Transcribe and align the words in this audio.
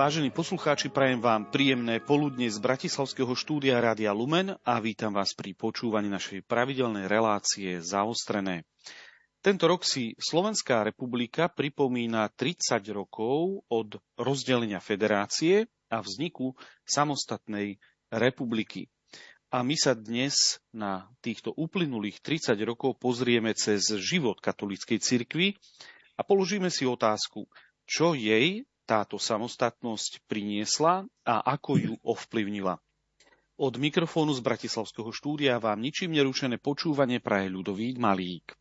Vážení 0.00 0.32
poslucháči, 0.32 0.88
prajem 0.88 1.20
vám 1.20 1.52
príjemné 1.52 2.00
poludne 2.00 2.48
z 2.48 2.56
Bratislavského 2.56 3.36
štúdia 3.36 3.84
Rádia 3.84 4.16
Lumen 4.16 4.56
a 4.64 4.80
vítam 4.80 5.12
vás 5.12 5.36
pri 5.36 5.52
počúvaní 5.52 6.08
našej 6.08 6.40
pravidelnej 6.48 7.04
relácie 7.04 7.84
Zaostrené. 7.84 8.64
Tento 9.44 9.68
rok 9.68 9.84
si 9.84 10.16
Slovenská 10.16 10.88
republika 10.88 11.52
pripomína 11.52 12.32
30 12.32 12.80
rokov 12.96 13.60
od 13.68 14.00
rozdelenia 14.16 14.80
federácie 14.80 15.68
a 15.92 16.00
vzniku 16.00 16.56
samostatnej 16.88 17.76
republiky. 18.08 18.88
A 19.52 19.60
my 19.60 19.76
sa 19.76 19.92
dnes 19.92 20.64
na 20.72 21.12
týchto 21.20 21.52
uplynulých 21.52 22.24
30 22.24 22.56
rokov 22.64 22.96
pozrieme 22.96 23.52
cez 23.52 23.84
život 24.00 24.40
katolíckej 24.40 24.96
cirkvi 24.96 25.60
a 26.16 26.24
položíme 26.24 26.72
si 26.72 26.88
otázku, 26.88 27.44
čo 27.84 28.16
jej 28.16 28.64
táto 28.90 29.22
samostatnosť 29.22 30.26
priniesla 30.26 31.06
a 31.22 31.34
ako 31.46 31.78
ju 31.78 31.94
ovplyvnila. 32.02 32.82
Od 33.54 33.74
mikrofónu 33.78 34.34
z 34.34 34.42
Bratislavského 34.42 35.14
štúdia 35.14 35.62
vám 35.62 35.78
ničím 35.78 36.10
nerušené 36.10 36.58
počúvanie 36.58 37.22
praje 37.22 37.54
ľudový 37.54 37.94
Malík. 37.94 38.58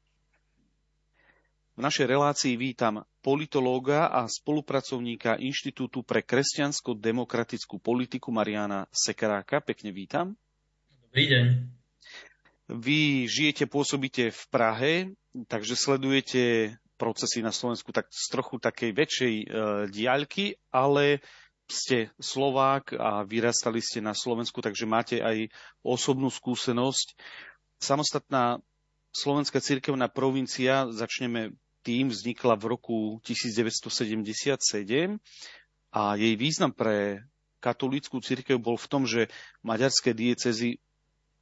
V 1.74 1.82
našej 1.82 2.12
relácii 2.12 2.60
vítam 2.60 3.08
politológa 3.24 4.12
a 4.12 4.28
spolupracovníka 4.28 5.40
Inštitútu 5.40 6.04
pre 6.04 6.22
kresťansko-demokratickú 6.22 7.80
politiku 7.80 8.36
Mariana 8.36 8.86
Sekeráka. 8.92 9.64
Pekne 9.64 9.96
vítam. 9.96 10.36
Dobrý 11.10 11.26
deň. 11.32 11.46
Vy 12.70 13.26
žijete, 13.32 13.66
pôsobíte 13.66 14.30
v 14.30 14.44
Prahe, 14.52 14.94
takže 15.48 15.80
sledujete 15.80 16.76
procesy 17.00 17.40
na 17.40 17.56
Slovensku 17.56 17.96
tak 17.96 18.12
z 18.12 18.28
trochu 18.28 18.60
takej 18.60 18.92
väčšej 18.92 19.34
e, 19.40 19.46
diaľky, 19.88 20.60
ale 20.76 21.24
ste 21.72 22.12
Slovák 22.20 22.98
a 23.00 23.24
vyrastali 23.24 23.80
ste 23.80 24.04
na 24.04 24.12
Slovensku, 24.12 24.60
takže 24.60 24.84
máte 24.84 25.24
aj 25.24 25.48
osobnú 25.86 26.28
skúsenosť. 26.28 27.16
Samostatná 27.80 28.60
slovenská 29.16 29.64
cirkevná 29.64 30.12
provincia, 30.12 30.90
začneme 30.92 31.56
tým, 31.86 32.12
vznikla 32.12 32.60
v 32.60 32.66
roku 32.76 32.98
1977 33.24 34.60
a 35.96 36.02
jej 36.20 36.36
význam 36.36 36.76
pre 36.76 37.24
katolícku 37.64 38.20
cirkev 38.20 38.60
bol 38.60 38.76
v 38.76 38.90
tom, 38.90 39.04
že 39.08 39.32
maďarské 39.64 40.12
diecezy 40.12 40.82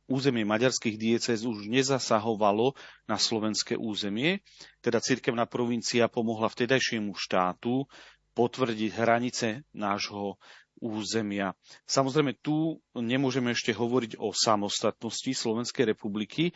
územie 0.08 0.47
maďarských 0.47 0.95
diecéz 0.95 1.44
už 1.44 1.67
nezasahovalo 1.67 2.73
na 3.05 3.19
slovenské 3.19 3.75
územie, 3.75 4.39
teda 4.80 5.03
cirkevná 5.03 5.44
provincia 5.45 6.08
pomohla 6.08 6.47
vtedajšiemu 6.47 7.11
štátu 7.16 7.86
potvrdiť 8.33 8.89
hranice 8.95 9.67
nášho 9.75 10.39
územia. 10.77 11.58
Samozrejme, 11.89 12.38
tu 12.39 12.77
nemôžeme 12.94 13.52
ešte 13.52 13.73
hovoriť 13.73 14.22
o 14.22 14.30
samostatnosti 14.30 15.33
Slovenskej 15.33 15.89
republiky, 15.89 16.53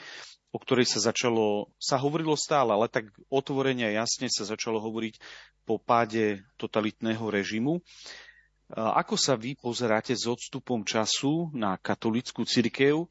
o 0.53 0.61
ktorej 0.61 0.86
sa 0.86 1.11
začalo, 1.11 1.73
sa 1.81 1.97
hovorilo 1.97 2.38
stále, 2.38 2.75
ale 2.75 2.86
tak 2.91 3.09
otvorene 3.33 3.87
a 3.87 4.05
jasne 4.05 4.30
sa 4.30 4.45
začalo 4.45 4.77
hovoriť 4.77 5.17
po 5.65 5.81
páde 5.81 6.43
totalitného 6.61 7.23
režimu. 7.31 7.81
Ako 8.71 9.20
sa 9.20 9.36
vy 9.36 9.58
pozeráte 9.59 10.15
s 10.15 10.30
odstupom 10.30 10.86
času 10.87 11.52
na 11.52 11.76
katolickú 11.76 12.47
cirkev, 12.47 13.09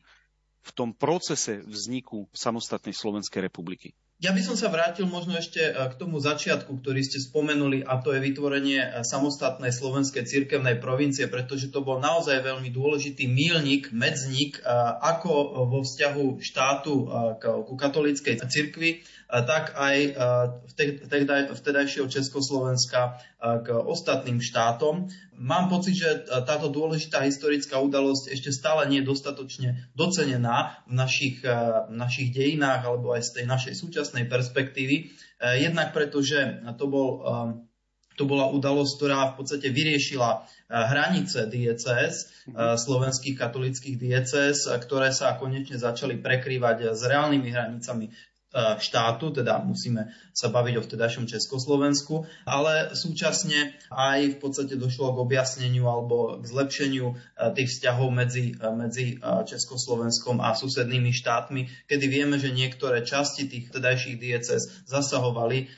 v 0.61 0.71
tom 0.77 0.91
procese 0.93 1.65
vzniku 1.65 2.29
samostatnej 2.37 2.93
Slovenskej 2.93 3.49
republiky? 3.49 3.97
Ja 4.21 4.37
by 4.37 4.45
som 4.45 4.53
sa 4.53 4.69
vrátil 4.69 5.09
možno 5.09 5.33
ešte 5.41 5.65
e, 5.65 5.73
k 5.73 5.97
tomu 5.97 6.21
začiatku, 6.21 6.85
ktorý 6.85 7.01
ste 7.01 7.17
spomenuli, 7.17 7.81
a 7.81 8.05
to 8.05 8.13
je 8.13 8.21
vytvorenie 8.21 8.77
e, 8.77 8.89
samostatnej 9.01 9.73
slovenskej 9.73 10.29
cirkevnej 10.29 10.77
provincie, 10.77 11.25
pretože 11.25 11.73
to 11.73 11.81
bol 11.81 11.97
naozaj 12.05 12.45
veľmi 12.45 12.69
dôležitý 12.69 13.25
mílnik, 13.25 13.89
medzník, 13.97 14.61
e, 14.61 14.63
ako 15.01 15.65
vo 15.73 15.81
vzťahu 15.81 16.37
štátu 16.37 16.95
ku 17.41 17.75
katolíckej 17.81 18.45
cirkvi, 18.45 19.01
tak 19.31 19.79
aj 19.79 19.97
vtedajšieho 21.55 22.11
Československa 22.11 23.23
k 23.39 23.69
ostatným 23.71 24.43
štátom. 24.43 25.07
Mám 25.41 25.73
pocit, 25.73 25.97
že 25.97 26.29
táto 26.45 26.69
dôležitá 26.69 27.25
historická 27.25 27.81
udalosť 27.81 28.35
ešte 28.35 28.51
stále 28.53 28.91
nie 28.91 29.01
je 29.01 29.09
dostatočne 29.09 29.69
docenená 29.97 30.85
v 30.85 30.95
našich, 30.99 31.41
v 31.89 31.95
našich 31.95 32.35
dejinách 32.35 32.85
alebo 32.85 33.15
aj 33.17 33.23
z 33.25 33.31
tej 33.41 33.45
našej 33.49 33.75
súčasnej 33.79 34.27
perspektívy. 34.29 35.15
Jednak 35.41 35.97
preto, 35.97 36.21
že 36.21 36.61
to, 36.77 36.91
bol, 36.91 37.09
to 38.19 38.29
bola 38.29 38.53
udalosť, 38.53 38.93
ktorá 39.01 39.21
v 39.33 39.35
podstate 39.41 39.73
vyriešila 39.73 40.45
hranice 40.71 41.49
diecéz, 41.49 42.45
mhm. 42.47 42.77
slovenských 42.77 43.35
katolických 43.41 43.97
diecéz, 43.97 44.69
ktoré 44.69 45.15
sa 45.15 45.41
konečne 45.41 45.81
začali 45.81 46.21
prekrývať 46.21 46.93
s 46.93 47.01
reálnymi 47.09 47.49
hranicami 47.49 48.13
E, 48.13 48.30
štátu, 48.83 49.31
teda 49.31 49.63
musíme 49.63 50.11
sa 50.35 50.51
baviť 50.51 50.75
o 50.79 50.83
vtedajšom 50.83 51.31
Československu, 51.31 52.27
ale 52.43 52.99
súčasne 52.99 53.79
aj 53.95 54.35
v 54.35 54.37
podstate 54.43 54.75
došlo 54.75 55.15
k 55.15 55.23
objasneniu 55.23 55.87
alebo 55.87 56.39
k 56.43 56.45
zlepšeniu 56.51 57.07
e, 57.11 57.15
tých 57.55 57.69
vzťahov 57.79 58.09
medzi, 58.11 58.59
e, 58.59 58.67
medzi 58.75 59.23
Československom 59.23 60.43
a 60.43 60.59
susednými 60.59 61.15
štátmi, 61.15 61.87
kedy 61.87 62.07
vieme, 62.11 62.43
že 62.43 62.51
niektoré 62.51 63.07
časti 63.07 63.47
tých 63.47 63.71
vtedajších 63.71 64.17
dieces 64.19 64.83
zasahovali 64.87 65.71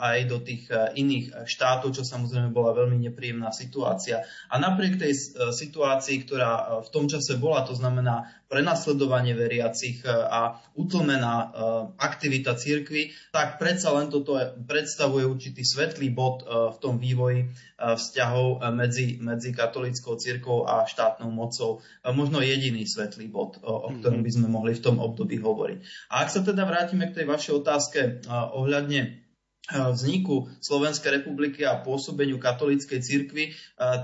aj 0.00 0.18
do 0.30 0.38
tých 0.42 0.70
iných 0.70 1.46
štátov, 1.46 1.92
čo 1.92 2.02
samozrejme 2.06 2.50
bola 2.54 2.72
veľmi 2.72 2.98
nepríjemná 3.10 3.50
situácia. 3.52 4.24
A 4.48 4.56
napriek 4.56 4.98
tej 4.98 5.12
situácii, 5.52 6.24
ktorá 6.24 6.80
v 6.82 6.88
tom 6.90 7.10
čase 7.10 7.36
bola, 7.36 7.66
to 7.66 7.74
znamená 7.76 8.30
prenasledovanie 8.46 9.34
veriacich 9.34 10.06
a 10.06 10.62
utlmená 10.78 11.50
aktivita 11.98 12.54
církvy, 12.54 13.10
tak 13.34 13.58
predsa 13.58 13.90
len 13.94 14.08
toto 14.08 14.38
predstavuje 14.64 15.26
určitý 15.26 15.62
svetlý 15.66 16.08
bod 16.12 16.42
e, 16.42 16.72
v 16.72 16.76
tom 16.78 16.94
vývoji 16.96 17.40
e, 17.44 17.46
vzťahov 17.76 18.48
e, 18.48 18.70
medzi, 18.72 19.06
medzi 19.18 19.50
katolickou 19.52 20.16
církvou 20.16 20.64
a 20.68 20.86
štátnou 20.86 21.28
mocou. 21.28 21.82
Možno 22.06 22.40
jediný 22.40 22.86
svetlý 22.86 23.28
bod, 23.28 23.58
o 23.62 23.90
ktorom 24.00 24.22
by 24.22 24.30
sme 24.30 24.48
mohli 24.48 24.72
v 24.76 24.84
tom 24.84 24.96
období 25.02 25.36
hovoriť. 25.40 25.78
A 26.12 26.24
ak 26.24 26.28
sa 26.30 26.40
teda 26.40 26.64
vrátime 26.64 27.10
k 27.10 27.22
tej 27.22 27.26
vašej 27.26 27.52
otázke 27.60 28.00
ohľadne 28.30 29.26
vzniku 29.66 30.46
Slovenskej 30.62 31.22
republiky 31.22 31.66
a 31.66 31.82
pôsobeniu 31.82 32.38
katolíckej 32.38 33.02
cirkvi, 33.02 33.50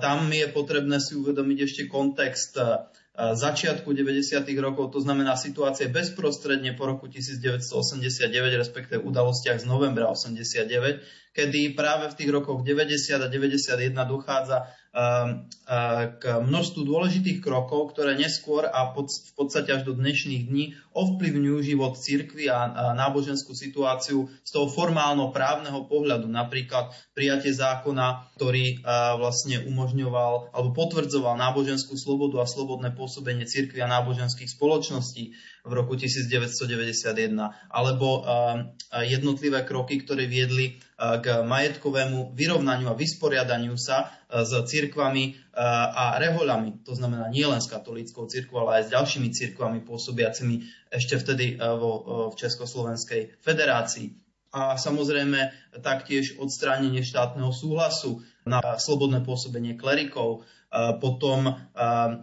tam 0.02 0.26
je 0.26 0.50
potrebné 0.50 0.98
si 0.98 1.14
uvedomiť 1.14 1.58
ešte 1.62 1.82
kontext 1.86 2.58
začiatku 3.12 3.92
90. 3.92 4.48
rokov, 4.56 4.96
to 4.96 5.00
znamená 5.04 5.36
situácie 5.36 5.92
bezprostredne 5.92 6.72
po 6.72 6.88
roku 6.88 7.12
1989, 7.12 8.32
respektíve 8.56 9.04
udalostiach 9.04 9.60
z 9.60 9.66
novembra 9.68 10.08
89, 10.08 11.36
kedy 11.36 11.76
práve 11.76 12.08
v 12.08 12.16
tých 12.16 12.30
rokoch 12.32 12.64
90 12.64 13.20
a 13.20 13.28
91 13.28 13.92
dochádza 14.08 14.64
k 14.92 16.22
množstvu 16.28 16.84
dôležitých 16.84 17.40
krokov, 17.40 17.96
ktoré 17.96 18.12
neskôr 18.12 18.68
a 18.68 18.92
v 18.92 19.08
podstate 19.32 19.72
až 19.72 19.88
do 19.88 19.96
dnešných 19.96 20.52
dní 20.52 20.76
ovplyvňujú 20.92 21.58
život 21.64 21.96
cirkvy 21.96 22.52
a 22.52 22.92
náboženskú 22.92 23.56
situáciu 23.56 24.28
z 24.44 24.50
toho 24.52 24.68
formálno-právneho 24.68 25.88
pohľadu. 25.88 26.28
Napríklad 26.28 26.92
prijatie 27.16 27.56
zákona, 27.56 28.36
ktorý 28.36 28.84
vlastne 29.16 29.64
umožňoval 29.64 30.52
alebo 30.52 30.70
potvrdzoval 30.76 31.40
náboženskú 31.40 31.96
slobodu 31.96 32.44
a 32.44 32.46
slobodné 32.52 32.92
pôsobenie 32.92 33.48
cirkvy 33.48 33.80
a 33.80 33.88
náboženských 33.88 34.52
spoločností 34.52 35.32
v 35.62 35.72
roku 35.78 35.94
1991, 35.94 37.38
alebo 37.70 38.26
jednotlivé 39.06 39.62
kroky, 39.62 40.02
ktoré 40.02 40.26
viedli 40.26 40.82
k 40.98 41.26
majetkovému 41.42 42.34
vyrovnaniu 42.34 42.90
a 42.90 42.98
vysporiadaniu 42.98 43.78
sa 43.78 44.10
s 44.30 44.50
cirkvami 44.50 45.38
a 45.54 46.18
rehoľami. 46.18 46.82
To 46.86 46.94
znamená 46.94 47.30
nielen 47.30 47.62
s 47.62 47.70
katolíckou 47.70 48.26
cirkvou, 48.26 48.66
ale 48.66 48.82
aj 48.82 48.90
s 48.90 48.94
ďalšími 48.94 49.28
cirkvami 49.30 49.78
pôsobiacimi 49.86 50.66
ešte 50.90 51.18
vtedy 51.18 51.58
vo, 51.58 52.30
v 52.30 52.34
Československej 52.38 53.38
federácii. 53.42 54.21
A 54.52 54.76
samozrejme 54.76 55.48
taktiež 55.80 56.36
odstránenie 56.36 57.00
štátneho 57.00 57.50
súhlasu 57.56 58.20
na 58.44 58.60
slobodné 58.76 59.24
pôsobenie 59.24 59.80
klerikov, 59.80 60.44
potom 61.04 61.52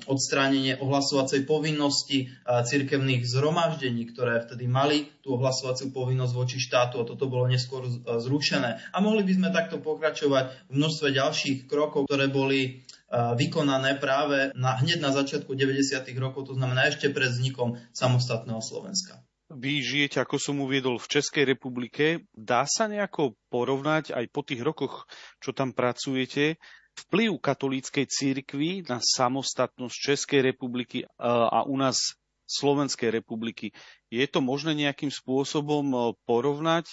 odstránenie 0.10 0.82
ohlasovacej 0.82 1.46
povinnosti 1.46 2.34
cirkevných 2.46 3.22
zhromaždení, 3.22 4.10
ktoré 4.10 4.42
vtedy 4.42 4.66
mali 4.66 5.06
tú 5.22 5.38
ohlasovaciu 5.38 5.94
povinnosť 5.94 6.34
voči 6.34 6.58
štátu 6.58 6.98
a 6.98 7.06
toto 7.06 7.30
bolo 7.30 7.46
neskôr 7.46 7.86
zrušené. 8.02 8.82
A 8.90 8.98
mohli 9.06 9.22
by 9.22 9.34
sme 9.38 9.50
takto 9.54 9.78
pokračovať 9.78 10.70
v 10.70 10.74
množstve 10.82 11.08
ďalších 11.14 11.58
krokov, 11.70 12.10
ktoré 12.10 12.26
boli 12.26 12.90
vykonané 13.14 14.02
práve 14.02 14.50
na, 14.58 14.78
hneď 14.82 15.02
na 15.02 15.14
začiatku 15.14 15.54
90. 15.54 16.02
rokov, 16.18 16.50
to 16.50 16.54
znamená 16.58 16.90
ešte 16.90 17.10
pred 17.14 17.30
vznikom 17.30 17.78
samostatného 17.94 18.62
Slovenska. 18.62 19.22
Vy 19.50 19.82
žijete, 19.82 20.22
ako 20.22 20.38
som 20.38 20.62
uviedol, 20.62 21.02
v 21.02 21.10
Českej 21.10 21.44
republike. 21.58 22.30
Dá 22.38 22.70
sa 22.70 22.86
nejako 22.86 23.34
porovnať 23.50 24.14
aj 24.14 24.26
po 24.30 24.46
tých 24.46 24.62
rokoch, 24.62 25.10
čo 25.42 25.58
tam 25.58 25.74
pracujete, 25.74 26.62
vplyv 27.08 27.40
katolíckej 27.42 28.06
církvy 28.06 28.86
na 28.86 29.02
samostatnosť 29.02 29.96
Českej 29.96 30.54
republiky 30.54 31.08
a 31.18 31.64
u 31.66 31.76
nás 31.80 32.19
Slovenskej 32.50 33.14
republiky. 33.14 33.70
Je 34.10 34.26
to 34.26 34.42
možné 34.42 34.74
nejakým 34.74 35.14
spôsobom 35.14 36.18
porovnať? 36.26 36.90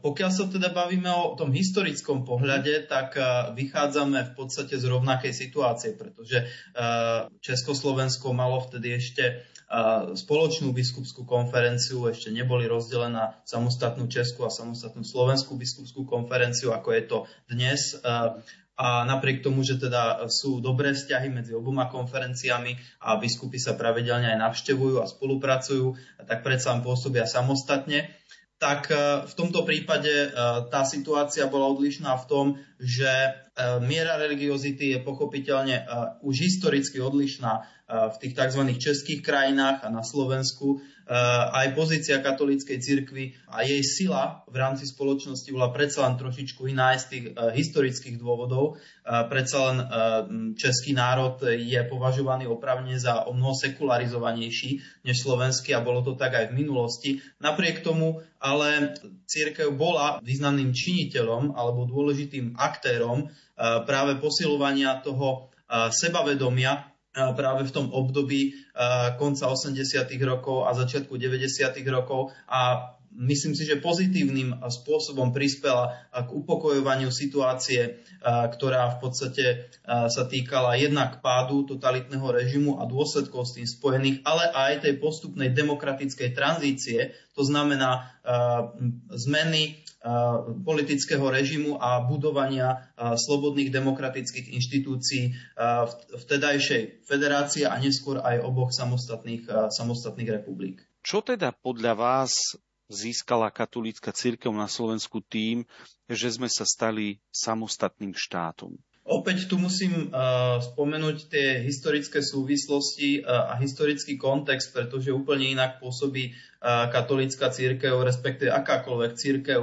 Pokiaľ 0.00 0.30
sa 0.30 0.46
teda 0.46 0.70
bavíme 0.70 1.10
o 1.10 1.34
tom 1.34 1.50
historickom 1.50 2.22
pohľade, 2.22 2.86
tak 2.86 3.18
vychádzame 3.52 4.30
v 4.30 4.32
podstate 4.38 4.78
z 4.78 4.84
rovnakej 4.86 5.34
situácie, 5.34 5.98
pretože 5.98 6.46
Československo 7.42 8.30
malo 8.30 8.62
vtedy 8.62 8.94
ešte 8.96 9.42
spoločnú 10.14 10.70
biskupskú 10.70 11.26
konferenciu, 11.26 12.06
ešte 12.06 12.30
neboli 12.30 12.70
rozdelená 12.70 13.42
samostatnú 13.42 14.06
Českú 14.06 14.46
a 14.46 14.54
samostatnú 14.54 15.02
Slovenskú 15.02 15.58
biskupskú 15.58 16.06
konferenciu, 16.06 16.70
ako 16.70 16.88
je 16.94 17.02
to 17.06 17.18
dnes. 17.50 17.98
A 18.80 19.04
napriek 19.04 19.44
tomu, 19.44 19.60
že 19.60 19.76
teda 19.76 20.24
sú 20.32 20.64
dobré 20.64 20.96
vzťahy 20.96 21.28
medzi 21.28 21.52
oboma 21.52 21.92
konferenciami 21.92 22.80
a 23.04 23.20
biskupy 23.20 23.60
sa 23.60 23.76
pravidelne 23.76 24.32
aj 24.32 24.40
navštevujú 24.40 25.04
a 25.04 25.10
spolupracujú, 25.10 26.00
tak 26.24 26.40
predsa 26.40 26.72
pôsobia 26.80 27.28
samostatne 27.28 28.08
tak 28.60 28.92
e, 28.92 29.24
v 29.24 29.32
tomto 29.32 29.64
prípade 29.64 30.12
e, 30.12 30.28
tá 30.68 30.84
situácia 30.84 31.48
bola 31.48 31.72
odlišná 31.72 32.12
v 32.20 32.28
tom, 32.28 32.46
že 32.76 33.08
e, 33.08 33.30
miera 33.80 34.20
religiozity 34.20 34.92
je 34.94 34.98
pochopiteľne 35.00 35.88
už 36.20 36.34
historicky 36.44 37.00
odlišná 37.00 37.80
v 37.90 38.16
tých 38.22 38.38
tzv. 38.38 38.62
českých 38.78 39.24
krajinách 39.26 39.82
a 39.82 39.90
na 39.90 40.06
Slovensku 40.06 40.78
aj 41.50 41.74
pozícia 41.74 42.22
katolíckej 42.22 42.78
cirkvi 42.78 43.34
a 43.50 43.66
jej 43.66 43.82
sila 43.82 44.46
v 44.46 44.56
rámci 44.62 44.86
spoločnosti 44.86 45.50
bola 45.50 45.74
predsa 45.74 46.06
len 46.06 46.14
trošičku 46.14 46.70
iná 46.70 46.94
z 46.94 47.04
tých 47.10 47.24
eh, 47.34 47.50
historických 47.58 48.14
dôvodov. 48.14 48.78
Eh, 48.78 49.26
predsa 49.26 49.58
len 49.70 49.78
český 50.54 50.94
národ 50.94 51.42
je 51.42 51.80
považovaný 51.90 52.46
opravne 52.46 52.94
za 52.94 53.26
o 53.26 53.34
mnoho 53.34 53.58
sekularizovanejší 53.58 55.02
než 55.02 55.16
slovenský 55.18 55.74
a 55.74 55.82
bolo 55.82 56.06
to 56.06 56.14
tak 56.14 56.34
aj 56.34 56.54
v 56.54 56.56
minulosti. 56.62 57.10
Napriek 57.42 57.82
tomu 57.82 58.22
ale 58.38 58.94
církev 59.26 59.74
bola 59.74 60.22
významným 60.22 60.70
činiteľom 60.70 61.58
alebo 61.58 61.90
dôležitým 61.90 62.56
aktérom 62.56 63.28
práve 63.58 64.16
posilovania 64.16 64.96
toho 65.04 65.52
sebavedomia 65.92 66.89
práve 67.10 67.66
v 67.66 67.74
tom 67.74 67.86
období 67.90 68.54
konca 69.18 69.50
80. 69.50 70.06
rokov 70.22 70.70
a 70.70 70.74
začiatku 70.74 71.16
90. 71.18 71.82
rokov 71.90 72.30
a 72.46 72.94
myslím 73.10 73.58
si, 73.58 73.66
že 73.66 73.82
pozitívnym 73.82 74.62
spôsobom 74.62 75.34
prispela 75.34 76.06
k 76.14 76.30
upokojovaniu 76.30 77.10
situácie, 77.10 78.06
ktorá 78.24 78.94
v 78.94 78.98
podstate 79.02 79.46
sa 79.86 80.22
týkala 80.30 80.78
jednak 80.78 81.18
pádu 81.18 81.66
totalitného 81.66 82.28
režimu 82.30 82.78
a 82.78 82.86
dôsledkov 82.86 83.50
s 83.50 83.58
tým 83.58 83.66
spojených, 83.66 84.22
ale 84.22 84.46
aj 84.54 84.86
tej 84.86 85.02
postupnej 85.02 85.50
demokratickej 85.50 86.30
tranzície, 86.32 87.18
to 87.34 87.42
znamená 87.42 88.14
zmeny 89.10 89.82
politického 90.64 91.28
režimu 91.28 91.76
a 91.76 92.00
budovania 92.00 92.88
slobodných 92.96 93.68
demokratických 93.68 94.56
inštitúcií 94.56 95.36
vtedajšej 96.16 97.04
federácie 97.04 97.68
a 97.68 97.76
neskôr 97.76 98.16
aj 98.24 98.40
oboch 98.40 98.72
samostatných, 98.72 99.44
samostatných 99.68 100.40
republik. 100.40 100.80
Čo 101.04 101.20
teda 101.20 101.52
podľa 101.52 101.92
vás 101.96 102.32
získala 102.90 103.48
katolícka 103.54 104.10
církev 104.10 104.50
na 104.50 104.66
Slovensku 104.66 105.22
tým, 105.22 105.62
že 106.10 106.28
sme 106.34 106.50
sa 106.50 106.66
stali 106.66 107.22
samostatným 107.30 108.12
štátom. 108.18 108.74
Opäť 109.10 109.50
tu 109.50 109.56
musím 109.58 110.12
uh, 110.12 110.60
spomenúť 110.62 111.16
tie 111.32 111.46
historické 111.66 112.22
súvislosti 112.22 113.24
uh, 113.24 113.50
a 113.50 113.58
historický 113.58 114.14
kontext, 114.14 114.70
pretože 114.70 115.10
úplne 115.10 115.50
inak 115.50 115.82
pôsobí 115.82 116.30
katolícka 116.60 117.48
církev, 117.48 118.04
respektíve 118.04 118.52
akákoľvek 118.52 119.12
církev 119.16 119.60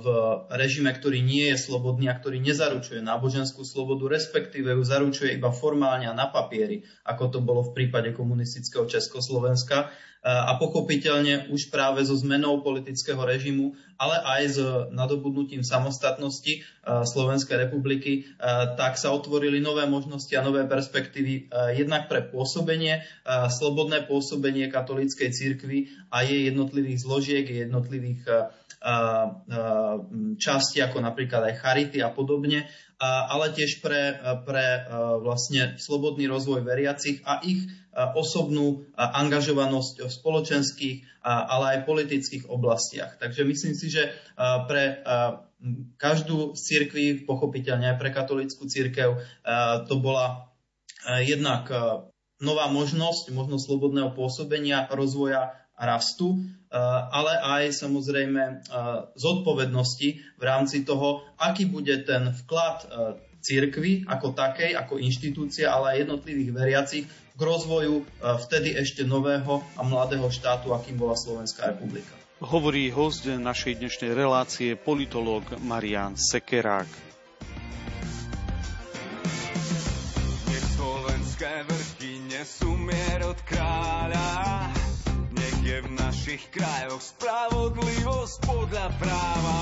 v 0.00 0.06
režime, 0.48 0.88
ktorý 0.88 1.20
nie 1.20 1.52
je 1.52 1.60
slobodný 1.60 2.08
a 2.08 2.16
ktorý 2.16 2.40
nezaručuje 2.40 3.04
náboženskú 3.04 3.60
slobodu, 3.68 4.08
respektíve 4.08 4.72
ju 4.72 4.82
zaručuje 4.82 5.36
iba 5.36 5.52
formálne 5.52 6.08
a 6.08 6.16
na 6.16 6.32
papieri, 6.32 6.88
ako 7.04 7.24
to 7.28 7.38
bolo 7.44 7.60
v 7.68 7.76
prípade 7.76 8.16
komunistického 8.16 8.88
Československa. 8.88 9.92
A 10.22 10.54
pochopiteľne 10.54 11.50
už 11.50 11.74
práve 11.74 12.06
so 12.06 12.14
zmenou 12.14 12.62
politického 12.62 13.18
režimu, 13.26 13.74
ale 13.98 14.22
aj 14.22 14.42
s 14.54 14.58
nadobudnutím 14.94 15.66
samostatnosti 15.66 16.62
Slovenskej 16.86 17.66
republiky, 17.66 18.30
tak 18.78 19.02
sa 19.02 19.10
otvorili 19.10 19.58
nové 19.58 19.82
možnosti 19.90 20.30
a 20.38 20.46
nové 20.46 20.62
perspektívy 20.62 21.50
jednak 21.74 22.06
pre 22.06 22.22
pôsobenie, 22.22 23.02
slobodné 23.50 24.06
pôsobenie 24.06 24.70
katolíckej 24.70 25.34
cirkvi 25.34 25.90
a 26.06 26.21
jej 26.24 26.50
jednotlivých 26.50 26.98
zložiek, 27.02 27.44
jednotlivých 27.46 28.22
časti, 30.42 30.82
ako 30.82 30.98
napríklad 30.98 31.54
aj 31.54 31.58
charity 31.62 32.02
a 32.02 32.10
podobne, 32.10 32.66
ale 33.02 33.54
tiež 33.54 33.78
pre, 33.78 34.18
pre 34.42 34.66
vlastne 35.22 35.78
slobodný 35.78 36.26
rozvoj 36.26 36.66
veriacich 36.66 37.22
a 37.22 37.38
ich 37.46 37.62
osobnú 37.94 38.82
angažovanosť 38.98 40.02
v 40.02 40.10
spoločenských, 40.10 40.96
ale 41.22 41.78
aj 41.78 41.86
politických 41.86 42.50
oblastiach. 42.50 43.22
Takže 43.22 43.46
myslím 43.46 43.74
si, 43.78 43.86
že 43.86 44.10
pre 44.66 45.02
každú 45.94 46.58
z 46.58 46.60
cirkví, 46.62 47.22
pochopiteľne 47.22 47.94
aj 47.94 47.98
pre 48.02 48.10
katolickú 48.10 48.66
církev, 48.66 49.14
to 49.86 49.94
bola 50.02 50.50
jednak 51.22 51.70
nová 52.42 52.66
možnosť, 52.66 53.30
možnosť 53.30 53.62
slobodného 53.70 54.10
pôsobenia, 54.18 54.90
rozvoja 54.90 55.54
a 55.76 55.82
rastu, 55.88 56.40
ale 57.12 57.32
aj 57.60 57.72
samozrejme 57.84 58.68
zodpovednosti 59.16 60.08
v 60.38 60.42
rámci 60.42 60.84
toho, 60.86 61.26
aký 61.36 61.68
bude 61.68 62.04
ten 62.04 62.32
vklad 62.32 62.86
církvy 63.42 64.06
ako 64.06 64.38
takej, 64.38 64.78
ako 64.78 65.02
inštitúcia, 65.02 65.74
ale 65.74 65.98
aj 65.98 66.06
jednotlivých 66.06 66.50
veriacich 66.54 67.04
k 67.10 67.40
rozvoju 67.40 68.06
vtedy 68.22 68.76
ešte 68.78 69.02
nového 69.02 69.64
a 69.74 69.82
mladého 69.82 70.30
štátu, 70.30 70.70
akým 70.70 71.00
bola 71.00 71.18
Slovenská 71.18 71.74
republika. 71.74 72.14
Hovorí 72.42 72.90
host 72.90 73.26
našej 73.26 73.78
dnešnej 73.78 74.12
relácie 74.14 74.74
politológ 74.74 75.46
Marian 75.62 76.18
Sekerák. 76.18 76.90
Slovenské 80.74 81.66
vrchy 81.70 82.12
nesú 82.30 82.74
mier 82.74 83.22
od 83.26 83.38
kráľa, 83.46 83.91
našich 86.32 86.48
krajoch 86.48 87.04
spravodlivosť 87.12 88.36
podľa 88.48 88.88
práva, 88.96 89.60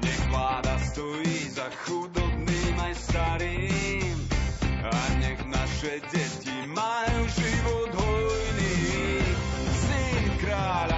nech 0.00 0.22
vláda 0.32 0.80
stojí 0.80 1.52
za 1.52 1.68
chudobným 1.84 2.80
aj 2.80 2.94
starým 2.96 4.16
a 4.88 4.96
nech 5.20 5.36
naše 5.44 6.00
deti 6.08 6.64
majú 6.72 7.20
život 7.28 7.92
hojný. 7.92 9.20
Syn 9.68 10.24
kráľa, 10.40 10.97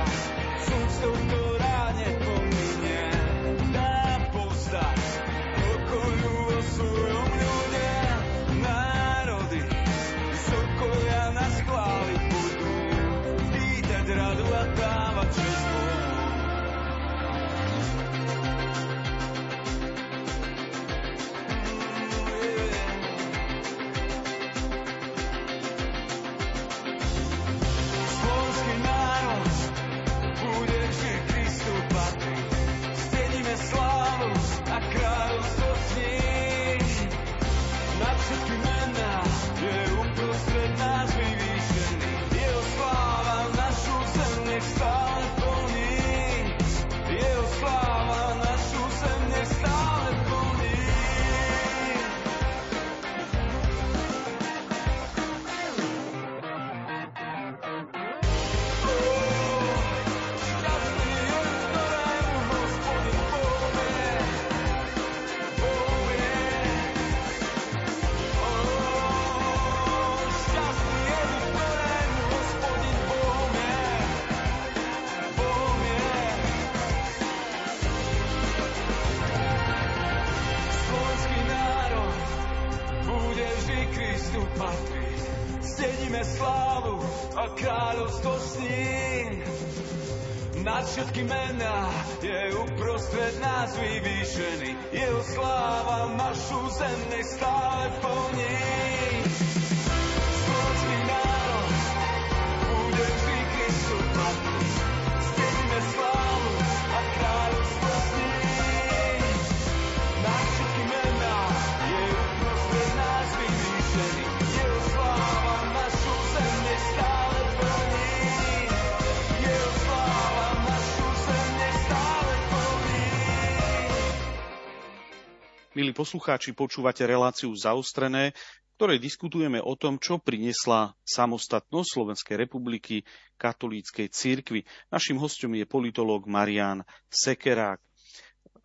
Milí 125.70 125.94
poslucháči, 125.94 126.50
počúvate 126.50 127.06
reláciu 127.06 127.54
zaostrené, 127.54 128.34
v 128.34 128.70
ktorej 128.74 128.98
diskutujeme 128.98 129.62
o 129.62 129.78
tom, 129.78 130.02
čo 130.02 130.18
priniesla 130.18 130.98
samostatnosť 131.06 131.88
Slovenskej 131.94 132.34
republiky 132.34 133.06
katolíckej 133.38 134.10
cirkvi. 134.10 134.66
Naším 134.90 135.22
hostom 135.22 135.54
je 135.54 135.62
politológ 135.70 136.26
Marian 136.26 136.82
Sekerák. 137.06 137.78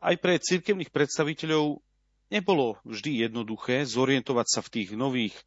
Aj 0.01 0.15
pre 0.17 0.41
cirkevných 0.41 0.89
predstaviteľov 0.89 1.85
nebolo 2.33 2.81
vždy 2.81 3.29
jednoduché 3.29 3.85
zorientovať 3.85 4.47
sa 4.50 4.65
v 4.65 4.71
tých 4.74 4.97
nových 4.97 5.38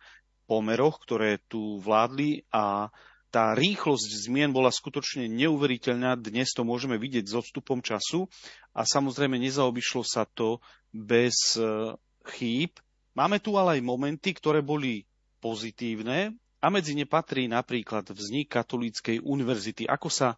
pomeroch, 0.46 1.02
ktoré 1.02 1.42
tu 1.50 1.82
vládli 1.82 2.46
a 2.54 2.86
tá 3.28 3.52
rýchlosť 3.52 4.08
zmien 4.28 4.50
bola 4.52 4.72
skutočne 4.72 5.28
neuveriteľná. 5.28 6.16
Dnes 6.16 6.52
to 6.56 6.64
môžeme 6.64 6.96
vidieť 6.96 7.28
s 7.28 7.36
odstupom 7.36 7.84
času 7.84 8.24
a 8.72 8.88
samozrejme 8.88 9.36
nezaobišlo 9.36 10.02
sa 10.04 10.24
to 10.24 10.64
bez 10.90 11.60
e, 11.60 11.92
chýb. 12.32 12.80
Máme 13.12 13.40
tu 13.44 13.60
ale 13.60 13.80
aj 13.80 13.82
momenty, 13.84 14.32
ktoré 14.32 14.64
boli 14.64 15.04
pozitívne 15.44 16.32
a 16.58 16.66
medzi 16.72 16.96
ne 16.96 17.06
patrí 17.06 17.46
napríklad 17.46 18.10
vznik 18.10 18.50
Katolíckej 18.50 19.22
univerzity. 19.22 19.86
Ako 19.86 20.08
sa 20.08 20.34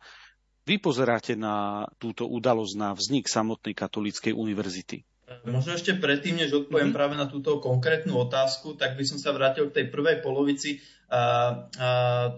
vy 0.68 0.76
pozeráte 0.76 1.34
na 1.38 1.86
túto 1.96 2.28
udalosť, 2.28 2.74
na 2.76 2.92
vznik 2.92 3.26
samotnej 3.26 3.72
Katolíckej 3.72 4.36
univerzity? 4.36 5.06
Možno 5.46 5.78
ešte 5.78 5.94
predtým, 5.94 6.42
než 6.42 6.50
odpoviem 6.66 6.90
mm-hmm. 6.90 6.98
práve 6.98 7.14
na 7.14 7.30
túto 7.30 7.62
konkrétnu 7.62 8.18
otázku, 8.18 8.74
tak 8.74 8.98
by 8.98 9.04
som 9.06 9.18
sa 9.22 9.30
vrátil 9.30 9.70
k 9.70 9.82
tej 9.82 9.86
prvej 9.94 10.26
polovici 10.26 10.82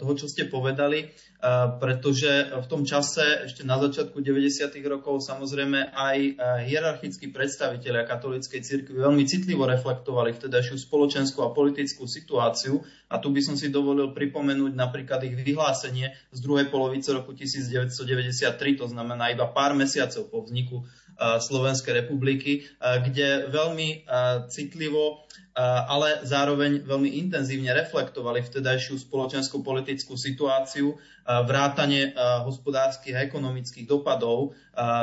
toho, 0.01 0.13
čo 0.17 0.27
ste 0.33 0.49
povedali, 0.49 1.13
pretože 1.77 2.57
v 2.57 2.67
tom 2.73 2.89
čase, 2.89 3.45
ešte 3.45 3.69
na 3.69 3.77
začiatku 3.77 4.17
90. 4.25 4.73
rokov, 4.89 5.21
samozrejme 5.21 5.93
aj 5.93 6.19
hierarchickí 6.65 7.29
predstavitelia 7.29 8.09
katolíckej 8.09 8.65
cirkvi 8.65 8.97
veľmi 8.97 9.29
citlivo 9.29 9.69
reflektovali 9.69 10.33
vtedajšiu 10.33 10.81
spoločenskú 10.89 11.45
a 11.45 11.53
politickú 11.53 12.09
situáciu. 12.09 12.81
A 13.13 13.21
tu 13.21 13.29
by 13.29 13.45
som 13.45 13.61
si 13.61 13.69
dovolil 13.69 14.17
pripomenúť 14.17 14.73
napríklad 14.73 15.21
ich 15.29 15.37
vyhlásenie 15.37 16.17
z 16.33 16.39
druhej 16.41 16.73
polovice 16.73 17.13
roku 17.13 17.37
1993, 17.37 18.81
to 18.81 18.89
znamená 18.89 19.29
iba 19.37 19.45
pár 19.53 19.77
mesiacov 19.77 20.33
po 20.33 20.49
vzniku 20.49 20.81
Slovenskej 21.19 22.05
republiky, 22.05 22.67
kde 22.81 23.53
veľmi 23.53 24.09
citlivo 24.49 25.25
ale 25.61 26.25
zároveň 26.25 26.81
veľmi 26.81 27.21
intenzívne 27.21 27.77
reflektovali 27.77 28.41
vtedajšiu 28.41 28.97
spoločensko-politickú 28.97 30.17
situáciu, 30.17 30.97
vrátanie 31.29 32.17
hospodárskych 32.17 33.13
a 33.13 33.25
ekonomických 33.29 33.85
dopadov 33.85 34.57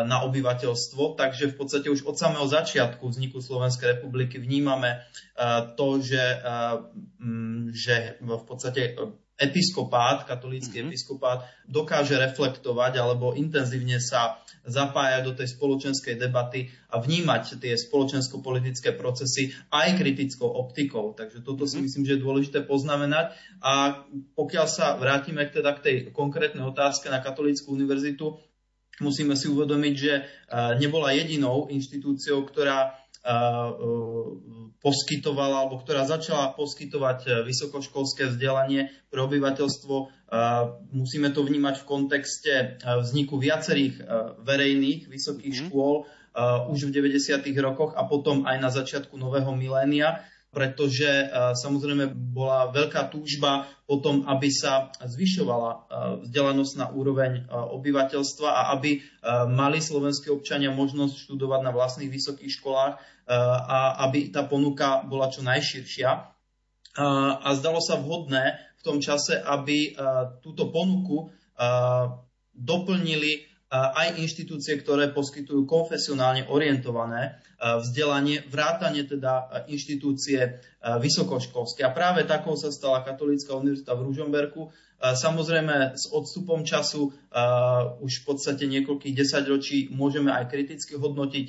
na 0.10 0.26
obyvateľstvo. 0.26 1.22
Takže 1.22 1.54
v 1.54 1.56
podstate 1.56 1.88
už 1.94 2.02
od 2.10 2.18
samého 2.18 2.50
začiatku 2.50 3.06
vzniku 3.06 3.46
Slovenskej 3.46 4.02
republiky 4.02 4.42
vnímame 4.42 5.06
to, 5.78 6.02
že, 6.02 6.42
že 7.70 8.18
v 8.18 8.44
podstate 8.50 8.98
episkopát, 9.40 10.28
katolícky 10.28 10.84
mm-hmm. 10.84 10.92
episkopát 10.92 11.48
dokáže 11.64 12.20
reflektovať 12.20 13.00
alebo 13.00 13.32
intenzívne 13.34 14.04
sa 14.04 14.44
zapájať 14.68 15.22
do 15.24 15.34
tej 15.34 15.56
spoločenskej 15.56 16.20
debaty 16.20 16.68
a 16.92 17.00
vnímať 17.00 17.64
tie 17.64 17.74
spoločensko-politické 17.80 18.94
procesy 19.00 19.56
aj 19.72 19.96
kritickou 19.96 20.46
optikou. 20.46 21.16
Takže 21.16 21.42
toto 21.42 21.64
si 21.64 21.80
mhm. 21.80 21.84
myslím, 21.88 22.04
že 22.06 22.14
je 22.20 22.26
dôležité 22.26 22.60
poznamenať. 22.68 23.34
A 23.64 24.04
pokiaľ 24.36 24.68
sa 24.68 25.00
vrátime 25.00 25.48
teda 25.48 25.72
k 25.80 25.84
tej 25.84 25.96
konkrétnej 26.12 26.68
otázke 26.68 27.08
na 27.08 27.24
Katolícku 27.24 27.72
univerzitu, 27.72 28.36
musíme 29.00 29.34
si 29.40 29.48
uvedomiť, 29.48 29.94
že 29.96 30.14
e, 30.14 30.22
nebola 30.78 31.16
jedinou 31.16 31.72
inštitúciou, 31.72 32.44
ktorá 32.44 32.99
e, 33.20 33.30
e, 33.30 33.36
poskytovala 34.80 35.68
alebo 35.68 35.84
ktorá 35.84 36.08
začala 36.08 36.56
poskytovať 36.56 37.44
vysokoškolské 37.44 38.32
vzdelanie 38.32 38.96
pre 39.12 39.20
obyvateľstvo. 39.28 39.96
Musíme 40.96 41.36
to 41.36 41.44
vnímať 41.44 41.84
v 41.84 41.88
kontexte 41.90 42.54
vzniku 42.80 43.36
viacerých 43.36 44.00
verejných 44.40 45.12
vysokých 45.12 45.52
mm. 45.52 45.60
škôl 45.68 46.08
už 46.72 46.80
v 46.88 46.96
90. 46.96 47.44
rokoch 47.60 47.92
a 48.00 48.08
potom 48.08 48.48
aj 48.48 48.56
na 48.64 48.72
začiatku 48.72 49.20
nového 49.20 49.52
milénia 49.52 50.24
pretože 50.50 51.06
e, 51.06 51.26
samozrejme 51.54 52.10
bola 52.34 52.74
veľká 52.74 53.14
túžba 53.14 53.70
potom, 53.86 54.26
aby 54.26 54.50
sa 54.50 54.90
zvyšovala 54.98 55.70
e, 55.70 55.78
vzdelanosť 56.26 56.74
na 56.74 56.88
úroveň 56.90 57.32
e, 57.38 57.42
obyvateľstva 57.54 58.50
a 58.50 58.62
aby 58.74 59.02
mali 59.50 59.78
slovenskí 59.78 60.34
občania 60.34 60.74
možnosť 60.74 61.30
študovať 61.30 61.62
na 61.62 61.72
vlastných 61.76 62.10
vysokých 62.10 62.50
školách 62.62 62.98
a 63.30 64.10
aby 64.10 64.34
tá 64.34 64.42
ponuka 64.42 65.06
bola 65.06 65.30
čo 65.30 65.46
najširšia. 65.46 66.10
A 66.98 67.48
zdalo 67.54 67.78
sa 67.78 68.02
vhodné 68.02 68.58
v 68.80 68.82
tom 68.82 68.98
čase, 68.98 69.38
aby 69.38 69.94
túto 70.42 70.74
ponuku 70.74 71.30
doplnili 72.58 73.49
aj 73.70 74.18
inštitúcie, 74.18 74.82
ktoré 74.82 75.14
poskytujú 75.14 75.70
konfesionálne 75.70 76.50
orientované 76.50 77.38
vzdelanie, 77.62 78.42
vrátanie 78.50 79.06
teda 79.06 79.66
inštitúcie 79.70 80.58
vysokoškolské. 80.82 81.86
A 81.86 81.94
práve 81.94 82.26
takou 82.26 82.58
sa 82.58 82.74
stala 82.74 83.06
Katolícka 83.06 83.54
univerzita 83.54 83.94
v 83.94 84.10
Ružomberku. 84.10 84.62
Samozrejme 85.00 85.94
s 85.96 86.10
odstupom 86.10 86.66
času 86.66 87.14
už 88.02 88.12
v 88.12 88.24
podstate 88.26 88.66
niekoľkých 88.66 89.16
desaťročí 89.16 89.94
môžeme 89.94 90.34
aj 90.34 90.50
kriticky 90.50 90.98
hodnotiť 90.98 91.46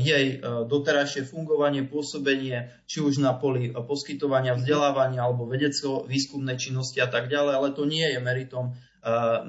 jej 0.00 0.26
doterajšie 0.70 1.28
fungovanie, 1.28 1.84
pôsobenie, 1.84 2.72
či 2.86 3.02
už 3.02 3.20
na 3.20 3.34
poli 3.36 3.74
poskytovania 3.74 4.54
vzdelávania 4.54 5.26
alebo 5.26 5.50
vedecko-výskumnej 5.50 6.56
činnosti 6.56 7.02
a 7.02 7.10
tak 7.10 7.26
ďalej, 7.26 7.52
ale 7.58 7.68
to 7.74 7.84
nie 7.90 8.06
je 8.06 8.22
meritom 8.22 8.72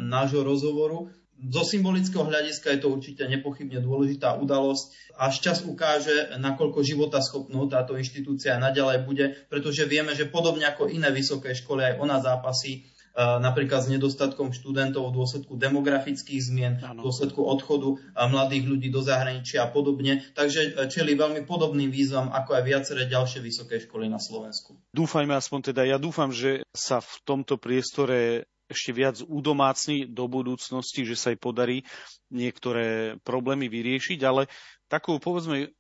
nášho 0.02 0.44
rozhovoru 0.44 1.14
zo 1.50 1.64
symbolického 1.66 2.22
hľadiska 2.22 2.78
je 2.78 2.80
to 2.86 2.94
určite 2.94 3.24
nepochybne 3.26 3.82
dôležitá 3.82 4.38
udalosť. 4.38 5.18
Až 5.18 5.34
čas 5.42 5.58
ukáže, 5.66 6.38
nakoľko 6.38 6.86
života 6.86 7.18
schopnou 7.18 7.66
táto 7.66 7.98
inštitúcia 7.98 8.62
naďalej 8.62 8.98
bude, 9.10 9.26
pretože 9.50 9.90
vieme, 9.90 10.14
že 10.14 10.30
podobne 10.30 10.70
ako 10.70 10.86
iné 10.94 11.10
vysoké 11.10 11.58
školy, 11.58 11.82
aj 11.82 11.96
ona 11.98 12.22
zápasí 12.22 12.72
e, 12.74 12.80
napríklad 13.18 13.86
s 13.86 13.92
nedostatkom 13.92 14.54
študentov 14.54 15.10
v 15.10 15.18
dôsledku 15.18 15.58
demografických 15.58 16.42
zmien, 16.46 16.74
v 16.78 17.02
dôsledku 17.02 17.42
odchodu 17.42 17.98
mladých 18.30 18.66
ľudí 18.70 18.90
do 18.94 19.02
zahraničia 19.02 19.66
a 19.66 19.70
podobne. 19.74 20.22
Takže 20.38 20.62
e, 20.62 20.70
čeli 20.94 21.18
veľmi 21.18 21.42
podobným 21.50 21.90
výzvam 21.90 22.30
ako 22.30 22.62
aj 22.62 22.64
viaceré 22.70 23.02
ďalšie 23.10 23.42
vysoké 23.42 23.82
školy 23.82 24.06
na 24.06 24.22
Slovensku. 24.22 24.78
Dúfajme 24.94 25.34
aspoň 25.34 25.74
teda, 25.74 25.90
ja 25.90 25.98
dúfam, 25.98 26.30
že 26.30 26.62
sa 26.70 27.02
v 27.02 27.14
tomto 27.26 27.58
priestore 27.58 28.46
ešte 28.72 28.92
viac 28.96 29.20
udomácni 29.22 30.08
do 30.08 30.26
budúcnosti, 30.32 31.04
že 31.04 31.20
sa 31.20 31.36
jej 31.36 31.40
podarí 31.40 31.84
niektoré 32.32 33.20
problémy 33.22 33.68
vyriešiť, 33.68 34.20
ale 34.24 34.48
takou 34.88 35.20
povedzme 35.20 35.76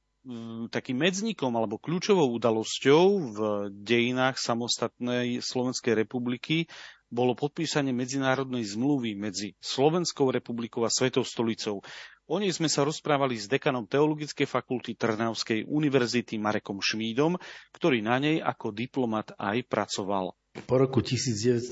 takým 0.69 1.01
medzníkom 1.01 1.49
alebo 1.57 1.81
kľúčovou 1.81 2.29
udalosťou 2.37 3.05
v 3.33 3.39
dejinách 3.73 4.37
samostatnej 4.37 5.41
Slovenskej 5.41 5.97
republiky 5.97 6.69
bolo 7.11 7.35
podpísanie 7.35 7.91
medzinárodnej 7.91 8.63
zmluvy 8.63 9.17
medzi 9.17 9.57
Slovenskou 9.59 10.31
republikou 10.31 10.85
a 10.87 10.93
Svetou 10.93 11.27
stolicou. 11.27 11.83
O 12.31 12.39
nej 12.39 12.53
sme 12.55 12.71
sa 12.71 12.87
rozprávali 12.87 13.35
s 13.35 13.51
dekanom 13.51 13.83
Teologickej 13.83 14.47
fakulty 14.47 14.95
Trnavskej 14.95 15.67
univerzity 15.67 16.39
Marekom 16.39 16.79
Šmídom, 16.79 17.35
ktorý 17.75 17.99
na 17.99 18.15
nej 18.21 18.39
ako 18.39 18.71
diplomat 18.71 19.35
aj 19.35 19.67
pracoval. 19.67 20.31
Po 20.51 20.79
roku 20.79 20.99
1990, 21.03 21.71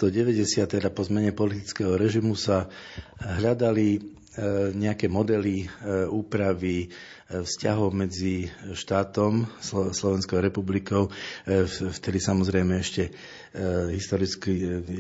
teda 0.68 0.92
po 0.92 1.08
zmene 1.08 1.36
politického 1.36 1.96
režimu, 1.96 2.36
sa 2.36 2.68
hľadali 3.20 4.00
nejaké 4.76 5.08
modely 5.08 5.72
úpravy 6.12 6.92
vzťahov 7.28 7.96
medzi 7.96 8.52
štátom, 8.72 9.48
Slovenskou 9.96 10.40
republikou, 10.40 11.08
vtedy 11.96 12.20
samozrejme 12.20 12.80
ešte 12.80 13.12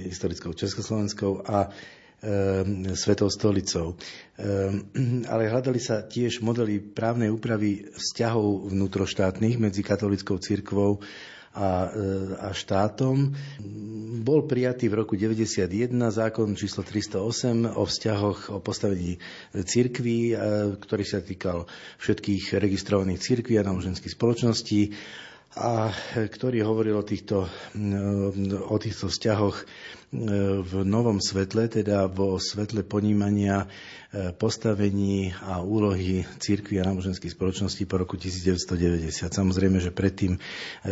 historickou 0.07 0.51
Československou 0.55 1.43
a 1.47 1.67
Svetou 2.99 3.31
stolicou. 3.31 3.95
Ale 5.27 5.43
hľadali 5.47 5.79
sa 5.79 6.03
tiež 6.03 6.43
modely 6.43 6.83
právnej 6.83 7.31
úpravy 7.31 7.87
vzťahov 7.95 8.75
vnútroštátnych 8.75 9.55
medzi 9.55 9.83
katolickou 9.83 10.35
cirkvou 10.39 10.99
a, 11.55 11.89
a 12.45 12.49
štátom. 12.53 13.33
Bol 14.21 14.45
prijatý 14.45 14.85
v 14.91 15.01
roku 15.01 15.17
1991 15.17 15.89
zákon 16.11 16.53
číslo 16.53 16.85
308 16.85 17.73
o 17.73 17.83
vzťahoch, 17.85 18.39
o 18.53 18.59
postavení 18.61 19.17
cirkví, 19.53 20.37
ktorý 20.77 21.03
sa 21.07 21.19
týkal 21.23 21.65
všetkých 21.97 22.53
registrovaných 22.59 23.19
cirkví 23.19 23.57
a 23.57 23.65
náboženských 23.65 24.13
spoločností 24.13 24.93
a 25.57 25.89
ktorý 26.13 26.61
hovoril 26.61 27.01
o 27.01 27.05
týchto, 27.05 27.49
o 28.69 28.77
týchto 28.77 29.09
vzťahoch 29.09 29.57
v 30.61 30.73
novom 30.89 31.21
svetle, 31.21 31.69
teda 31.69 32.09
vo 32.09 32.41
svetle 32.41 32.81
ponímania 32.81 33.69
e, 34.09 34.33
postavení 34.33 35.29
a 35.37 35.61
úlohy 35.61 36.25
církvy 36.41 36.81
a 36.81 36.89
náboženských 36.89 37.37
spoločností 37.37 37.85
po 37.85 38.01
roku 38.01 38.17
1990. 38.17 39.05
Samozrejme, 39.29 39.77
že 39.77 39.93
predtým 39.93 40.33
e, 40.33 40.39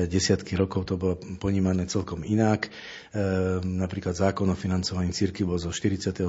desiatky 0.06 0.54
rokov 0.54 0.94
to 0.94 1.02
bolo 1.02 1.18
ponímané 1.42 1.90
celkom 1.90 2.22
inak. 2.22 2.70
E, 2.70 2.72
napríklad 3.66 4.14
zákon 4.14 4.54
o 4.54 4.58
financovaní 4.58 5.10
církvy 5.10 5.50
bol 5.50 5.58
zo 5.58 5.74
47. 5.74 6.22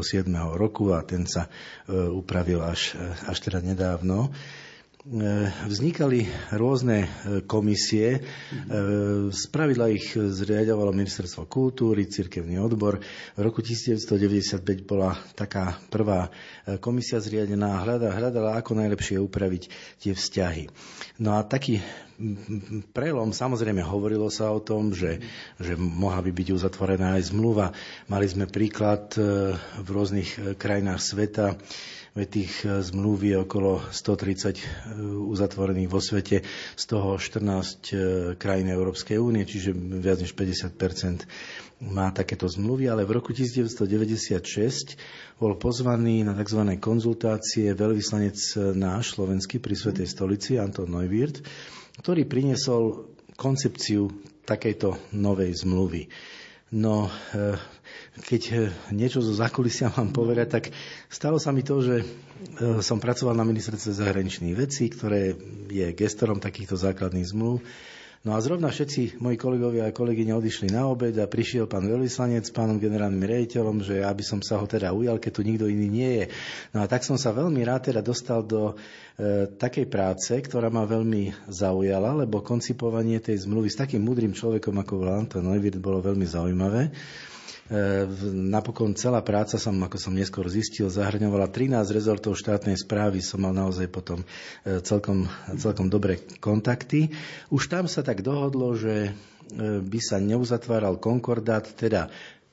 roku 0.57 0.97
a 0.97 1.05
ten 1.05 1.29
sa 1.29 1.53
upravil 1.93 2.65
až, 2.65 2.97
až 3.29 3.37
teda 3.45 3.61
nedávno. 3.61 4.33
E, 5.09 5.49
vznikali 5.65 6.29
rôzne 6.53 6.99
e, 7.01 7.09
komisie. 7.49 8.07
E, 8.13 8.21
spravidla 9.33 9.89
ich 9.89 10.13
zriadovalo 10.13 10.93
Ministerstvo 10.93 11.49
kultúry, 11.49 12.05
cirkevný 12.13 12.61
odbor. 12.61 13.01
V 13.33 13.41
roku 13.41 13.65
1995 13.65 14.61
bola 14.85 15.17
taká 15.33 15.81
prvá 15.89 16.29
komisia 16.85 17.25
zriadená 17.25 17.81
a 17.81 17.89
hľadala, 17.89 18.61
ako 18.61 18.77
najlepšie 18.77 19.17
upraviť 19.17 19.63
tie 19.97 20.13
vzťahy. 20.13 20.69
No 21.25 21.41
a 21.41 21.45
taký 21.49 21.81
prelom, 22.93 23.33
samozrejme 23.33 23.81
hovorilo 23.81 24.29
sa 24.29 24.53
o 24.53 24.61
tom, 24.61 24.93
že, 24.93 25.25
že 25.57 25.73
mohla 25.81 26.21
by 26.21 26.37
byť 26.37 26.49
uzatvorená 26.53 27.17
aj 27.17 27.33
zmluva. 27.33 27.73
Mali 28.13 28.29
sme 28.29 28.45
príklad 28.45 29.17
v 29.17 29.89
rôznych 29.89 30.59
krajinách 30.61 31.01
sveta, 31.01 31.57
Veď 32.19 32.29
tých 32.35 32.67
e, 32.67 32.83
zmluv 32.83 33.23
je 33.23 33.37
okolo 33.39 33.79
130 33.95 34.59
e, 34.59 34.63
uzatvorených 35.23 35.87
vo 35.87 36.03
svete, 36.03 36.43
z 36.75 36.85
toho 36.91 37.15
14 37.15 37.39
e, 37.39 37.97
krajín 38.35 38.75
Európskej 38.75 39.23
únie, 39.23 39.47
čiže 39.47 39.71
viac 39.71 40.19
než 40.19 40.35
50% 40.35 41.23
má 41.79 42.11
takéto 42.11 42.51
zmluvy, 42.51 42.91
ale 42.91 43.07
v 43.07 43.23
roku 43.23 43.31
1996 43.31 44.99
bol 45.39 45.55
pozvaný 45.55 46.27
na 46.27 46.35
tzv. 46.35 46.75
konzultácie 46.83 47.71
veľvyslanec 47.71 48.35
náš 48.75 49.15
slovenský 49.15 49.63
pri 49.63 49.79
Svetej 49.79 50.11
stolici 50.11 50.59
Anton 50.59 50.91
Neuwirth, 50.91 51.39
ktorý 52.03 52.27
priniesol 52.27 53.15
koncepciu 53.39 54.11
takejto 54.43 55.15
novej 55.15 55.55
zmluvy. 55.55 56.11
No, 56.75 57.07
keď 58.19 58.43
eh, 58.51 58.59
niečo 58.91 59.23
zo 59.23 59.33
zákulisia 59.33 59.91
mám 59.97 60.11
povedať, 60.11 60.49
tak 60.51 60.65
stalo 61.09 61.39
sa 61.39 61.55
mi 61.55 61.63
to, 61.63 61.79
že 61.81 61.97
eh, 62.03 62.07
som 62.83 62.99
pracoval 62.99 63.33
na 63.33 63.47
ministerstve 63.47 63.95
zahraničných 63.95 64.55
vecí, 64.55 64.91
ktoré 64.91 65.35
je 65.71 65.87
gestorom 65.95 66.43
takýchto 66.43 66.75
základných 66.75 67.31
zmluv 67.31 67.63
No 68.27 68.35
a 68.35 68.43
zrovna 68.43 68.67
všetci 68.67 69.23
moji 69.23 69.39
kolegovia 69.39 69.87
a 69.87 69.95
kolegyne 69.95 70.35
odišli 70.35 70.75
na 70.75 70.91
obed 70.91 71.15
a 71.23 71.31
prišiel 71.31 71.71
pán 71.71 71.87
veľvyslanec 71.87 72.45
s 72.45 72.51
pánom 72.51 72.75
generálnym 72.75 73.23
rejiteľom, 73.23 73.79
že 73.79 74.03
aby 74.03 74.27
som 74.27 74.43
sa 74.43 74.59
ho 74.59 74.67
teda 74.67 74.91
ujal, 74.91 75.23
keď 75.23 75.33
tu 75.39 75.43
nikto 75.47 75.71
iný 75.71 75.87
nie 75.87 76.11
je. 76.19 76.25
No 76.75 76.83
a 76.83 76.91
tak 76.91 77.07
som 77.07 77.15
sa 77.15 77.31
veľmi 77.31 77.63
rád 77.63 77.95
teda 77.95 78.03
dostal 78.03 78.43
do 78.43 78.75
e, 78.75 79.47
takej 79.55 79.87
práce, 79.87 80.35
ktorá 80.35 80.67
ma 80.67 80.83
veľmi 80.83 81.47
zaujala, 81.47 82.27
lebo 82.27 82.43
koncipovanie 82.43 83.23
tej 83.23 83.47
zmluvy 83.47 83.71
s 83.71 83.79
takým 83.79 84.03
múdrym 84.03 84.35
človekom 84.35 84.75
ako 84.83 84.93
bol 84.99 85.15
Anton 85.15 85.47
Neuwirth 85.47 85.79
bolo 85.79 86.03
veľmi 86.03 86.27
zaujímavé. 86.27 86.91
Napokon 88.33 88.97
celá 88.97 89.21
práca 89.21 89.61
som, 89.61 89.77
ako 89.77 90.01
som 90.01 90.17
neskôr 90.17 90.49
zistil, 90.49 90.89
zahrňovala 90.89 91.53
13 91.53 91.85
rezortov 91.93 92.41
štátnej 92.41 92.81
správy. 92.81 93.21
Som 93.21 93.45
mal 93.45 93.53
naozaj 93.53 93.93
potom 93.93 94.25
e, 94.65 94.81
celkom, 94.81 95.29
celkom 95.61 95.93
dobré 95.93 96.17
kontakty. 96.41 97.13
Už 97.53 97.69
tam 97.69 97.85
sa 97.85 98.01
tak 98.01 98.25
dohodlo, 98.25 98.73
že 98.73 98.95
e, 99.05 99.85
by 99.85 100.01
sa 100.01 100.17
neuzatváral 100.17 100.97
konkordát, 100.97 101.69
teda 101.77 102.09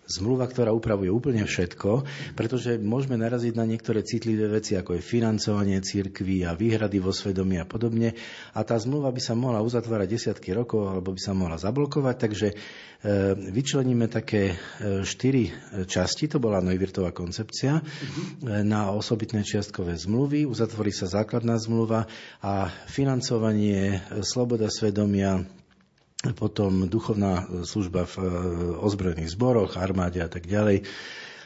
zmluva, 0.05 0.45
ktorá 0.45 0.69
upravuje 0.69 1.09
úplne 1.09 1.41
všetko, 1.45 2.05
pretože 2.37 2.77
môžeme 2.77 3.17
naraziť 3.17 3.53
na 3.57 3.65
niektoré 3.65 4.05
citlivé 4.05 4.45
veci, 4.49 4.77
ako 4.77 4.97
je 4.97 5.01
financovanie 5.01 5.81
cirkví 5.81 6.45
a 6.45 6.53
výhrady 6.53 7.01
vo 7.01 7.09
svedomí 7.09 7.57
a 7.57 7.65
podobne. 7.65 8.13
A 8.53 8.61
tá 8.61 8.77
zmluva 8.77 9.09
by 9.09 9.21
sa 9.21 9.33
mohla 9.33 9.65
uzatvárať 9.65 10.07
desiatky 10.09 10.53
rokov, 10.53 10.85
alebo 10.85 11.13
by 11.13 11.21
sa 11.21 11.33
mohla 11.33 11.57
zablokovať, 11.57 12.15
takže 12.21 12.47
e, 12.51 12.55
vyčleníme 13.49 14.05
také 14.05 14.53
e, 14.53 14.55
štyri 15.01 15.49
časti, 15.89 16.29
to 16.29 16.37
bola 16.37 16.61
Neuwirtová 16.61 17.09
koncepcia, 17.09 17.81
uh-huh. 17.81 18.61
na 18.61 18.93
osobitné 18.93 19.41
čiastkové 19.41 19.97
zmluvy, 19.97 20.45
uzatvorí 20.45 20.93
sa 20.93 21.09
základná 21.09 21.57
zmluva 21.57 22.05
a 22.45 22.69
financovanie, 22.89 24.01
sloboda 24.21 24.69
svedomia, 24.69 25.41
potom 26.33 26.89
duchovná 26.89 27.45
služba 27.67 28.09
v 28.09 28.15
e, 28.17 28.23
ozbrojených 28.81 29.35
zboroch, 29.35 29.77
armáde 29.77 30.23
a 30.23 30.29
tak 30.31 30.49
ďalej 30.49 30.87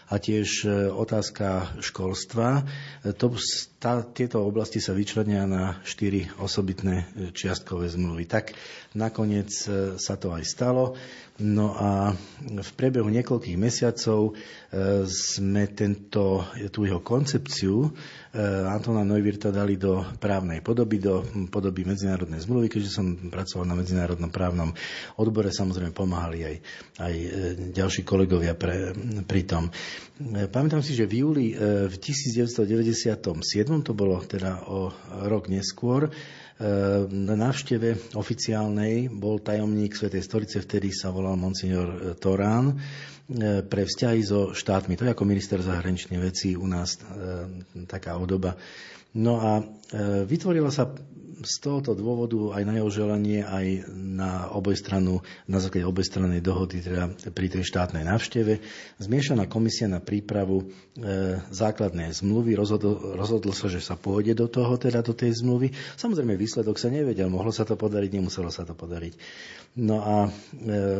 a 0.09 0.15
tiež 0.17 0.49
e, 0.65 0.69
otázka 0.89 1.77
školstva. 1.79 2.65
E, 3.05 3.13
to, 3.13 3.37
tá, 3.79 4.03
tieto 4.03 4.43
oblasti 4.43 4.83
sa 4.83 4.91
vyčlenia 4.91 5.47
na 5.47 5.79
štyri 5.81 6.27
osobitné 6.35 7.07
čiastkové 7.31 7.87
zmluvy. 7.87 8.27
Tak 8.27 8.51
nakoniec 8.93 9.49
sa 9.95 10.15
to 10.19 10.35
aj 10.35 10.43
stalo. 10.43 10.99
No 11.39 11.71
a 11.71 12.11
v 12.43 12.69
priebehu 12.75 13.07
niekoľkých 13.07 13.55
mesiacov 13.55 14.35
sme 15.07 15.71
tento, 15.71 16.43
tú 16.67 16.83
jeho 16.83 16.99
koncepciu 16.99 17.87
Antona 18.67 19.07
Neuwirta 19.07 19.47
dali 19.47 19.79
do 19.79 20.03
právnej 20.19 20.59
podoby, 20.59 20.99
do 20.99 21.23
podoby 21.47 21.87
medzinárodnej 21.87 22.43
zmluvy, 22.43 22.67
keďže 22.67 22.91
som 22.91 23.15
pracoval 23.31 23.63
na 23.65 23.79
medzinárodnom 23.79 24.27
právnom 24.27 24.75
odbore, 25.15 25.55
samozrejme 25.55 25.95
pomáhali 25.95 26.43
aj, 26.43 26.55
aj 26.99 27.13
ďalší 27.71 28.03
kolegovia 28.03 28.53
pre, 28.53 28.91
pri 29.23 29.41
tom. 29.47 29.71
Pamätám 30.27 30.83
si, 30.83 30.99
že 30.99 31.07
v 31.07 31.23
júli 31.23 31.55
v 31.87 31.95
1997, 31.95 32.67
to 33.87 33.91
bolo 33.95 34.19
teda 34.27 34.67
o 34.67 34.91
rok 35.23 35.47
neskôr, 35.47 36.11
na 37.07 37.35
návšteve 37.39 38.19
oficiálnej 38.19 39.07
bol 39.07 39.39
tajomník 39.39 39.95
Svetej 39.95 40.27
stolice, 40.27 40.59
vtedy 40.59 40.91
sa 40.91 41.07
volal 41.07 41.39
monsignor 41.39 42.19
Torán, 42.19 42.75
e, 42.75 43.63
pre 43.63 43.87
vzťahy 43.87 44.19
so 44.19 44.51
štátmi. 44.51 44.99
To 44.99 45.07
je 45.07 45.15
ako 45.15 45.23
minister 45.23 45.63
zahraničných 45.63 46.19
vecí 46.19 46.59
u 46.59 46.67
nás 46.67 46.99
e, 46.99 47.87
taká 47.87 48.19
odoba. 48.19 48.59
No 49.15 49.39
a 49.39 49.63
e, 49.63 50.27
vytvorila 50.27 50.67
sa 50.67 50.91
z 51.39 51.55
tohoto 51.63 51.95
dôvodu 51.95 52.59
aj 52.59 52.63
na 52.67 52.73
jeho 52.79 52.91
želanie, 52.91 53.47
aj 53.47 53.87
na 53.95 54.51
obojstranu, 54.51 55.23
na 55.47 55.63
základe 55.63 55.87
obojstrannej 55.87 56.43
dohody, 56.43 56.83
teda 56.83 57.11
pri 57.31 57.47
tej 57.47 57.63
štátnej 57.63 58.03
návšteve, 58.03 58.59
zmiešaná 58.99 59.47
komisia 59.47 59.87
na 59.87 60.03
prípravu 60.03 60.63
e, 60.63 60.65
základnej 61.51 62.11
zmluvy. 62.11 62.59
Rozhodlo, 62.59 63.15
rozhodlo 63.15 63.55
sa, 63.55 63.71
že 63.71 63.79
sa 63.79 63.95
pôjde 63.95 64.35
do 64.35 64.51
toho, 64.51 64.75
teda 64.75 64.99
do 64.99 65.15
tej 65.15 65.39
zmluvy. 65.39 65.71
Samozrejme, 65.95 66.35
výsledok 66.35 66.75
sa 66.75 66.91
nevedel. 66.91 67.31
Mohlo 67.31 67.55
sa 67.55 67.63
to 67.63 67.79
podariť, 67.79 68.11
nemuselo 68.19 68.51
sa 68.51 68.67
to 68.67 68.75
podariť. 68.75 69.13
No 69.79 70.03
a 70.03 70.15
e, 70.27 70.29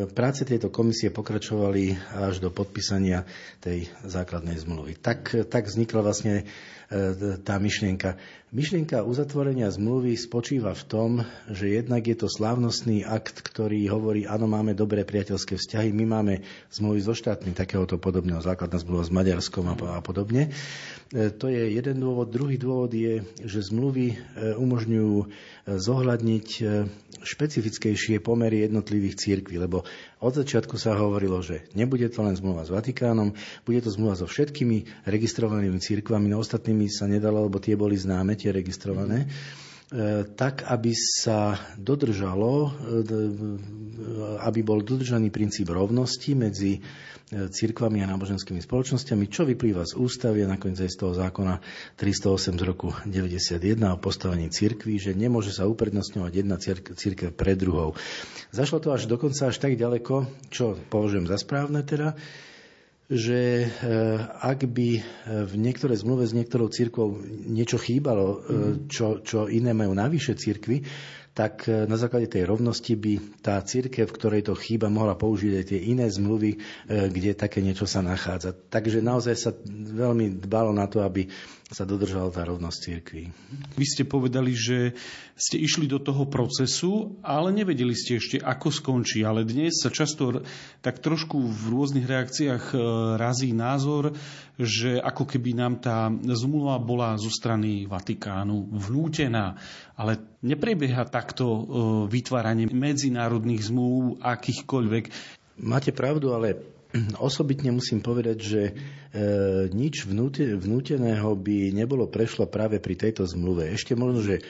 práce 0.08 0.48
tejto 0.48 0.72
komisie 0.72 1.12
pokračovali 1.12 2.16
až 2.16 2.40
do 2.40 2.48
podpísania 2.48 3.28
tej 3.60 3.92
základnej 4.06 4.56
zmluvy. 4.56 4.96
Tak, 4.96 5.50
tak 5.52 5.68
vznikla 5.68 6.00
vlastne 6.00 6.48
E, 6.90 7.38
tá 7.46 7.54
myšlienka. 7.62 8.18
Myšlienka 8.50 9.06
uzatvorenia 9.06 9.70
zmluvy 9.70 10.18
spočíva 10.18 10.74
v 10.74 10.82
tom, 10.90 11.10
že 11.54 11.70
jednak 11.70 12.02
je 12.02 12.18
to 12.18 12.26
slávnostný 12.26 13.06
akt, 13.06 13.46
ktorý 13.46 13.86
hovorí, 13.86 14.26
áno, 14.26 14.50
máme 14.50 14.74
dobré 14.74 15.06
priateľské 15.06 15.54
vzťahy, 15.54 15.94
my 15.94 16.04
máme 16.10 16.34
zmluvy 16.74 16.98
so 16.98 17.14
štátmi 17.14 17.54
takéhoto 17.54 17.94
podobného, 18.02 18.42
základná 18.42 18.82
zmluva 18.82 19.06
s 19.06 19.14
Maďarskom 19.14 19.70
a 19.70 20.02
podobne. 20.02 20.50
E, 21.14 21.30
to 21.30 21.46
je 21.46 21.78
jeden 21.78 22.02
dôvod. 22.02 22.34
Druhý 22.34 22.58
dôvod 22.58 22.90
je, 22.90 23.22
že 23.38 23.70
zmluvy 23.70 24.14
e, 24.14 24.16
umožňujú 24.58 25.14
e, 25.22 25.26
zohľadniť 25.70 26.48
špecifickejšie 27.20 28.18
pomery 28.18 28.64
jednotlivých 28.64 29.18
církví, 29.18 29.62
lebo 29.62 29.84
od 30.20 30.32
začiatku 30.32 30.76
sa 30.80 30.96
hovorilo, 30.96 31.40
že 31.44 31.68
nebude 31.76 32.08
to 32.08 32.24
len 32.24 32.36
zmluva 32.36 32.64
s 32.64 32.72
Vatikánom, 32.72 33.36
bude 33.64 33.80
to 33.84 33.92
zmluva 33.92 34.16
so 34.16 34.24
všetkými 34.24 35.04
registrovanými 35.04 35.80
církvami, 35.80 36.32
no 36.32 36.40
ostatnými 36.40 36.88
sa 36.88 37.04
nedalo, 37.04 37.44
lebo 37.48 37.60
tie 37.60 37.76
boli 37.76 37.96
známe, 37.96 38.39
tie 38.40 38.56
registrované. 38.56 39.28
E, 39.90 40.22
tak, 40.38 40.62
aby 40.70 40.94
sa 40.94 41.58
dodržalo, 41.74 42.70
e, 42.70 42.98
aby 44.38 44.62
bol 44.62 44.86
dodržaný 44.86 45.34
princíp 45.34 45.66
rovnosti 45.66 46.30
medzi 46.38 46.78
e, 46.78 46.80
cirkvami 47.50 47.98
a 47.98 48.06
náboženskými 48.06 48.62
spoločnosťami, 48.62 49.26
čo 49.26 49.42
vyplýva 49.50 49.82
z 49.82 49.98
ústavy 49.98 50.46
a 50.46 50.52
nakoniec 50.54 50.78
aj 50.86 50.94
z 50.94 50.98
toho 51.02 51.12
zákona 51.18 51.58
308 51.98 52.62
z 52.62 52.62
roku 52.62 52.94
91 53.02 53.58
o 53.90 53.98
postavení 53.98 54.46
cirkví, 54.46 54.94
že 55.02 55.10
nemôže 55.10 55.50
sa 55.50 55.66
uprednostňovať 55.66 56.32
jedna 56.38 56.54
cirkev 56.94 57.34
pred 57.34 57.58
druhou. 57.58 57.98
Zašlo 58.54 58.78
to 58.78 58.94
až 58.94 59.10
dokonca 59.10 59.50
až 59.50 59.58
tak 59.58 59.74
ďaleko, 59.74 60.46
čo 60.54 60.78
považujem 60.86 61.26
za 61.26 61.34
správne 61.34 61.82
teda, 61.82 62.14
že 63.10 63.66
eh, 63.66 63.68
ak 64.38 64.70
by 64.70 64.88
eh, 64.94 65.02
v 65.42 65.54
niektorej 65.58 66.06
zmluve 66.06 66.22
s 66.22 66.32
niektorou 66.32 66.70
církvou 66.70 67.18
niečo 67.26 67.76
chýbalo, 67.76 68.38
mm. 68.38 68.74
čo, 68.86 69.18
čo 69.26 69.50
iné 69.50 69.74
majú 69.74 69.90
navyše 69.92 70.38
církvy, 70.38 70.86
tak 71.30 71.70
na 71.70 71.94
základe 71.94 72.26
tej 72.26 72.42
rovnosti 72.42 72.90
by 72.98 73.38
tá 73.38 73.62
církev, 73.62 74.02
v 74.02 74.16
ktorej 74.18 74.50
to 74.50 74.58
chýba, 74.58 74.90
mohla 74.90 75.14
použiť 75.14 75.62
aj 75.62 75.64
tie 75.72 75.80
iné 75.94 76.10
zmluvy, 76.10 76.58
kde 76.90 77.38
také 77.38 77.62
niečo 77.62 77.86
sa 77.86 78.02
nachádza. 78.02 78.50
Takže 78.50 78.98
naozaj 78.98 79.34
sa 79.38 79.54
veľmi 79.94 80.42
dbalo 80.42 80.74
na 80.74 80.90
to, 80.90 81.06
aby 81.06 81.30
sa 81.70 81.86
dodržala 81.86 82.34
tá 82.34 82.42
rovnosť 82.42 82.78
cirkví. 82.82 83.30
Vy 83.78 83.86
ste 83.86 84.02
povedali, 84.02 84.58
že 84.58 84.98
ste 85.38 85.54
išli 85.54 85.86
do 85.86 86.02
toho 86.02 86.26
procesu, 86.26 87.14
ale 87.22 87.54
nevedeli 87.54 87.94
ste 87.94 88.18
ešte, 88.18 88.42
ako 88.42 88.74
skončí. 88.74 89.22
Ale 89.22 89.46
dnes 89.46 89.78
sa 89.78 89.86
často 89.86 90.42
tak 90.82 90.98
trošku 90.98 91.38
v 91.38 91.62
rôznych 91.70 92.10
reakciách 92.10 92.74
e, 92.74 92.76
razí 93.14 93.54
názor, 93.54 94.18
že 94.58 94.98
ako 94.98 95.24
keby 95.30 95.50
nám 95.54 95.78
tá 95.78 96.10
zmluva 96.10 96.82
bola 96.82 97.14
zo 97.14 97.30
strany 97.30 97.86
Vatikánu 97.86 98.66
vnútená. 98.74 99.54
Ale 99.94 100.18
neprebieha 100.42 101.06
takto 101.06 101.46
e, 101.46 101.60
vytváranie 102.10 102.66
medzinárodných 102.66 103.70
zmluv 103.70 104.18
akýchkoľvek. 104.18 105.04
Máte 105.62 105.94
pravdu, 105.94 106.34
ale 106.34 106.79
Osobitne 107.22 107.70
musím 107.70 108.02
povedať, 108.02 108.38
že 108.42 108.62
e, 108.66 108.72
nič 109.70 110.10
vnúteného 110.10 111.30
by 111.38 111.70
nebolo 111.70 112.10
prešlo 112.10 112.50
práve 112.50 112.82
pri 112.82 112.98
tejto 112.98 113.22
zmluve. 113.30 113.70
Ešte 113.70 113.94
možno, 113.94 114.26
že 114.26 114.42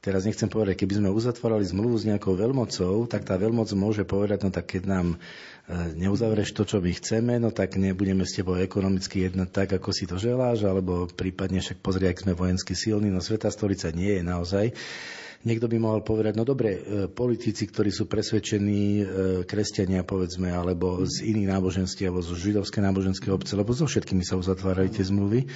teraz 0.00 0.24
nechcem 0.24 0.48
povedať, 0.48 0.80
keby 0.80 1.00
sme 1.00 1.08
uzatvárali 1.12 1.64
zmluvu 1.64 1.96
s 2.00 2.08
nejakou 2.08 2.36
veľmocou, 2.36 3.04
tak 3.04 3.28
tá 3.28 3.36
veľmoc 3.36 3.68
môže 3.76 4.04
povedať, 4.08 4.44
no 4.44 4.50
tak 4.52 4.76
keď 4.76 4.82
nám 4.88 5.06
e, 5.12 5.16
neuzavreš 6.00 6.56
to, 6.56 6.64
čo 6.64 6.80
my 6.80 6.92
chceme, 6.92 7.36
no 7.36 7.52
tak 7.52 7.76
nebudeme 7.76 8.24
s 8.24 8.32
tebou 8.32 8.56
ekonomicky 8.56 9.28
jednať 9.28 9.48
tak, 9.52 9.68
ako 9.76 9.88
si 9.92 10.08
to 10.08 10.16
želáš, 10.16 10.64
alebo 10.64 11.04
prípadne 11.08 11.60
však 11.60 11.84
pozri, 11.84 12.08
ak 12.08 12.24
sme 12.24 12.32
vojensky 12.32 12.72
silní, 12.72 13.12
no 13.12 13.20
Sveta 13.20 13.52
stolica 13.52 13.92
nie 13.92 14.20
je 14.20 14.22
naozaj. 14.24 14.72
Niekto 15.44 15.68
by 15.68 15.76
mohol 15.76 16.00
povedať, 16.00 16.40
no 16.40 16.44
dobre, 16.48 16.72
e, 16.72 16.80
politici, 17.12 17.68
ktorí 17.68 17.92
sú 17.92 18.08
presvedčení 18.08 18.84
e, 18.96 19.04
kresťania, 19.44 20.00
povedzme, 20.00 20.48
alebo 20.48 21.04
z 21.04 21.20
iných 21.20 21.52
náboženství, 21.52 22.08
alebo 22.08 22.24
zo 22.24 22.32
židovskej 22.32 22.80
náboženskej 22.80 23.28
obce, 23.28 23.52
lebo 23.52 23.76
so 23.76 23.84
všetkými 23.84 24.24
sa 24.24 24.40
uzatvárali 24.40 24.88
tie 24.88 25.04
zmluvy, 25.04 25.44
e, 25.44 25.46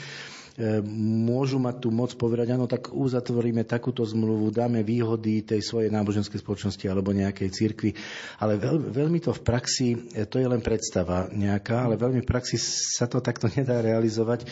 môžu 1.24 1.56
mať 1.56 1.80
tú 1.80 1.88
moc 1.88 2.12
povedať, 2.20 2.52
áno, 2.52 2.68
tak 2.68 2.92
uzatvoríme 2.92 3.64
takúto 3.64 4.04
zmluvu, 4.04 4.52
dáme 4.52 4.84
výhody 4.84 5.40
tej 5.40 5.64
svojej 5.64 5.88
náboženskej 5.88 6.36
spoločnosti 6.36 6.84
alebo 6.84 7.16
nejakej 7.16 7.48
cirkvi. 7.48 7.96
Ale 8.44 8.60
veľ, 8.60 8.92
veľmi 8.92 9.24
to 9.24 9.32
v 9.32 9.40
praxi, 9.40 9.88
to 10.28 10.36
je 10.36 10.52
len 10.52 10.60
predstava 10.60 11.32
nejaká, 11.32 11.88
ale 11.88 11.96
veľmi 11.96 12.20
v 12.20 12.28
praxi 12.28 12.60
sa 12.60 13.08
to 13.08 13.24
takto 13.24 13.48
nedá 13.56 13.80
realizovať 13.80 14.44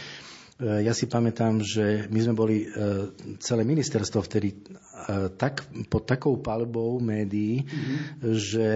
ja 0.56 0.96
si 0.96 1.04
pamätám, 1.04 1.60
že 1.60 2.08
my 2.08 2.16
sme 2.16 2.32
boli 2.32 2.64
celé 3.44 3.60
ministerstvo 3.68 4.24
vtedy 4.24 4.56
tak, 5.36 5.68
pod 5.92 6.08
takou 6.08 6.40
palbou 6.40 6.98
médií, 6.98 7.62
mm-hmm. 7.62 7.96
že 8.32 8.68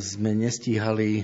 sme 0.00 0.30
nestíhali 0.34 1.22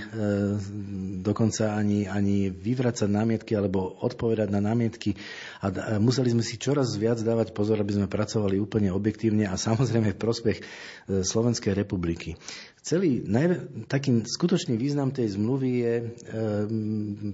dokonca 1.24 1.74
ani, 1.74 2.06
ani 2.06 2.52
vyvracať 2.52 3.08
námietky 3.08 3.56
alebo 3.56 3.98
odpovedať 4.04 4.52
na 4.52 4.60
námietky 4.62 5.16
a 5.64 5.98
museli 5.98 6.30
sme 6.30 6.44
si 6.44 6.60
čoraz 6.60 6.94
viac 6.94 7.18
dávať 7.18 7.50
pozor, 7.56 7.80
aby 7.80 7.96
sme 7.96 8.06
pracovali 8.06 8.60
úplne 8.60 8.92
objektívne 8.92 9.48
a 9.48 9.58
samozrejme 9.58 10.14
v 10.14 10.20
prospech 10.20 10.58
Slovenskej 11.26 11.72
republiky. 11.74 12.38
Celý 12.86 13.26
najv- 13.26 13.90
taký 13.90 14.22
skutočný 14.22 14.78
význam 14.78 15.10
tej 15.10 15.34
zmluvy 15.34 15.70
je 15.82 15.94
e, 15.98 16.04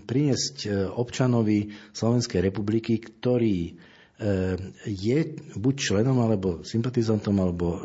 priniesť 0.09 0.57
občanovi 0.97 1.77
Slovenskej 1.93 2.41
republiky, 2.41 2.97
ktorý 2.97 3.77
je 4.87 5.19
buď 5.59 5.75
členom 5.75 6.23
alebo 6.23 6.63
sympatizantom 6.63 7.35
alebo 7.43 7.75
e, 7.75 7.79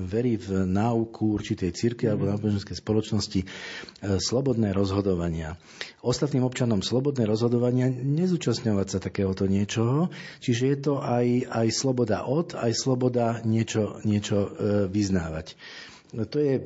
verí 0.00 0.40
v 0.40 0.64
náuku 0.64 1.36
určitej 1.36 1.70
círky 1.76 2.08
alebo 2.08 2.24
mhm. 2.24 2.30
náboženskej 2.38 2.76
spoločnosti 2.78 3.40
e, 3.44 3.46
slobodné 4.16 4.72
rozhodovania. 4.72 5.60
Ostatným 6.00 6.44
občanom 6.44 6.80
slobodné 6.80 7.28
rozhodovania 7.28 7.92
nezúčastňovať 7.92 8.86
sa 8.88 8.98
takéhoto 9.00 9.44
niečoho, 9.44 10.08
čiže 10.40 10.64
je 10.72 10.78
to 10.80 10.94
aj, 11.04 11.52
aj 11.52 11.68
sloboda 11.72 12.24
od, 12.24 12.56
aj 12.56 12.72
sloboda 12.72 13.40
niečo, 13.44 14.00
niečo 14.04 14.52
vyznávať. 14.88 15.56
To 16.14 16.38
je 16.38 16.62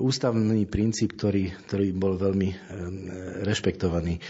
ústavný 0.00 0.64
princíp, 0.64 1.20
ktorý, 1.20 1.52
ktorý 1.68 1.92
bol 1.92 2.16
veľmi 2.16 2.48
rešpektovaný. 3.44 4.24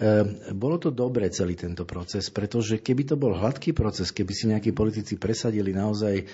E, 0.00 0.24
bolo 0.56 0.80
to 0.80 0.88
dobré 0.88 1.28
celý 1.28 1.60
tento 1.60 1.84
proces, 1.84 2.32
pretože 2.32 2.80
keby 2.80 3.12
to 3.12 3.20
bol 3.20 3.36
hladký 3.36 3.76
proces, 3.76 4.08
keby 4.08 4.32
si 4.32 4.48
nejakí 4.48 4.72
politici 4.72 5.20
presadili 5.20 5.76
naozaj 5.76 6.14
e, 6.16 6.24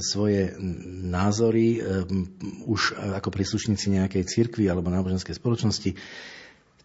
svoje 0.00 0.56
názory 1.04 1.84
už 2.64 2.96
ako 3.20 3.28
príslušníci 3.28 3.92
nejakej 3.92 4.24
cirkvi 4.24 4.72
alebo 4.72 4.88
náboženskej 4.88 5.36
spoločnosti, 5.36 5.92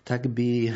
tak 0.09 0.25
by 0.25 0.51
e, 0.65 0.71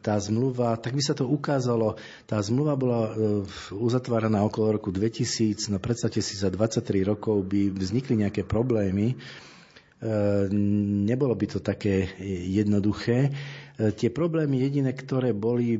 tá 0.00 0.16
zmluva, 0.16 0.80
tak 0.80 0.96
by 0.96 1.02
sa 1.04 1.12
to 1.12 1.28
ukázalo, 1.28 2.00
tá 2.24 2.40
zmluva 2.40 2.80
bola 2.80 3.12
e, 3.12 3.44
uzatváraná 3.76 4.40
okolo 4.40 4.80
roku 4.80 4.88
2000, 4.88 5.68
no 5.68 5.76
predstavte 5.76 6.24
si, 6.24 6.40
za 6.40 6.48
23 6.48 7.04
rokov 7.04 7.44
by 7.44 7.68
vznikli 7.76 8.24
nejaké 8.24 8.48
problémy, 8.48 9.12
e, 9.12 9.16
nebolo 11.04 11.36
by 11.36 11.44
to 11.44 11.60
také 11.60 12.08
jednoduché. 12.48 13.36
Tie 13.82 14.14
problémy 14.14 14.62
jediné, 14.62 14.94
ktoré 14.94 15.34
boli, 15.34 15.74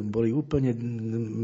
boli 0.00 0.32
úplne 0.32 0.72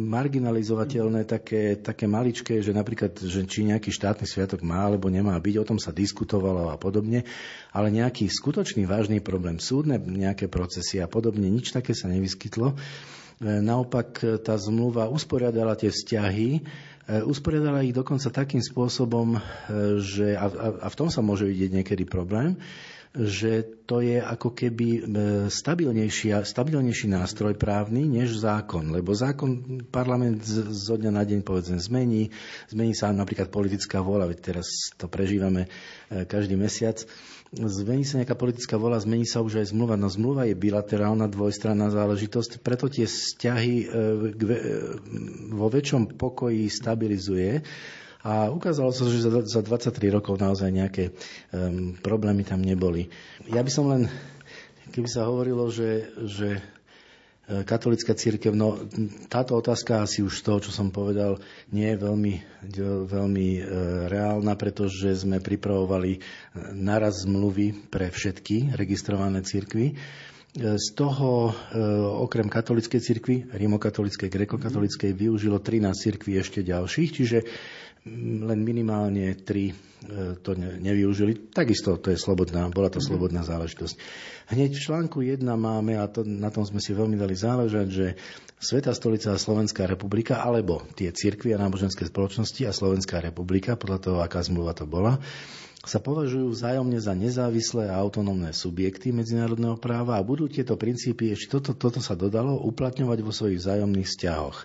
marginalizovateľné, 0.09 1.29
také, 1.29 1.77
také 1.77 2.09
maličké, 2.09 2.65
že 2.65 2.73
napríklad, 2.73 3.21
že 3.21 3.45
či 3.45 3.69
nejaký 3.69 3.93
štátny 3.93 4.25
sviatok 4.25 4.65
má 4.65 4.89
alebo 4.89 5.13
nemá 5.13 5.37
byť, 5.37 5.55
o 5.61 5.69
tom 5.69 5.77
sa 5.77 5.93
diskutovalo 5.93 6.73
a 6.73 6.81
podobne, 6.81 7.29
ale 7.77 7.93
nejaký 7.93 8.33
skutočný 8.33 8.89
vážny 8.89 9.21
problém, 9.21 9.61
súdne 9.61 10.01
nejaké 10.01 10.49
procesy 10.49 11.05
a 11.05 11.11
podobne, 11.11 11.53
nič 11.53 11.77
také 11.77 11.93
sa 11.93 12.09
nevyskytlo. 12.09 12.81
Naopak 13.41 14.41
tá 14.41 14.57
zmluva 14.57 15.13
usporiadala 15.13 15.77
tie 15.77 15.93
vzťahy, 15.93 16.65
usporiadala 17.29 17.85
ich 17.85 17.93
dokonca 17.93 18.33
takým 18.33 18.63
spôsobom, 18.65 19.37
že, 20.01 20.33
a, 20.33 20.47
a, 20.49 20.67
a 20.85 20.89
v 20.89 20.97
tom 20.97 21.13
sa 21.13 21.21
môže 21.21 21.45
vidieť 21.45 21.71
niekedy 21.77 22.09
problém, 22.09 22.57
že 23.11 23.67
to 23.91 23.99
je 23.99 24.23
ako 24.23 24.55
keby 24.55 24.89
e, 24.95 25.01
stabilnejší 25.51 27.07
nástroj 27.11 27.59
právny 27.59 28.07
než 28.07 28.39
zákon. 28.39 28.95
Lebo 28.95 29.11
zákon 29.11 29.83
parlament 29.91 30.47
zo 30.47 30.95
dňa 30.95 31.11
na 31.11 31.27
deň 31.27 31.43
povedzme 31.43 31.83
zmení. 31.83 32.31
Zmení 32.71 32.95
sa 32.95 33.11
napríklad 33.11 33.51
politická 33.51 33.99
vôľa, 33.99 34.31
veď 34.31 34.39
teraz 34.55 34.95
to 34.95 35.11
prežívame 35.11 35.67
e, 36.07 36.23
každý 36.23 36.55
mesiac. 36.55 37.03
Zmení 37.51 38.07
sa 38.07 38.23
nejaká 38.23 38.39
politická 38.39 38.79
vôľa, 38.79 39.03
zmení 39.03 39.27
sa 39.27 39.43
už 39.43 39.59
aj 39.59 39.75
zmluva. 39.75 39.99
No 39.99 40.07
zmluva 40.07 40.47
je 40.47 40.55
bilaterálna, 40.55 41.27
dvojstranná 41.27 41.91
záležitosť, 41.91 42.63
preto 42.63 42.87
tie 42.87 43.11
vzťahy 43.11 43.75
e, 43.75 43.87
vo 45.51 45.67
väčšom 45.67 46.15
pokoji 46.15 46.71
stabilizuje 46.71 47.59
a 48.21 48.53
ukázalo 48.53 48.93
sa, 48.93 49.09
že 49.09 49.25
za, 49.25 49.31
za 49.45 49.61
23 49.65 49.97
rokov 50.13 50.37
naozaj 50.37 50.69
nejaké 50.69 51.05
um, 51.51 51.97
problémy 51.97 52.45
tam 52.45 52.61
neboli. 52.61 53.09
Ja 53.49 53.65
by 53.65 53.71
som 53.73 53.89
len, 53.89 54.13
keby 54.93 55.09
sa 55.09 55.25
hovorilo, 55.25 55.73
že, 55.73 56.13
že 56.29 56.61
katolická 57.67 58.15
církev, 58.15 58.55
no 58.55 58.79
táto 59.27 59.59
otázka 59.59 60.07
asi 60.07 60.23
už 60.23 60.39
toho, 60.47 60.63
čo 60.63 60.71
som 60.71 60.95
povedal, 60.95 61.43
nie 61.75 61.91
je 61.91 61.99
veľmi, 61.99 62.35
veľmi 63.11 63.49
e, 63.59 63.63
reálna, 64.07 64.55
pretože 64.55 65.27
sme 65.27 65.43
pripravovali 65.43 66.23
naraz 66.79 67.27
zmluvy 67.27 67.91
pre 67.91 68.15
všetky 68.15 68.79
registrované 68.79 69.43
církvy. 69.43 69.99
Z 70.51 70.99
toho 70.99 71.55
okrem 72.27 72.51
katolickej 72.51 72.99
cirkvi, 72.99 73.47
rimokatolickej, 73.55 74.27
grekokatolickej, 74.27 75.15
využilo 75.15 75.63
13 75.63 75.95
cirkví 75.95 76.43
ešte 76.43 76.67
ďalších, 76.67 77.11
čiže 77.15 77.39
len 78.09 78.65
minimálne 78.65 79.37
tri 79.45 79.71
e, 79.71 79.75
to 80.41 80.57
nevyužili. 80.57 81.53
Takisto 81.53 82.01
to 82.01 82.09
je 82.09 82.19
slobodná, 82.19 82.65
bola 82.73 82.89
to 82.89 83.01
mhm. 83.03 83.07
slobodná 83.13 83.43
záležitosť. 83.45 83.95
Hneď 84.57 84.71
v 84.73 84.85
článku 84.85 85.19
1 85.21 85.45
máme, 85.45 86.01
a 86.01 86.09
to, 86.09 86.25
na 86.25 86.49
tom 86.49 86.65
sme 86.65 86.81
si 86.81 86.97
veľmi 86.97 87.21
dali 87.21 87.37
záležať, 87.37 87.87
že 87.89 88.07
Sveta 88.61 88.93
stolica 88.93 89.33
a 89.33 89.41
Slovenská 89.41 89.89
republika, 89.89 90.45
alebo 90.45 90.85
tie 90.93 91.09
cirkvy 91.09 91.57
a 91.57 91.63
náboženské 91.65 92.05
spoločnosti 92.05 92.69
a 92.69 92.77
Slovenská 92.77 93.17
republika, 93.25 93.73
podľa 93.73 93.99
toho, 94.05 94.19
aká 94.21 94.45
zmluva 94.45 94.77
to 94.77 94.85
bola, 94.85 95.17
sa 95.81 95.97
považujú 95.97 96.53
vzájomne 96.53 97.01
za 97.01 97.17
nezávislé 97.17 97.89
a 97.89 97.97
autonómne 97.97 98.53
subjekty 98.53 99.17
medzinárodného 99.17 99.81
práva 99.81 100.21
a 100.21 100.27
budú 100.27 100.45
tieto 100.45 100.77
princípy, 100.77 101.33
ešte 101.33 101.57
toto, 101.57 101.73
toto 101.73 102.05
sa 102.05 102.13
dodalo, 102.13 102.61
uplatňovať 102.69 103.19
vo 103.25 103.33
svojich 103.33 103.65
vzájomných 103.65 104.09
vzťahoch 104.09 104.59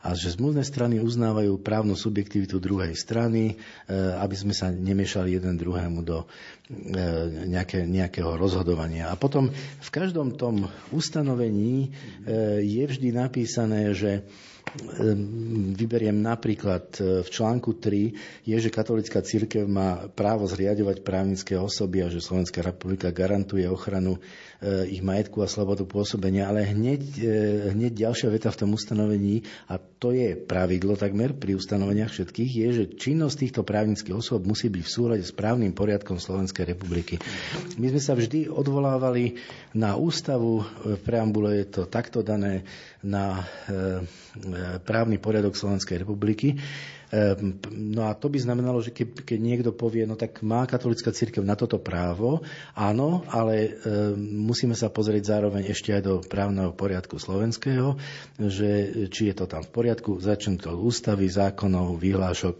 a 0.00 0.16
že 0.16 0.32
zmluvné 0.32 0.64
strany 0.64 0.96
uznávajú 0.96 1.60
právnu 1.60 1.92
subjektivitu 1.92 2.56
druhej 2.56 2.96
strany, 2.96 3.52
e, 3.52 3.94
aby 4.16 4.32
sme 4.32 4.56
sa 4.56 4.72
nemiešali 4.72 5.36
jeden 5.36 5.60
druhému 5.60 6.00
do 6.00 6.24
e, 6.24 6.26
nejaké, 7.44 7.84
nejakého 7.84 8.40
rozhodovania. 8.40 9.12
A 9.12 9.20
potom 9.20 9.52
v 9.52 9.90
každom 9.92 10.40
tom 10.40 10.72
ustanovení 10.88 11.92
e, 12.24 12.64
je 12.64 12.84
vždy 12.88 13.12
napísané, 13.12 13.92
že 13.92 14.24
vyberiem 15.74 16.14
napríklad 16.14 16.94
e, 16.98 17.26
v 17.26 17.28
článku 17.28 17.78
3, 17.78 18.46
je, 18.46 18.56
že 18.56 18.70
katolická 18.70 19.18
církev 19.22 19.66
má 19.66 20.06
právo 20.14 20.46
zriadovať 20.46 21.02
právnické 21.02 21.58
osoby 21.58 22.06
a 22.06 22.12
že 22.12 22.22
Slovenská 22.22 22.62
republika 22.62 23.10
garantuje 23.10 23.66
ochranu 23.66 24.18
e, 24.62 24.86
ich 24.94 25.02
majetku 25.02 25.42
a 25.42 25.50
slobodu 25.50 25.82
pôsobenia, 25.82 26.46
ale 26.46 26.70
hneď, 26.70 27.02
e, 27.18 27.34
hneď 27.74 28.10
ďalšia 28.10 28.28
veta 28.30 28.50
v 28.54 28.60
tom 28.62 28.70
ustanovení, 28.74 29.42
a 29.66 29.78
to 29.78 30.14
je 30.14 30.38
pravidlo 30.38 30.94
takmer 30.94 31.34
pri 31.34 31.58
ustanoveniach 31.58 32.14
všetkých, 32.14 32.50
je, 32.50 32.68
že 32.70 32.84
činnosť 32.94 33.36
týchto 33.36 33.62
právnických 33.66 34.14
osôb 34.14 34.46
musí 34.46 34.70
byť 34.70 34.82
v 34.86 34.90
súlade 34.90 35.24
s 35.26 35.34
právnym 35.34 35.74
poriadkom 35.74 36.22
Slovenskej 36.22 36.76
republiky. 36.76 37.18
My 37.74 37.90
sme 37.90 38.00
sa 38.02 38.14
vždy 38.14 38.46
odvolávali 38.46 39.34
na 39.74 39.98
ústavu, 39.98 40.62
v 40.86 40.98
preambule 41.02 41.62
je 41.62 41.66
to 41.66 41.82
takto 41.90 42.22
dané, 42.22 42.62
na 43.00 43.44
právny 44.84 45.16
poriadok 45.16 45.56
Slovenskej 45.56 46.04
republiky. 46.04 46.60
Ehm, 47.10 47.58
no 47.74 48.06
a 48.06 48.14
to 48.14 48.30
by 48.30 48.38
znamenalo, 48.38 48.78
že 48.78 48.94
keď, 48.94 49.34
niekto 49.34 49.74
povie, 49.74 50.06
no 50.06 50.14
tak 50.14 50.46
má 50.46 50.62
katolická 50.62 51.10
církev 51.10 51.42
na 51.42 51.58
toto 51.58 51.82
právo, 51.82 52.46
áno, 52.78 53.26
ale 53.26 53.74
musíme 54.20 54.78
sa 54.78 54.94
pozrieť 54.94 55.34
zároveň 55.34 55.74
ešte 55.74 55.90
aj 55.90 56.02
do 56.06 56.14
právneho 56.22 56.70
poriadku 56.70 57.18
slovenského, 57.18 57.98
že 58.38 58.94
či 59.10 59.32
je 59.32 59.34
to 59.34 59.50
tam 59.50 59.66
v 59.66 59.74
poriadku, 59.74 60.22
začnem 60.22 60.62
to 60.62 60.70
ústavy, 60.78 61.26
zákonov, 61.26 61.98
vyhlášok, 61.98 62.56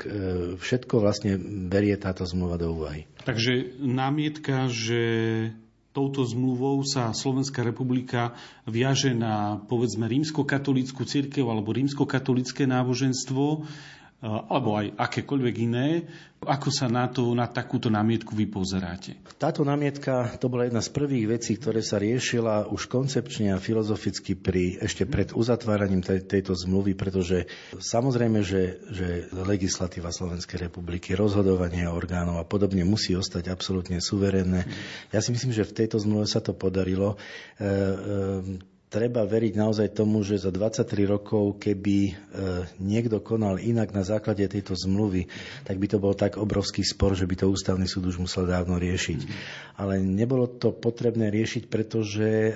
všetko 0.59 0.95
vlastne 0.99 1.39
berie 1.71 1.95
táto 1.95 2.27
zmluva 2.27 2.59
do 2.59 2.75
úvahy. 2.75 3.07
Takže 3.23 3.79
námietka, 3.79 4.67
že 4.67 5.03
touto 5.91 6.23
zmluvou 6.23 6.87
sa 6.87 7.11
Slovenská 7.11 7.67
republika 7.67 8.35
viaže 8.63 9.11
na 9.11 9.59
povedzme 9.67 10.07
rímskokatolickú 10.07 11.03
církev 11.03 11.43
alebo 11.51 11.75
rímskokatolické 11.75 12.67
náboženstvo, 12.71 13.67
alebo 14.21 14.77
aj 14.77 14.93
akékoľvek 15.01 15.55
iné. 15.65 16.05
Ako 16.41 16.73
sa 16.73 16.89
na, 16.89 17.05
to, 17.09 17.37
na 17.37 17.45
takúto 17.49 17.93
námietku 17.93 18.33
vy 18.33 18.49
pozeráte? 18.49 19.17
Táto 19.37 19.61
námietka 19.61 20.37
to 20.41 20.49
bola 20.49 20.65
jedna 20.65 20.81
z 20.81 20.93
prvých 20.93 21.27
vecí, 21.37 21.57
ktoré 21.57 21.85
sa 21.85 22.01
riešila 22.01 22.69
už 22.73 22.89
koncepčne 22.89 23.53
a 23.53 23.61
filozoficky 23.61 24.41
pri, 24.41 24.81
ešte 24.81 25.05
pred 25.05 25.37
uzatváraním 25.37 26.01
tej, 26.01 26.25
tejto 26.25 26.57
zmluvy, 26.57 26.97
pretože 26.97 27.45
samozrejme, 27.77 28.41
že, 28.41 28.81
že 28.89 29.09
legislatíva 29.37 30.13
Slovenskej 30.13 30.69
republiky, 30.69 31.13
rozhodovanie 31.13 31.85
orgánov 31.89 32.41
a 32.41 32.49
podobne 32.49 32.89
musí 32.89 33.13
ostať 33.13 33.53
absolútne 33.53 34.01
suverénne. 34.01 34.65
Ja 35.13 35.21
si 35.21 35.37
myslím, 35.37 35.53
že 35.53 35.69
v 35.69 35.77
tejto 35.77 36.01
zmluve 36.01 36.25
sa 36.25 36.41
to 36.41 36.57
podarilo. 36.57 37.21
E, 37.61 37.69
e, 37.69 38.70
treba 38.91 39.23
veriť 39.23 39.55
naozaj 39.55 39.95
tomu, 39.95 40.27
že 40.27 40.43
za 40.43 40.51
23 40.51 41.07
rokov, 41.07 41.63
keby 41.63 41.97
e, 42.11 42.13
niekto 42.83 43.23
konal 43.23 43.63
inak 43.63 43.95
na 43.95 44.03
základe 44.03 44.43
tejto 44.51 44.75
zmluvy, 44.75 45.31
tak 45.63 45.79
by 45.79 45.87
to 45.87 46.03
bol 46.03 46.11
tak 46.11 46.35
obrovský 46.35 46.83
spor, 46.83 47.15
že 47.15 47.23
by 47.31 47.39
to 47.39 47.47
ústavný 47.47 47.87
súd 47.87 48.11
už 48.11 48.19
musel 48.19 48.51
dávno 48.51 48.83
riešiť. 48.83 49.21
Ale 49.79 50.03
nebolo 50.03 50.51
to 50.51 50.75
potrebné 50.75 51.31
riešiť, 51.31 51.71
pretože 51.71 52.27
e, 52.27 52.53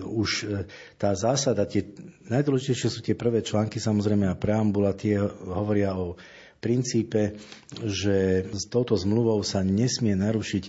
už 0.00 0.30
e, 0.48 0.64
tá 0.96 1.12
zásada, 1.12 1.68
tie, 1.68 1.92
najdôležitejšie 2.32 2.88
sú 2.88 3.04
tie 3.04 3.12
prvé 3.12 3.44
články 3.44 3.76
samozrejme 3.76 4.32
a 4.32 4.40
preambula, 4.40 4.96
tie 4.96 5.20
hovoria 5.44 5.92
o 5.92 6.16
princípe, 6.64 7.36
že 7.84 8.48
s 8.48 8.64
touto 8.64 8.96
zmluvou 8.96 9.44
sa 9.44 9.60
nesmie 9.60 10.16
narušiť 10.16 10.64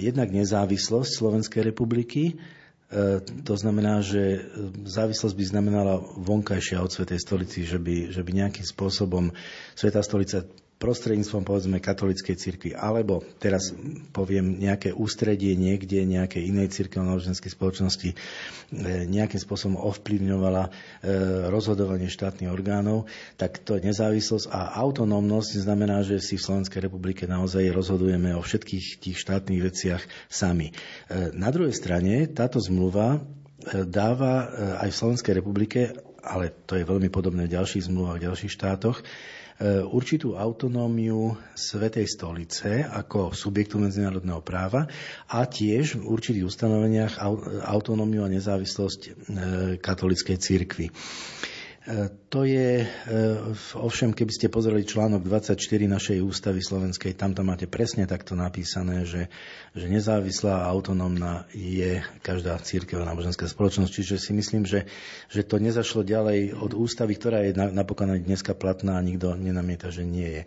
jednak 0.00 0.32
nezávislosť 0.32 1.10
Slovenskej 1.12 1.62
republiky, 1.64 2.40
to 3.44 3.54
znamená, 3.56 4.04
že 4.04 4.44
závislosť 4.86 5.34
by 5.34 5.44
znamenala 5.44 5.94
vonkajšia 6.20 6.78
od 6.78 6.92
Svetej 6.92 7.18
stolici, 7.18 7.64
že 7.64 7.80
by, 7.80 8.12
že 8.12 8.22
by 8.22 8.30
nejakým 8.30 8.62
spôsobom 8.62 9.32
Svetá 9.74 10.04
stolica 10.04 10.44
prostredníctvom 10.78 11.46
povedzme 11.46 11.78
katolíckej 11.78 12.36
cirkvi, 12.36 12.70
alebo 12.74 13.22
teraz 13.38 13.72
poviem 14.10 14.58
nejaké 14.58 14.90
ústredie 14.90 15.54
niekde, 15.54 16.02
nejakej 16.02 16.50
inej 16.50 16.74
cirkvi 16.74 17.00
náboženskej 17.00 17.54
spoločnosti 17.54 18.10
e, 18.10 18.16
nejakým 19.06 19.40
spôsobom 19.40 19.78
ovplyvňovala 19.78 20.64
e, 20.66 20.70
rozhodovanie 21.48 22.10
štátnych 22.10 22.50
orgánov, 22.50 23.06
tak 23.38 23.62
to 23.62 23.78
je 23.78 23.86
nezávislosť 23.86 24.50
a 24.50 24.74
autonómnosť 24.82 25.62
znamená, 25.62 26.02
že 26.02 26.18
si 26.18 26.36
v 26.36 26.44
Slovenskej 26.44 26.90
republike 26.90 27.24
naozaj 27.24 27.70
rozhodujeme 27.70 28.34
o 28.34 28.42
všetkých 28.42 28.98
tých 28.98 29.16
štátnych 29.16 29.62
veciach 29.62 30.02
sami. 30.26 30.74
E, 31.08 31.32
na 31.32 31.54
druhej 31.54 31.72
strane 31.72 32.26
táto 32.28 32.58
zmluva 32.58 33.22
dáva 33.88 34.52
aj 34.84 34.92
v 34.92 34.98
Slovenskej 35.00 35.32
republike, 35.40 35.96
ale 36.20 36.52
to 36.68 36.76
je 36.76 36.84
veľmi 36.84 37.08
podobné 37.08 37.48
v 37.48 37.56
ďalších 37.56 37.88
zmluvách 37.88 38.20
v 38.20 38.24
ďalších 38.28 38.52
štátoch, 38.52 39.00
určitú 39.86 40.34
autonómiu 40.34 41.38
Svetej 41.54 42.10
stolice 42.10 42.82
ako 42.82 43.30
subjektu 43.30 43.78
medzinárodného 43.78 44.42
práva 44.42 44.90
a 45.30 45.46
tiež 45.46 46.02
v 46.02 46.10
určitých 46.10 46.42
ustanoveniach 46.42 47.22
autonómiu 47.70 48.26
a 48.26 48.32
nezávislosť 48.34 49.00
e, 49.00 49.10
katolickej 49.78 50.36
cirkvi. 50.42 50.86
To 52.32 52.48
je, 52.48 52.80
e, 52.80 52.86
ovšem, 53.76 54.16
keby 54.16 54.32
ste 54.32 54.48
pozreli 54.48 54.88
článok 54.88 55.20
24 55.20 55.84
našej 55.84 56.18
ústavy 56.24 56.64
slovenskej, 56.64 57.12
tam 57.12 57.36
to 57.36 57.44
máte 57.44 57.68
presne 57.68 58.08
takto 58.08 58.32
napísané, 58.32 59.04
že, 59.04 59.28
že 59.76 59.92
nezávislá 59.92 60.64
a 60.64 60.70
autonómna 60.72 61.44
je 61.52 62.00
každá 62.24 62.56
církev 62.64 63.04
a 63.04 63.08
náboženská 63.12 63.44
spoločnosť. 63.44 63.92
Čiže 64.00 64.16
si 64.16 64.32
myslím, 64.32 64.64
že, 64.64 64.88
že 65.28 65.44
to 65.44 65.60
nezašlo 65.60 66.08
ďalej 66.08 66.56
od 66.56 66.72
ústavy, 66.72 67.20
ktorá 67.20 67.44
je 67.44 67.52
napokon 67.52 68.16
aj 68.16 68.24
dneska 68.24 68.56
platná 68.56 68.96
a 68.96 69.04
nikto 69.04 69.36
nenamieta, 69.36 69.92
že 69.92 70.08
nie 70.08 70.40
je. 70.40 70.42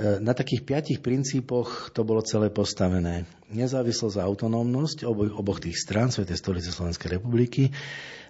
Na 0.00 0.32
takých 0.32 0.64
piatich 0.64 0.98
princípoch 1.04 1.92
to 1.92 2.00
bolo 2.00 2.24
celé 2.24 2.48
postavené. 2.48 3.28
Nezávislosť 3.52 4.16
a 4.16 4.24
autonómnosť 4.24 5.04
oboch, 5.04 5.36
oboch 5.36 5.60
tých 5.60 5.76
strán 5.76 6.08
Svetej 6.08 6.40
stolice 6.40 6.72
Slovenskej 6.72 7.20
republiky, 7.20 7.68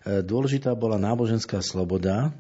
E, 0.03 0.19
dôležitá 0.23 0.75
bola 0.75 0.99
náboženská 0.99 1.63
sloboda, 1.63 2.35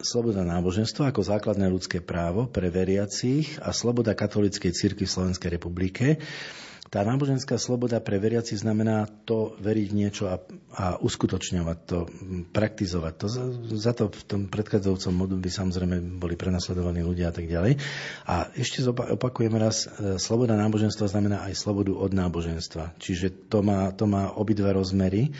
sloboda 0.00 0.44
náboženstva 0.44 1.08
ako 1.12 1.24
základné 1.24 1.64
ľudské 1.72 2.04
právo 2.04 2.44
pre 2.48 2.68
veriacich 2.68 3.56
a 3.64 3.72
sloboda 3.72 4.12
katolíckej 4.12 4.72
cirkvi 4.72 5.08
v 5.08 5.14
Slovenskej 5.16 5.50
republike. 5.56 6.20
Tá 6.90 7.06
náboženská 7.06 7.54
sloboda 7.54 8.02
pre 8.02 8.18
veriaci 8.18 8.58
znamená 8.58 9.06
to 9.22 9.54
veriť 9.62 9.88
niečo 9.94 10.26
a, 10.26 10.42
a 10.74 10.98
uskutočňovať 10.98 11.78
to, 11.86 11.98
praktizovať 12.50 13.14
to. 13.14 13.26
Za, 13.30 13.44
za 13.78 13.92
to 13.94 14.10
v 14.10 14.22
tom 14.26 14.40
predchádzajúcom 14.50 15.14
modu 15.14 15.38
by 15.38 15.50
samozrejme 15.54 16.18
boli 16.18 16.34
prenasledovaní 16.34 17.06
ľudia 17.06 17.30
a 17.30 17.34
tak 17.38 17.46
ďalej. 17.46 17.78
A 18.26 18.50
ešte 18.58 18.82
opakujem 18.90 19.54
raz, 19.54 19.86
e, 19.86 20.18
sloboda 20.18 20.58
náboženstva 20.58 21.06
znamená 21.06 21.46
aj 21.46 21.62
slobodu 21.62 21.94
od 21.94 22.10
náboženstva. 22.10 22.98
Čiže 22.98 23.46
to 23.46 23.62
má, 23.62 23.94
to 23.94 24.10
má 24.10 24.34
obidve 24.34 24.74
rozmery. 24.74 25.30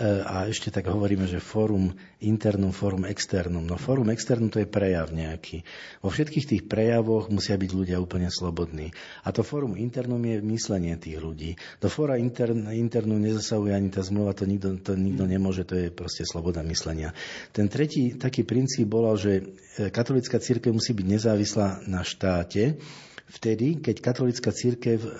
A 0.00 0.44
ešte 0.44 0.68
tak 0.68 0.92
hovoríme, 0.92 1.24
že 1.24 1.40
fórum 1.40 1.96
internum, 2.20 2.68
fórum 2.68 3.08
externum. 3.08 3.64
No 3.64 3.80
fórum 3.80 4.12
externum 4.12 4.52
to 4.52 4.60
je 4.60 4.68
prejav 4.68 5.08
nejaký. 5.08 5.64
Vo 6.04 6.12
všetkých 6.12 6.46
tých 6.46 6.62
prejavoch 6.68 7.32
musia 7.32 7.56
byť 7.56 7.70
ľudia 7.72 7.96
úplne 7.96 8.28
slobodní. 8.28 8.92
A 9.24 9.32
to 9.32 9.40
fórum 9.40 9.72
internum 9.72 10.20
je 10.20 10.44
myslenie 10.44 11.00
tých 11.00 11.16
ľudí. 11.16 11.56
Do 11.80 11.88
fóra 11.88 12.20
intern, 12.20 12.68
internum 12.68 13.24
nezasahuje 13.24 13.72
ani 13.72 13.88
tá 13.88 14.04
zmluva, 14.04 14.36
to 14.36 14.44
nikto, 14.44 14.76
to 14.84 14.92
nikto 14.92 15.24
nemôže, 15.24 15.64
to 15.64 15.74
je 15.76 15.88
proste 15.88 16.28
sloboda 16.28 16.60
myslenia. 16.68 17.16
Ten 17.56 17.72
tretí 17.72 18.20
taký 18.20 18.44
princíp 18.44 18.92
bol, 18.92 19.08
že 19.16 19.40
e, 19.40 19.88
katolická 19.88 20.36
církev 20.36 20.76
musí 20.76 20.92
byť 20.92 21.06
nezávislá 21.08 21.88
na 21.88 22.04
štáte, 22.04 22.76
vtedy, 23.26 23.82
keď 23.82 23.96
katolická 23.98 24.54
církev 24.54 24.98
e, 25.02 25.10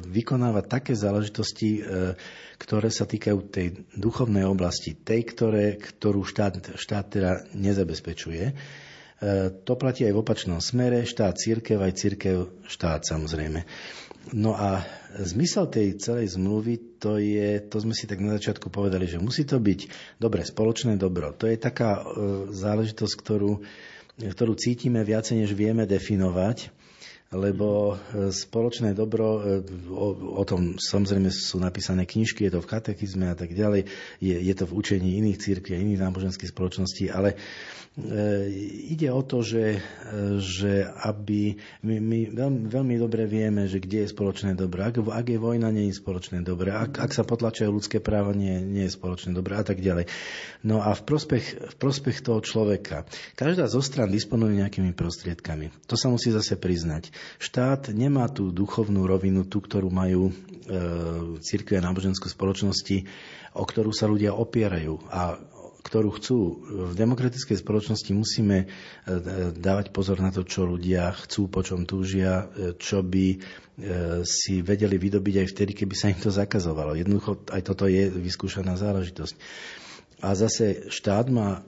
vykonáva 0.00 0.64
také 0.64 0.96
záležitosti, 0.96 1.80
e, 1.80 2.16
ktoré 2.56 2.88
sa 2.88 3.04
týkajú 3.04 3.38
tej 3.52 3.84
duchovnej 3.92 4.48
oblasti, 4.48 4.96
tej, 4.96 5.28
ktoré, 5.28 5.76
ktorú 5.76 6.24
štát, 6.24 6.76
štát 6.80 7.06
teda 7.12 7.32
nezabezpečuje. 7.52 8.44
E, 8.48 8.54
to 9.62 9.76
platí 9.76 10.08
aj 10.08 10.16
v 10.16 10.22
opačnom 10.24 10.60
smere, 10.64 11.04
štát 11.04 11.36
církev, 11.36 11.76
aj 11.76 11.92
církev 11.92 12.36
štát 12.64 13.04
samozrejme. 13.04 13.68
No 14.32 14.54
a 14.54 14.86
zmysel 15.18 15.66
tej 15.68 15.98
celej 15.98 16.38
zmluvy, 16.38 17.02
to 17.02 17.18
je, 17.18 17.58
to 17.68 17.82
sme 17.82 17.92
si 17.92 18.06
tak 18.06 18.22
na 18.22 18.38
začiatku 18.38 18.70
povedali, 18.70 19.04
že 19.04 19.18
musí 19.18 19.42
to 19.42 19.58
byť 19.58 19.80
dobre, 20.22 20.46
spoločné 20.46 20.94
dobro. 20.96 21.36
To 21.36 21.44
je 21.44 21.58
taká 21.60 22.00
e, 22.00 22.02
záležitosť, 22.48 23.14
ktorú, 23.20 23.60
ktorú 24.24 24.52
cítime 24.56 25.04
viacej, 25.04 25.44
než 25.44 25.52
vieme 25.52 25.84
definovať 25.84 26.81
lebo 27.32 27.96
e, 27.96 28.28
spoločné 28.28 28.92
dobro, 28.92 29.40
e, 29.40 29.64
o, 29.88 30.38
o 30.38 30.44
tom 30.44 30.76
samozrejme 30.76 31.32
sú 31.32 31.56
napísané 31.58 32.04
knižky, 32.04 32.44
je 32.46 32.52
to 32.56 32.60
v 32.60 32.70
katechizme 32.70 33.26
a 33.32 33.36
tak 33.36 33.56
ďalej, 33.56 33.88
je, 34.20 34.36
je 34.36 34.54
to 34.54 34.68
v 34.68 34.76
učení 34.76 35.18
iných 35.18 35.40
církví 35.40 35.72
a 35.72 35.82
iných 35.82 36.02
náboženských 36.04 36.52
spoločností, 36.52 37.08
ale 37.08 37.40
E, 37.92 38.48
ide 38.88 39.12
o 39.12 39.20
to, 39.20 39.44
že, 39.44 39.76
e, 39.76 39.80
že 40.40 40.88
aby 41.04 41.60
my, 41.84 42.00
my 42.00 42.18
veľmi, 42.32 42.60
veľmi 42.72 42.94
dobre 42.96 43.28
vieme, 43.28 43.68
že 43.68 43.84
kde 43.84 44.08
je 44.08 44.12
spoločné 44.16 44.56
dobro. 44.56 44.88
Ak, 44.88 44.96
ak 44.96 45.26
je 45.28 45.36
vojna, 45.36 45.68
nie 45.68 45.92
je 45.92 46.00
spoločné 46.00 46.40
dobro. 46.40 46.72
Ak, 46.72 46.96
ak 46.96 47.12
sa 47.12 47.20
potlačajú 47.20 47.68
ľudské 47.68 48.00
práva, 48.00 48.32
nie, 48.32 48.64
nie 48.64 48.88
je 48.88 48.96
spoločné 48.96 49.36
dobro 49.36 49.60
a 49.60 49.64
tak 49.68 49.84
ďalej. 49.84 50.08
No 50.64 50.80
a 50.80 50.96
v 50.96 51.02
prospech, 51.04 51.44
v 51.68 51.74
prospech 51.76 52.24
toho 52.24 52.40
človeka. 52.40 53.04
Každá 53.36 53.68
zo 53.68 53.84
stran 53.84 54.08
disponuje 54.08 54.56
nejakými 54.56 54.96
prostriedkami. 54.96 55.68
To 55.84 55.92
sa 55.92 56.08
musí 56.08 56.32
zase 56.32 56.56
priznať. 56.56 57.12
Štát 57.38 57.90
nemá 57.92 58.30
tú 58.30 58.54
duchovnú 58.54 59.04
rovinu, 59.04 59.46
tú, 59.46 59.62
ktorú 59.62 59.90
majú 59.90 60.30
e, 60.30 60.32
církve 61.42 61.78
a 61.78 61.86
náboženské 61.86 62.30
spoločnosti, 62.30 63.04
o 63.56 63.64
ktorú 63.64 63.90
sa 63.92 64.08
ľudia 64.08 64.32
opierajú. 64.32 64.98
A 65.12 65.36
ktorú 65.82 66.14
chcú. 66.16 66.38
V 66.88 66.94
demokratickej 66.94 67.58
spoločnosti 67.58 68.10
musíme 68.14 68.64
e, 68.64 68.66
dávať 69.52 69.90
pozor 69.90 70.22
na 70.22 70.30
to, 70.30 70.46
čo 70.46 70.64
ľudia 70.64 71.10
chcú, 71.26 71.50
po 71.50 71.66
čom 71.66 71.82
túžia, 71.84 72.46
e, 72.54 72.78
čo 72.78 73.02
by 73.02 73.26
e, 73.34 73.36
si 74.22 74.62
vedeli 74.62 74.96
vydobiť 74.96 75.42
aj 75.42 75.46
vtedy, 75.50 75.72
keby 75.74 75.94
sa 75.98 76.14
im 76.14 76.22
to 76.22 76.30
zakazovalo. 76.30 76.94
Jednoducho 76.94 77.42
aj 77.50 77.62
toto 77.66 77.90
je 77.90 78.08
vyskúšaná 78.08 78.78
záležitosť. 78.78 79.34
A 80.22 80.38
zase 80.38 80.86
štát 80.86 81.26
má 81.34 81.66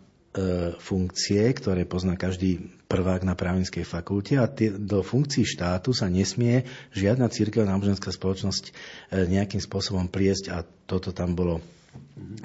funkcie, 0.82 1.46
ktoré 1.54 1.86
pozná 1.86 2.18
každý 2.18 2.58
prvák 2.90 3.22
na 3.22 3.38
právnickej 3.38 3.86
fakulte 3.86 4.34
a 4.34 4.50
do 4.74 5.06
funkcií 5.06 5.46
štátu 5.46 5.94
sa 5.94 6.10
nesmie 6.10 6.66
žiadna 6.90 7.30
církevná 7.30 7.70
náboženská 7.70 8.10
spoločnosť 8.10 8.74
nejakým 9.14 9.62
spôsobom 9.62 10.10
priesť 10.10 10.50
a 10.50 10.66
toto 10.90 11.14
tam 11.14 11.38
bolo 11.38 11.62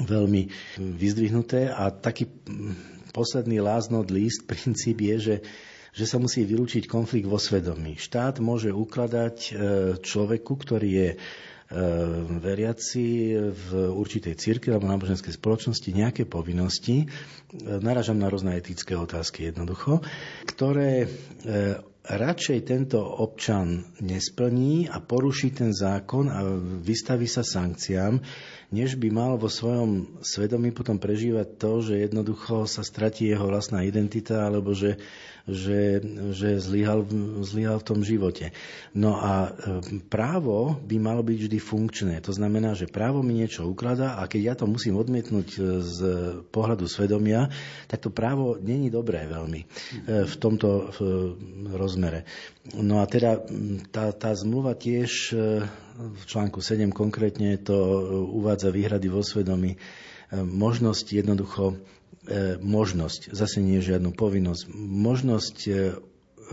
veľmi 0.05 0.53
vyzdvihnuté 0.77 1.73
a 1.73 1.89
taký 1.89 2.29
posledný 3.09 3.57
láznod 3.57 4.13
list 4.13 4.45
princíp 4.51 5.01
je, 5.01 5.17
že 5.17 5.35
že 5.89 6.05
sa 6.05 6.21
musí 6.21 6.45
vylúčiť 6.45 6.85
konflikt 6.85 7.25
vo 7.25 7.41
svedomí. 7.41 7.97
Štát 7.97 8.37
môže 8.37 8.69
ukladať 8.69 9.37
e, 9.41 9.51
človeku, 9.97 10.53
ktorý 10.53 10.89
je 10.89 11.09
e, 11.11 11.17
veriaci 12.41 13.37
v 13.53 13.69
určitej 13.93 14.33
cirkvi 14.33 14.73
alebo 14.73 14.89
náboženskej 14.89 15.37
spoločnosti 15.37 15.89
nejaké 15.93 16.25
povinnosti, 16.25 17.05
e, 17.05 17.07
naražam 17.77 18.17
na 18.17 18.25
rôzne 18.25 18.57
etické 18.57 18.97
otázky 18.97 19.53
jednoducho, 19.53 20.01
ktoré 20.49 21.05
radšej 22.09 22.59
tento 22.65 22.97
občan 22.97 23.85
nesplní 24.01 24.89
a 24.89 24.97
poruší 24.97 25.53
ten 25.53 25.69
zákon 25.69 26.25
a 26.25 26.41
vystaví 26.81 27.29
sa 27.29 27.45
sankciám, 27.45 28.17
než 28.69 28.95
by 28.95 29.09
mal 29.09 29.33
vo 29.35 29.49
svojom 29.49 30.21
svedomí 30.21 30.69
potom 30.69 31.01
prežívať 31.01 31.47
to, 31.57 31.71
že 31.81 32.05
jednoducho 32.09 32.69
sa 32.69 32.85
stratí 32.85 33.29
jeho 33.29 33.49
vlastná 33.49 33.81
identita 33.81 34.45
alebo 34.45 34.77
že 34.77 35.01
že, 35.49 35.99
že 36.31 36.61
zlyhal, 36.61 37.05
zlyhal 37.41 37.81
v 37.81 37.87
tom 37.87 37.99
živote. 38.05 38.53
No 38.93 39.17
a 39.17 39.49
e, 39.49 39.81
právo 40.07 40.77
by 40.85 40.95
malo 41.01 41.25
byť 41.25 41.37
vždy 41.49 41.59
funkčné. 41.59 42.15
To 42.23 42.31
znamená, 42.31 42.77
že 42.77 42.89
právo 42.89 43.25
mi 43.25 43.41
niečo 43.41 43.65
ukladá 43.65 44.21
a 44.21 44.29
keď 44.29 44.41
ja 44.41 44.53
to 44.55 44.69
musím 44.69 45.01
odmietnúť 45.01 45.47
e, 45.57 45.59
z 45.81 45.99
pohľadu 46.53 46.85
svedomia, 46.85 47.49
tak 47.89 48.05
to 48.05 48.09
právo 48.13 48.61
není 48.61 48.93
dobré 48.93 49.25
veľmi 49.25 49.61
e, 49.65 49.67
v 50.29 50.35
tomto 50.37 50.91
rozmere. 51.73 52.23
No 52.77 53.01
a 53.01 53.09
teda 53.09 53.41
tá, 53.89 54.13
tá 54.13 54.31
zmluva 54.37 54.77
tiež 54.77 55.33
v 55.99 56.23
článku 56.23 56.63
7 56.63 56.89
konkrétne 56.89 57.59
to 57.59 57.75
uvádza 58.31 58.71
výhrady 58.71 59.11
vo 59.11 59.19
svedomí. 59.19 59.75
Možnosť 60.31 61.19
jednoducho 61.19 61.75
E, 62.27 62.59
možnosť, 62.61 63.33
zase 63.33 63.57
nie 63.57 63.81
žiadnu 63.81 64.13
povinnosť, 64.13 64.69
možnosť 64.77 65.57
e, 65.65 65.71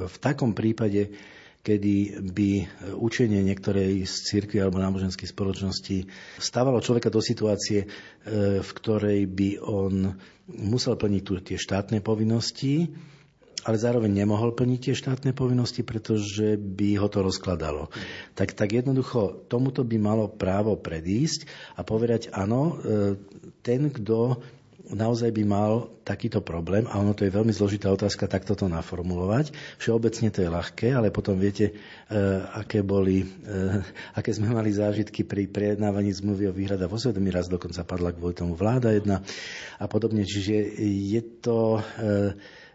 v 0.08 0.16
takom 0.22 0.56
prípade, 0.56 1.12
kedy 1.60 2.22
by 2.32 2.50
učenie 2.94 3.42
niektorej 3.42 4.06
z 4.06 4.14
cirkvi 4.24 4.62
alebo 4.62 4.78
náboženskej 4.78 5.26
spoločnosti 5.26 6.06
stávalo 6.38 6.78
človeka 6.78 7.10
do 7.10 7.18
situácie, 7.18 7.82
e, 7.82 7.86
v 8.62 8.70
ktorej 8.72 9.26
by 9.26 9.50
on 9.60 10.14
musel 10.48 10.94
plniť 10.94 11.22
tu 11.26 11.34
tie 11.44 11.58
štátne 11.58 11.98
povinnosti, 11.98 12.86
ale 13.66 13.82
zároveň 13.82 14.22
nemohol 14.22 14.54
plniť 14.54 14.80
tie 14.80 14.94
štátne 14.94 15.34
povinnosti, 15.34 15.82
pretože 15.82 16.54
by 16.54 17.02
ho 17.02 17.10
to 17.10 17.26
rozkladalo. 17.26 17.90
Tak, 18.38 18.54
tak 18.54 18.70
jednoducho 18.70 19.50
tomuto 19.50 19.82
by 19.82 19.98
malo 19.98 20.30
právo 20.30 20.78
predísť 20.78 21.50
a 21.74 21.82
povedať, 21.82 22.30
áno, 22.30 22.78
ten, 23.66 23.90
kto 23.90 24.38
naozaj 24.90 25.34
by 25.34 25.42
mal 25.42 25.90
takýto 26.06 26.38
problém, 26.38 26.86
a 26.86 27.02
ono 27.02 27.10
to 27.10 27.26
je 27.26 27.34
veľmi 27.34 27.50
zložitá 27.50 27.90
otázka 27.90 28.30
takto 28.30 28.54
to 28.54 28.70
naformulovať. 28.70 29.50
Všeobecne 29.82 30.30
to 30.30 30.46
je 30.46 30.52
ľahké, 30.52 30.94
ale 30.94 31.10
potom 31.10 31.34
viete, 31.34 31.74
e, 32.06 32.22
aké 32.54 32.86
boli, 32.86 33.26
e, 33.26 33.26
aké 34.14 34.30
sme 34.30 34.54
mali 34.54 34.70
zážitky 34.70 35.26
pri 35.26 35.50
prejednávaní 35.50 36.14
zmluvy 36.14 36.46
o 36.46 36.54
výhrada 36.54 36.86
vo 36.86 37.00
svedomí. 37.00 37.34
Raz 37.34 37.50
dokonca 37.50 37.82
padla 37.82 38.14
kvôli 38.14 38.38
tomu 38.38 38.54
vláda 38.54 38.94
jedna 38.94 39.26
a 39.82 39.86
podobne. 39.90 40.22
Čiže 40.22 40.54
je 40.86 41.22
to 41.42 41.82
e, 41.82 41.82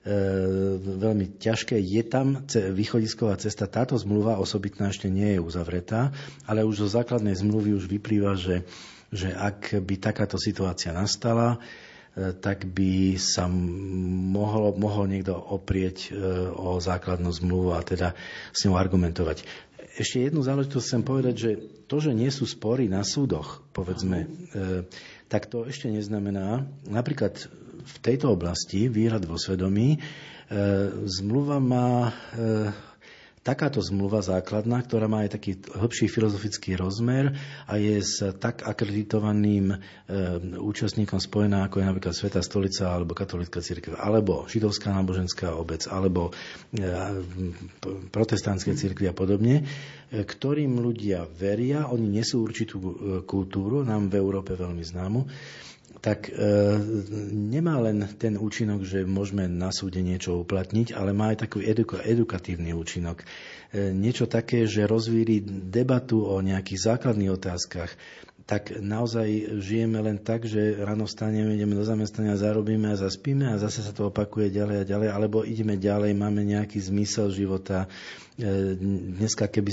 veľmi 0.01 1.37
ťažké. 1.37 1.77
Je 1.77 2.01
tam 2.01 2.41
východisková 2.49 3.37
cesta. 3.37 3.69
Táto 3.69 3.93
zmluva 3.97 4.41
osobitná 4.41 4.89
ešte 4.89 5.05
nie 5.05 5.37
je 5.37 5.43
uzavretá, 5.43 6.09
ale 6.49 6.65
už 6.65 6.85
zo 6.85 6.97
základnej 6.97 7.37
zmluvy 7.37 7.77
už 7.77 7.85
vyplýva, 7.85 8.33
že 8.33 8.65
že 9.11 9.27
ak 9.35 9.75
by 9.83 9.99
takáto 9.99 10.39
situácia 10.39 10.95
nastala, 10.95 11.59
E, 12.11 12.35
tak 12.35 12.67
by 12.67 13.15
sa 13.15 13.47
mohol, 13.47 14.75
mohol 14.75 15.07
niekto 15.07 15.31
oprieť 15.31 16.11
e, 16.11 16.19
o 16.51 16.75
základnú 16.75 17.31
zmluvu 17.31 17.71
a 17.71 17.79
teda 17.87 18.11
s 18.51 18.67
ňou 18.67 18.75
argumentovať. 18.75 19.47
Ešte 20.01 20.25
jednu 20.25 20.41
záležitosť 20.41 20.85
chcem 20.89 21.03
povedať, 21.05 21.35
že 21.37 21.51
to, 21.85 22.01
že 22.01 22.17
nie 22.17 22.33
sú 22.33 22.49
spory 22.49 22.89
na 22.89 23.05
súdoch, 23.05 23.61
povedzme, 23.69 24.25
e, 24.25 24.27
tak 25.29 25.45
to 25.45 25.69
ešte 25.69 25.93
neznamená, 25.93 26.65
napríklad 26.89 27.37
v 27.81 27.95
tejto 28.01 28.33
oblasti, 28.33 28.89
výhľad 28.89 29.25
vo 29.25 29.37
svedomí, 29.37 29.97
zmluva 31.07 31.57
má 31.63 32.11
takáto 33.41 33.81
zmluva 33.81 34.21
základná, 34.21 34.85
ktorá 34.85 35.09
má 35.09 35.25
aj 35.25 35.33
taký 35.33 35.57
hĺbší 35.73 36.13
filozofický 36.13 36.77
rozmer 36.77 37.33
a 37.65 37.73
je 37.81 37.97
s 37.97 38.21
tak 38.37 38.61
akreditovaným 38.61 39.73
e, 39.73 39.77
účastníkom 40.61 41.17
spojená, 41.17 41.65
ako 41.65 41.81
je 41.81 41.89
napríklad 41.89 42.13
Sveta 42.13 42.41
stolica 42.45 42.93
alebo 42.93 43.17
katolická 43.17 43.57
církev, 43.65 43.97
alebo 43.97 44.45
židovská 44.45 44.93
náboženská 44.93 45.57
obec, 45.57 45.89
alebo 45.89 46.29
e, 46.29 46.85
protestantské 48.13 48.77
církvy 48.77 49.09
a 49.09 49.17
podobne, 49.17 49.65
e, 50.13 50.21
ktorým 50.21 50.77
ľudia 50.77 51.25
veria, 51.25 51.89
oni 51.89 52.21
nesú 52.21 52.45
určitú 52.45 52.77
e, 52.77 52.89
kultúru, 53.25 53.81
nám 53.81 54.13
v 54.13 54.21
Európe 54.21 54.53
veľmi 54.53 54.85
známu, 54.85 55.19
tak 55.99 56.31
e, 56.31 56.33
nemá 57.35 57.75
len 57.83 58.07
ten 58.15 58.39
účinok, 58.39 58.87
že 58.87 59.03
môžeme 59.03 59.51
na 59.51 59.75
súde 59.75 59.99
niečo 59.99 60.39
uplatniť, 60.41 60.95
ale 60.95 61.11
má 61.11 61.35
aj 61.35 61.43
taký 61.43 61.67
eduka- 61.67 61.99
edukatívny 62.01 62.71
účinok. 62.71 63.21
E, 63.21 63.25
niečo 63.91 64.25
také, 64.31 64.63
že 64.65 64.87
rozvíri 64.87 65.43
debatu 65.43 66.23
o 66.23 66.39
nejakých 66.39 66.95
základných 66.95 67.35
otázkach, 67.35 67.91
tak 68.51 68.73
naozaj 68.81 69.61
žijeme 69.61 70.01
len 70.01 70.17
tak, 70.19 70.43
že 70.43 70.75
ráno 70.81 71.05
vstaneme, 71.05 71.55
ideme 71.55 71.77
do 71.77 71.85
zamestnania, 71.85 72.35
zarobíme 72.35 72.91
a 72.91 72.99
zaspíme 72.99 73.47
a 73.47 73.61
zase 73.61 73.85
sa 73.85 73.93
to 73.93 74.09
opakuje 74.09 74.51
ďalej 74.51 74.77
a 74.81 74.87
ďalej, 74.87 75.09
alebo 75.13 75.45
ideme 75.45 75.77
ďalej, 75.77 76.11
máme 76.17 76.41
nejaký 76.43 76.81
zmysel 76.81 77.31
života. 77.31 77.85
E, 78.41 78.73
dneska, 79.21 79.45
keby 79.45 79.69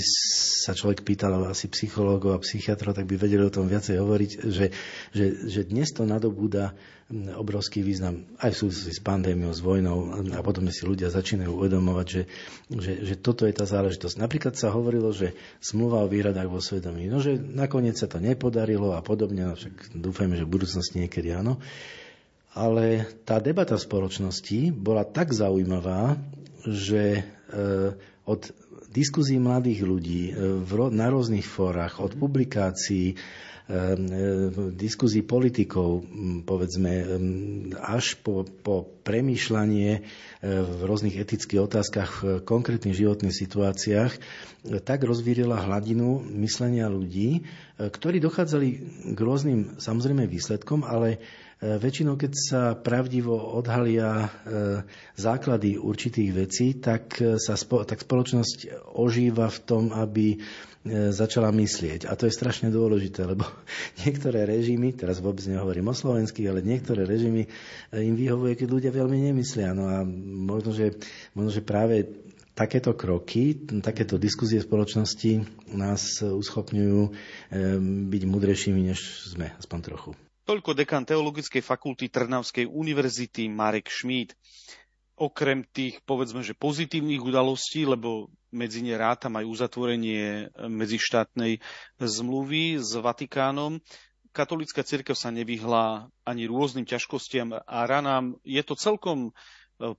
sa 0.61 0.77
človek 0.77 1.01
pýtal 1.01 1.33
asi 1.49 1.65
psychológov 1.73 2.37
a 2.37 2.43
psychiatrov, 2.45 2.93
tak 2.93 3.09
by 3.09 3.17
vedeli 3.17 3.41
o 3.41 3.49
tom 3.49 3.65
viacej 3.65 3.97
hovoriť, 3.97 4.31
že, 4.45 4.69
že, 5.09 5.25
že 5.49 5.61
dnes 5.65 5.89
to 5.89 6.05
nadobúda 6.05 6.77
obrovský 7.09 7.81
význam 7.81 8.29
aj 8.37 8.53
v 8.53 8.59
súvislosti 8.61 8.93
s 8.93 9.01
pandémiou, 9.01 9.49
s 9.49 9.65
vojnou 9.65 10.21
a 10.37 10.45
potom 10.45 10.69
si 10.69 10.85
ľudia 10.85 11.09
začínajú 11.09 11.49
uvedomovať, 11.49 12.05
že, 12.05 12.21
že, 12.69 12.93
že 13.01 13.15
toto 13.17 13.49
je 13.49 13.53
tá 13.57 13.65
záležitosť. 13.65 14.21
Napríklad 14.21 14.53
sa 14.53 14.69
hovorilo, 14.69 15.09
že 15.09 15.33
smluva 15.57 16.05
o 16.05 16.11
výhradách 16.11 16.45
vo 16.45 16.61
svedomí, 16.61 17.09
no 17.09 17.17
že 17.17 17.41
nakoniec 17.41 17.97
sa 17.97 18.05
to 18.05 18.21
nepodarilo 18.21 18.93
a 18.93 19.01
podobne, 19.01 19.49
no 19.49 19.57
však 19.57 19.97
dúfajme, 19.97 20.37
že 20.37 20.45
v 20.45 20.53
budúcnosti 20.53 21.01
niekedy 21.01 21.33
áno. 21.33 21.57
Ale 22.53 23.09
tá 23.25 23.41
debata 23.41 23.73
v 23.73 23.85
spoločnosti 23.89 24.69
bola 24.77 25.01
tak 25.01 25.33
zaujímavá, 25.33 26.13
že 26.61 27.21
e, 27.21 27.21
od 28.29 28.53
diskuzí 28.93 29.41
mladých 29.41 29.81
ľudí 29.81 30.21
e, 30.29 30.33
na 30.93 31.07
rôznych 31.09 31.45
fórach, 31.45 31.97
od 31.97 32.13
publikácií, 32.13 33.17
Ehm, 33.69 34.09
e, 34.09 34.73
diskuzí 34.73 35.21
politikov, 35.21 36.01
povedzme, 36.41 37.05
až 37.77 38.17
po, 38.17 38.41
po 38.41 38.89
premýšľanie 39.05 39.91
e, 39.93 40.01
v 40.41 40.79
rôznych 40.89 41.13
etických 41.13 41.69
otázkach 41.69 42.11
v 42.17 42.41
konkrétnych 42.41 42.97
životných 42.97 43.29
situáciách, 43.29 44.11
e, 44.17 44.19
tak 44.81 45.05
rozvírila 45.05 45.61
hladinu 45.61 46.17
myslenia 46.41 46.89
ľudí, 46.89 47.45
ktorí 47.77 48.17
dochádzali 48.17 48.67
k 49.13 49.19
rôznym 49.21 49.77
samozrejme 49.77 50.25
výsledkom, 50.25 50.81
ale 50.81 51.21
väčšinou, 51.59 52.15
keď 52.15 52.31
sa 52.35 52.61
pravdivo 52.71 53.35
odhalia 53.35 54.31
základy 55.19 55.75
určitých 55.75 56.31
vecí, 56.31 56.79
tak, 56.79 57.19
sa, 57.19 57.59
tak 57.83 57.99
spoločnosť 57.99 58.87
ožíva 58.95 59.51
v 59.51 59.59
tom, 59.67 59.83
aby 59.91 60.39
E, 60.79 61.11
začala 61.11 61.51
myslieť. 61.51 62.07
A 62.07 62.15
to 62.15 62.23
je 62.23 62.31
strašne 62.31 62.71
dôležité, 62.71 63.27
lebo 63.27 63.43
niektoré 64.03 64.47
režimy, 64.47 64.95
teraz 64.95 65.19
vôbec 65.19 65.43
nehovorím 65.43 65.91
o 65.91 65.95
slovenských, 65.95 66.47
ale 66.47 66.63
niektoré 66.63 67.03
režimy 67.03 67.45
e, 67.45 67.49
im 67.99 68.15
vyhovuje, 68.15 68.55
keď 68.55 68.67
ľudia 68.71 68.91
veľmi 68.95 69.27
nemyslia. 69.27 69.75
No 69.75 69.91
a 69.91 70.07
možno, 70.07 70.71
že, 70.71 70.95
možno, 71.35 71.51
že 71.51 71.67
práve 71.67 72.07
takéto 72.55 72.95
kroky, 72.95 73.59
takéto 73.83 74.15
diskuzie 74.15 74.63
spoločnosti 74.63 75.43
nás 75.75 76.23
uschopňujú 76.23 76.99
e, 77.03 77.11
byť 78.07 78.23
mudrejšími, 78.23 78.79
než 78.87 79.29
sme, 79.35 79.51
aspoň 79.59 79.79
trochu. 79.83 80.28
Toľko 80.49 80.73
dekan 80.73 81.05
Teologickej 81.05 81.61
fakulty 81.61 82.09
Trnavskej 82.09 82.65
univerzity 82.65 83.45
Marek 83.53 83.85
Šmíd 83.85 84.33
okrem 85.13 85.61
tých, 85.61 86.01
povedzme, 86.09 86.41
že 86.41 86.57
pozitívnych 86.57 87.21
udalostí, 87.21 87.85
lebo 87.85 88.33
medzi 88.49 88.81
ne 88.81 88.97
rátam 88.97 89.37
aj 89.37 89.45
uzatvorenie 89.45 90.49
medzištátnej 90.57 91.61
zmluvy 92.01 92.81
s 92.81 92.97
Vatikánom, 92.97 93.77
katolická 94.33 94.81
cirkev 94.81 95.13
sa 95.13 95.29
nevyhla 95.29 96.09
ani 96.25 96.49
rôznym 96.49 96.89
ťažkostiam 96.89 97.53
a 97.53 97.79
ranám. 97.85 98.33
Je 98.41 98.65
to 98.65 98.73
celkom 98.73 99.29
e, 99.29 99.31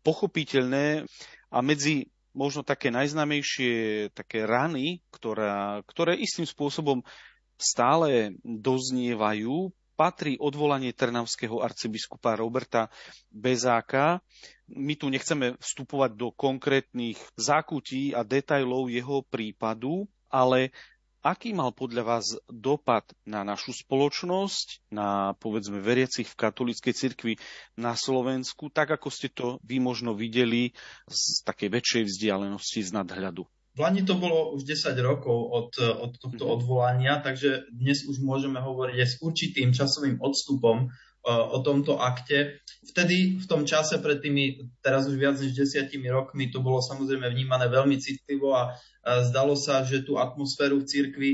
pochopiteľné 0.03 1.07
a 1.46 1.59
medzi 1.62 2.11
možno 2.34 2.66
také 2.66 2.90
najznámejšie 2.90 4.11
také 4.18 4.51
rany, 4.51 4.98
ktorá, 5.14 5.86
ktoré 5.86 6.18
istým 6.18 6.48
spôsobom 6.48 7.07
stále 7.55 8.34
doznievajú, 8.42 9.70
patrí 10.01 10.40
odvolanie 10.40 10.96
trnavského 10.96 11.61
arcibiskupa 11.61 12.32
Roberta 12.32 12.88
Bezáka. 13.28 14.24
My 14.72 14.96
tu 14.96 15.12
nechceme 15.12 15.61
vstupovať 15.61 16.16
do 16.16 16.32
konkrétnych 16.32 17.20
zákutí 17.36 18.16
a 18.16 18.24
detajlov 18.24 18.88
jeho 18.88 19.20
prípadu, 19.28 20.09
ale 20.32 20.72
aký 21.20 21.53
mal 21.53 21.76
podľa 21.76 22.16
vás 22.16 22.26
dopad 22.48 23.05
na 23.28 23.44
našu 23.44 23.76
spoločnosť, 23.76 24.88
na 24.88 25.36
povedzme 25.36 25.84
veriacich 25.84 26.32
v 26.32 26.38
katolíckej 26.48 26.96
cirkvi 26.96 27.36
na 27.76 27.92
Slovensku, 27.92 28.72
tak 28.72 28.96
ako 28.96 29.12
ste 29.12 29.28
to 29.28 29.61
vy 29.61 29.84
možno 29.84 30.16
videli 30.16 30.72
z 31.12 31.44
takej 31.44 31.68
väčšej 31.76 32.03
vzdialenosti 32.09 32.80
z 32.88 32.90
nadhľadu? 32.96 33.44
Lani 33.81 34.05
to 34.05 34.20
bolo 34.20 34.53
už 34.53 34.68
10 34.68 34.93
rokov 35.01 35.33
od, 35.33 35.70
od 35.81 36.12
tohto 36.20 36.45
mhm. 36.45 36.53
odvolania, 36.53 37.14
takže 37.24 37.72
dnes 37.72 38.05
už 38.05 38.20
môžeme 38.20 38.61
hovoriť 38.61 38.97
aj 39.01 39.09
s 39.09 39.16
určitým 39.24 39.72
časovým 39.72 40.20
odstupom 40.20 40.93
uh, 40.93 40.93
o 41.24 41.64
tomto 41.64 42.01
akte. 42.01 42.61
Vtedy, 42.81 43.37
v 43.37 43.47
tom 43.49 43.68
čase 43.68 44.01
pred 44.01 44.24
tými, 44.24 44.72
teraz 44.81 45.05
už 45.05 45.20
viac 45.20 45.37
než 45.37 45.53
desiatimi 45.53 46.09
rokmi, 46.09 46.49
to 46.49 46.64
bolo 46.64 46.81
samozrejme 46.81 47.28
vnímané 47.28 47.68
veľmi 47.68 48.01
citlivo 48.01 48.57
a 48.57 48.72
zdalo 49.05 49.53
sa, 49.53 49.85
že 49.85 50.05
tú 50.05 50.16
atmosféru 50.16 50.81
v 50.81 50.89
cirkvi 50.89 51.31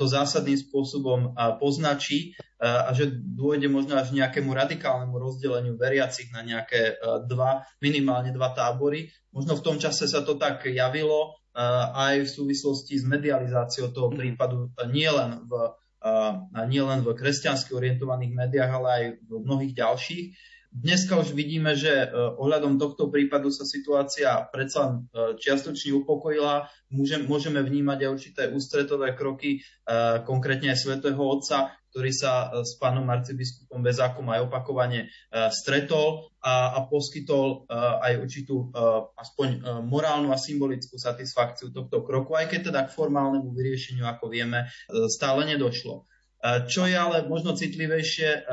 to 0.00 0.04
zásadným 0.08 0.56
spôsobom 0.56 1.36
poznačí 1.60 2.32
a 2.56 2.88
že 2.96 3.12
dôjde 3.12 3.68
možno 3.68 4.00
až 4.00 4.16
nejakému 4.16 4.48
radikálnemu 4.52 5.12
rozdeleniu 5.12 5.76
veriacich 5.76 6.32
na 6.32 6.40
nejaké 6.40 6.96
dva, 7.28 7.68
minimálne 7.84 8.32
dva 8.32 8.56
tábory. 8.56 9.12
Možno 9.36 9.60
v 9.60 9.64
tom 9.64 9.76
čase 9.76 10.08
sa 10.08 10.24
to 10.24 10.40
tak 10.40 10.64
javilo, 10.64 11.36
aj 11.96 12.28
v 12.28 12.28
súvislosti 12.28 13.00
s 13.00 13.04
medializáciou 13.08 13.88
toho 13.90 14.12
mhm. 14.12 14.16
prípadu 14.16 14.68
nielen 14.92 15.48
v, 15.48 15.52
nielen 16.68 17.00
v 17.00 17.16
kresťansky 17.16 17.72
orientovaných 17.72 18.32
médiách, 18.36 18.72
ale 18.82 18.88
aj 18.88 19.04
v 19.24 19.30
mnohých 19.40 19.72
ďalších. 19.74 20.26
Dneska 20.74 21.16
už 21.16 21.32
vidíme, 21.32 21.72
že 21.72 21.88
e, 21.88 22.06
ohľadom 22.12 22.76
tohto 22.76 23.08
prípadu 23.08 23.48
sa 23.48 23.64
situácia 23.64 24.44
predsa 24.50 25.00
e, 25.10 25.34
čiastočne 25.38 25.96
upokojila. 26.04 26.68
Môžeme 27.26 27.64
vnímať 27.64 27.98
aj 28.04 28.10
určité 28.12 28.42
ústretové 28.52 29.16
kroky, 29.16 29.58
e, 29.58 29.90
konkrétne 30.28 30.74
aj 30.74 30.78
svätého 30.82 31.18
Otca, 31.18 31.72
ktorý 31.90 32.12
sa 32.12 32.52
s 32.60 32.76
pánom 32.76 33.08
arcibiskupom 33.08 33.80
Bezákom 33.80 34.28
aj 34.28 34.52
opakovane 34.52 35.08
stretol 35.48 36.28
a, 36.44 36.76
a 36.76 36.84
poskytol 36.92 37.64
aj 37.72 38.20
určitú 38.20 38.68
aspoň 39.16 39.80
morálnu 39.80 40.28
a 40.28 40.36
symbolickú 40.36 41.00
satisfakciu 41.00 41.72
tohto 41.72 42.04
kroku, 42.04 42.36
aj 42.36 42.52
keď 42.52 42.60
teda 42.68 42.80
k 42.84 42.92
formálnemu 42.92 43.48
vyriešeniu, 43.48 44.04
ako 44.04 44.28
vieme, 44.28 44.68
stále 45.08 45.48
nedošlo. 45.48 46.04
Čo 46.68 46.84
je 46.84 47.00
ale 47.00 47.24
možno 47.24 47.56
citlivejšie, 47.56 48.44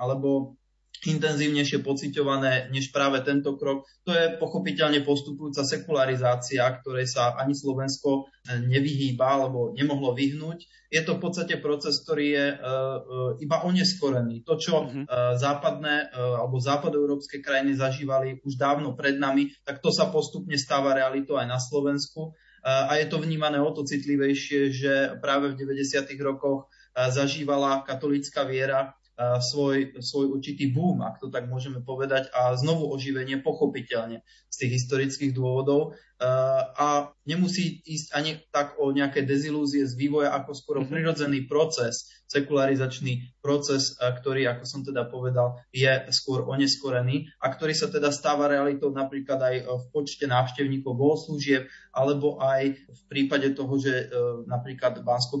alebo 0.00 0.56
intenzívnejšie 1.04 1.84
pociťované 1.84 2.72
než 2.72 2.88
práve 2.94 3.20
tento 3.20 3.60
krok. 3.60 3.84
To 4.08 4.16
je 4.16 4.40
pochopiteľne 4.40 5.04
postupujúca 5.04 5.66
sekularizácia, 5.66 6.64
ktorej 6.80 7.10
sa 7.10 7.36
ani 7.36 7.52
Slovensko 7.52 8.24
e, 8.48 8.62
nevyhýba 8.64 9.26
alebo 9.26 9.76
nemohlo 9.76 10.16
vyhnúť. 10.16 10.64
Je 10.86 11.02
to 11.02 11.18
v 11.18 11.22
podstate 11.28 11.58
proces, 11.58 11.98
ktorý 12.06 12.26
je 12.30 12.46
uh, 12.54 12.60
uh, 12.62 13.30
iba 13.42 13.66
oneskorený. 13.66 14.46
To, 14.46 14.54
čo 14.54 14.86
uh, 14.86 15.02
západné 15.34 16.14
alebo 16.14 16.62
západoeurópske 16.62 17.42
krajiny 17.42 17.74
zažívali 17.74 18.38
už 18.46 18.54
dávno 18.54 18.94
pred 18.94 19.18
nami, 19.18 19.50
tak 19.66 19.82
to 19.82 19.90
sa 19.90 20.08
postupne 20.08 20.54
stáva 20.54 20.94
realitou 20.94 21.34
aj 21.36 21.48
na 21.50 21.58
Slovensku. 21.58 22.38
A 22.66 22.98
je 22.98 23.06
to 23.06 23.22
vnímané 23.22 23.62
o 23.62 23.70
to 23.70 23.86
citlivejšie, 23.86 24.74
že 24.74 24.92
práve 25.22 25.54
v 25.54 25.58
90. 25.70 26.02
rokoch 26.18 26.66
zažívala 26.94 27.86
katolická 27.86 28.42
viera 28.42 28.98
svoj, 29.16 29.96
svoj 30.04 30.36
určitý 30.36 30.68
boom, 30.68 31.00
ak 31.00 31.24
to 31.24 31.32
tak 31.32 31.48
môžeme 31.48 31.80
povedať, 31.80 32.28
a 32.36 32.52
znovu 32.52 32.92
oživenie 32.92 33.40
pochopiteľne 33.40 34.20
z 34.52 34.56
tých 34.60 34.72
historických 34.82 35.32
dôvodov. 35.32 35.96
A 36.16 37.12
nemusí 37.28 37.84
ísť 37.84 38.08
ani 38.16 38.40
tak 38.48 38.80
o 38.80 38.88
nejaké 38.88 39.20
dezilúzie 39.28 39.84
z 39.84 39.92
vývoja, 40.00 40.32
ako 40.32 40.50
skoro 40.56 40.78
mm-hmm. 40.80 40.92
prirodzený 40.96 41.38
proces, 41.44 42.08
sekularizačný 42.26 43.36
proces, 43.44 43.94
ktorý, 44.00 44.48
ako 44.48 44.64
som 44.64 44.80
teda 44.82 45.06
povedal, 45.12 45.60
je 45.70 45.92
skôr 46.10 46.48
oneskorený 46.48 47.28
a 47.38 47.52
ktorý 47.52 47.76
sa 47.76 47.92
teda 47.92 48.10
stáva 48.10 48.48
realitou 48.48 48.90
napríklad 48.90 49.38
aj 49.38 49.56
v 49.68 49.84
počte 49.92 50.24
návštevníkov 50.24 50.96
bohoslúžieb, 50.96 51.68
alebo 51.92 52.40
aj 52.40 52.80
v 52.80 53.02
prípade 53.12 53.52
toho, 53.52 53.76
že 53.76 54.08
napríklad 54.48 55.04
bansko 55.04 55.36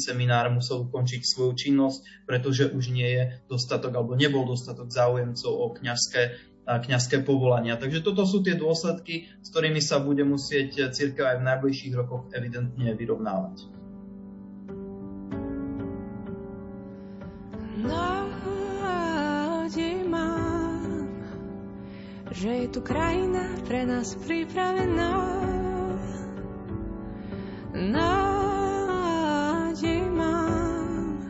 seminár 0.00 0.48
musel 0.50 0.88
ukončiť 0.88 1.20
svoju 1.20 1.52
činnosť, 1.52 2.24
pretože 2.24 2.72
už 2.72 2.96
nie 2.96 3.12
je 3.12 3.22
dostatok 3.46 3.92
alebo 3.92 4.16
nebol 4.16 4.48
dostatok 4.48 4.88
záujemcov 4.88 5.52
o 5.52 5.66
kňazské 5.76 6.53
kňazské 6.64 7.20
povolania. 7.20 7.76
Takže 7.76 8.00
toto 8.00 8.24
sú 8.24 8.40
tie 8.40 8.56
dôsledky, 8.56 9.28
s 9.44 9.52
ktorými 9.52 9.84
sa 9.84 10.00
bude 10.00 10.24
musieť 10.24 10.90
církev 10.96 11.24
aj 11.28 11.36
v 11.44 11.46
najbližších 11.52 11.94
rokoch 11.94 12.26
evidentne 12.32 12.96
vyrovnávať. 12.96 13.74
Že 22.34 22.50
je 22.66 22.68
tu 22.76 22.82
krajina 22.84 23.56
pre 23.64 23.86
nás 23.86 24.18
pripravená. 24.20 25.16
Nádej 27.94 28.92
mám, 30.12 31.24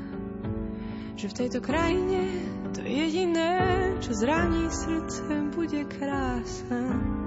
že 1.15 1.29
v 1.29 1.37
tejto 1.39 1.61
krajine 1.61 2.54
jediné, 2.85 3.59
čo 4.01 4.15
zraní 4.15 4.71
srdce, 4.71 5.25
bude 5.57 5.85
krása. 5.85 7.24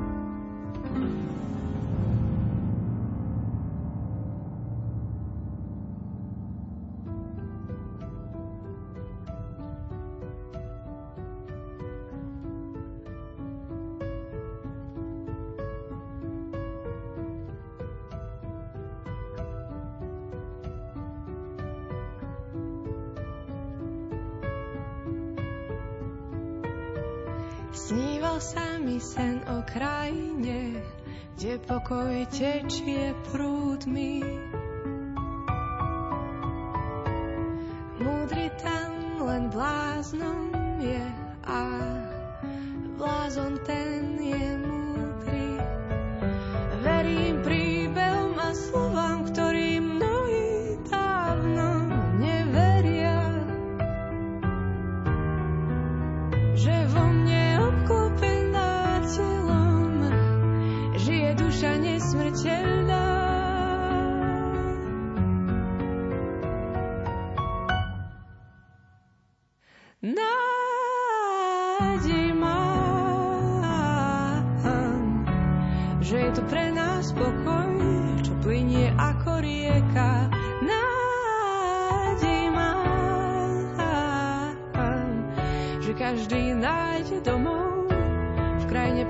O 29.48 29.64
krajine, 29.64 30.84
kde 31.36 31.54
pokoj 31.64 32.28
tečie 32.28 33.16
prúdmi. 33.32 34.20
Múdry 37.98 38.52
tam 38.60 38.92
len 39.24 39.48
bláznom 39.48 40.52
je 40.84 41.06
a 41.48 41.62
blázon 43.00 43.56
ten 43.64 44.20
je 44.20 44.57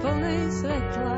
plnej 0.01 0.41
svetla. 0.53 1.13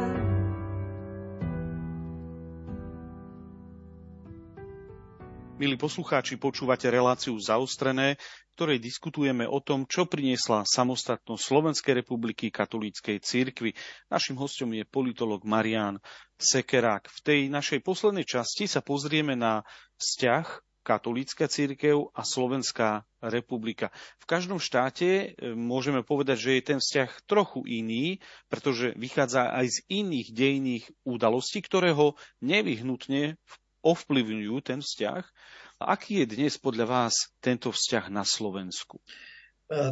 Milí 5.60 5.76
poslucháči, 5.76 6.40
počúvate 6.40 6.88
reláciu 6.88 7.36
Zaostrené, 7.36 8.16
v 8.16 8.52
ktorej 8.56 8.80
diskutujeme 8.80 9.44
o 9.44 9.60
tom, 9.60 9.84
čo 9.84 10.08
priniesla 10.08 10.64
samostatnosť 10.64 11.44
Slovenskej 11.44 12.00
republiky 12.00 12.48
katolíckej 12.48 13.20
cirkvi. 13.20 13.76
Našim 14.08 14.40
hostom 14.40 14.72
je 14.72 14.88
politolog 14.88 15.44
Marian 15.44 16.00
Sekerák. 16.40 17.12
V 17.12 17.20
tej 17.20 17.40
našej 17.52 17.84
poslednej 17.84 18.24
časti 18.24 18.72
sa 18.72 18.80
pozrieme 18.80 19.36
na 19.36 19.68
vzťah 20.00 20.69
katolícka 20.90 21.46
církev 21.46 22.10
a 22.18 22.26
Slovenská 22.26 23.06
republika. 23.22 23.94
V 24.18 24.26
každom 24.26 24.58
štáte 24.58 25.06
e, 25.06 25.54
môžeme 25.54 26.02
povedať, 26.02 26.38
že 26.42 26.52
je 26.58 26.64
ten 26.66 26.80
vzťah 26.82 27.30
trochu 27.30 27.62
iný, 27.70 28.18
pretože 28.50 28.98
vychádza 28.98 29.54
aj 29.54 29.70
z 29.70 29.78
iných 30.02 30.28
dejných 30.34 30.86
udalostí, 31.06 31.62
ktoré 31.62 31.94
ho 31.94 32.18
nevyhnutne 32.42 33.38
ovplyvňujú 33.86 34.56
ten 34.66 34.82
vzťah. 34.82 35.22
Aký 35.78 36.26
je 36.26 36.34
dnes 36.34 36.58
podľa 36.58 36.90
vás 36.90 37.14
tento 37.38 37.70
vzťah 37.70 38.10
na 38.10 38.26
Slovensku? 38.26 38.98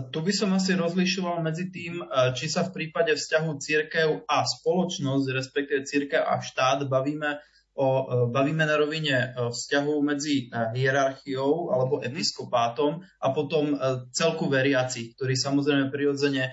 Tu 0.09 0.19
by 0.25 0.33
som 0.33 0.49
asi 0.57 0.73
rozlišoval 0.73 1.45
medzi 1.45 1.69
tým, 1.69 2.01
či 2.33 2.49
sa 2.49 2.65
v 2.65 2.73
prípade 2.73 3.13
vzťahu 3.13 3.49
církev 3.61 4.25
a 4.25 4.41
spoločnosť, 4.41 5.25
respektíve 5.29 5.85
církev 5.85 6.25
a 6.25 6.41
štát, 6.41 6.89
bavíme, 6.89 7.37
o, 7.77 7.87
bavíme 8.33 8.65
na 8.65 8.75
rovine 8.75 9.37
vzťahu 9.37 9.93
medzi 10.01 10.49
hierarchiou 10.49 11.69
alebo 11.69 12.01
episkopátom 12.01 13.05
a 13.21 13.27
potom 13.31 13.77
celku 14.09 14.49
veriacich, 14.49 15.13
ktorí 15.13 15.37
samozrejme 15.37 15.93
prirodzene 15.93 16.51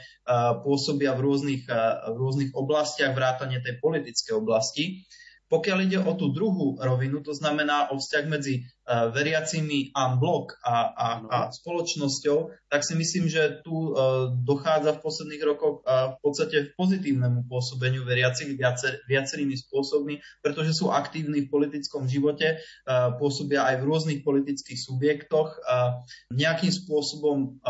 pôsobia 0.61 1.17
v 1.17 1.21
rôznych, 1.25 1.63
v 2.13 2.17
rôznych 2.17 2.51
oblastiach, 2.53 3.17
vrátane 3.17 3.65
tej 3.65 3.81
politickej 3.81 4.37
oblasti. 4.37 5.09
Pokiaľ 5.55 5.79
ide 5.87 6.03
o 6.03 6.19
tú 6.19 6.35
druhú 6.35 6.75
rovinu, 6.83 7.23
to 7.23 7.31
znamená 7.31 7.95
o 7.95 8.03
vzťah 8.03 8.25
medzi 8.27 8.67
uh, 8.67 9.15
veriacimi 9.15 9.95
en 9.95 10.19
blok 10.19 10.59
a, 10.67 10.91
a, 10.91 11.09
a 11.31 11.39
spoločnosťou, 11.55 12.67
tak 12.67 12.83
si 12.83 12.99
myslím, 12.99 13.31
že 13.31 13.63
tu 13.63 13.95
uh, 13.95 14.35
dochádza 14.35 14.99
v 14.99 15.03
posledných 15.07 15.43
rokoch 15.47 15.87
uh, 15.87 16.19
v 16.19 16.27
podstate 16.27 16.57
v 16.67 16.75
pozitívnemu 16.75 17.47
pôsobeniu 17.47 18.03
veriacich 18.03 18.51
viacer, 18.59 18.99
viacerými 19.07 19.55
spôsobmi, 19.55 20.19
pretože 20.43 20.75
sú 20.75 20.91
aktívni 20.91 21.47
v 21.47 21.53
politickom 21.53 22.11
živote, 22.11 22.59
pôsobia 23.21 23.69
aj 23.69 23.81
v 23.81 23.87
rôznych 23.87 24.21
politických 24.25 24.81
subjektoch, 24.81 25.61
nejakým 26.33 26.73
spôsobom 26.73 27.61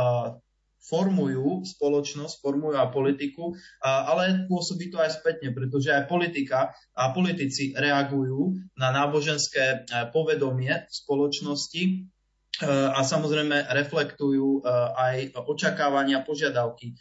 formujú 0.85 1.65
spoločnosť, 1.65 2.45
formujú 2.45 2.77
aj 2.77 2.93
politiku, 2.93 3.57
ale 3.81 4.45
pôsobí 4.45 4.93
to 4.93 5.01
aj 5.01 5.21
spätne, 5.21 5.57
pretože 5.57 5.89
aj 5.89 6.05
politika 6.05 6.77
a 6.93 7.11
politici 7.17 7.73
reagujú 7.73 8.53
na 8.77 8.93
náboženské 8.93 9.65
e, 9.65 9.77
povedomie 10.13 10.85
v 10.85 10.93
spoločnosti 10.93 11.83
e, 11.85 11.93
a 12.69 13.01
samozrejme 13.01 13.73
reflektujú 13.73 14.61
e, 14.61 14.71
aj 14.93 15.17
očakávania, 15.49 16.21
požiadavky 16.23 16.93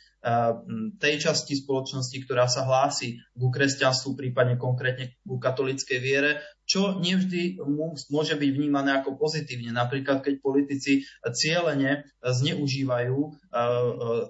tej 1.04 1.20
časti 1.20 1.60
spoločnosti, 1.60 2.16
ktorá 2.24 2.48
sa 2.48 2.64
hlási 2.64 3.20
ku 3.36 3.52
kresťanstvu, 3.52 4.16
prípadne 4.16 4.56
konkrétne 4.56 5.20
ku 5.28 5.36
katolíckej 5.36 6.00
viere, 6.00 6.40
čo 6.64 6.96
nevždy 7.04 7.60
môže 8.08 8.40
byť 8.40 8.50
vnímané 8.56 8.96
ako 8.96 9.20
pozitívne. 9.20 9.76
Napríklad, 9.76 10.24
keď 10.24 10.40
politici 10.40 11.04
cieľene 11.20 12.08
zneužívajú 12.24 13.18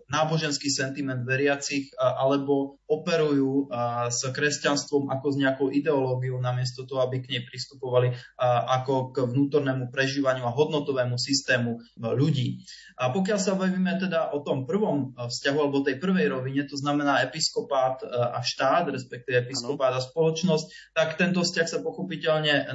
náboženský 0.09 0.67
sentiment 0.73 1.21
veriacich 1.23 1.93
alebo 1.95 2.81
operujú 2.89 3.69
s 4.09 4.21
kresťanstvom 4.33 5.13
ako 5.13 5.27
s 5.29 5.35
nejakou 5.37 5.67
ideológiou, 5.69 6.41
namiesto 6.41 6.89
toho, 6.89 7.05
aby 7.05 7.21
k 7.21 7.37
nej 7.37 7.45
pristupovali 7.45 8.17
ako 8.41 9.13
k 9.13 9.29
vnútornému 9.29 9.93
prežívaniu 9.93 10.49
a 10.49 10.51
hodnotovému 10.51 11.21
systému 11.21 11.77
ľudí. 12.01 12.65
A 12.97 13.13
pokiaľ 13.13 13.39
sa 13.39 13.53
bavíme 13.53 13.93
teda 14.01 14.33
o 14.33 14.41
tom 14.41 14.65
prvom 14.65 15.13
vzťahu 15.13 15.57
alebo 15.61 15.85
tej 15.85 16.01
prvej 16.01 16.33
rovine, 16.33 16.65
to 16.65 16.77
znamená 16.81 17.21
episkopát 17.21 18.01
a 18.09 18.41
štát, 18.41 18.89
respektíve 18.89 19.45
episkopát 19.45 19.93
a 19.93 20.01
spoločnosť, 20.01 20.97
tak 20.97 21.15
tento 21.21 21.45
vzťah 21.45 21.67
sa 21.69 21.79
pochopiteľne 21.81 22.22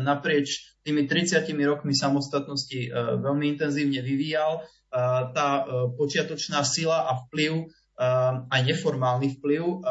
naprieč 0.01 0.79
tými 0.85 1.05
30 1.05 1.45
rokmi 1.65 1.93
samostatnosti 1.93 2.89
e, 2.89 2.91
veľmi 2.95 3.57
intenzívne 3.57 4.01
vyvíjal. 4.01 4.61
E, 4.61 4.61
tá 5.33 5.65
počiatočná 5.97 6.65
sila 6.65 7.09
a 7.09 7.25
vplyv 7.27 7.69
aj 8.47 8.63
neformálny 8.63 9.43
vplyv 9.43 9.83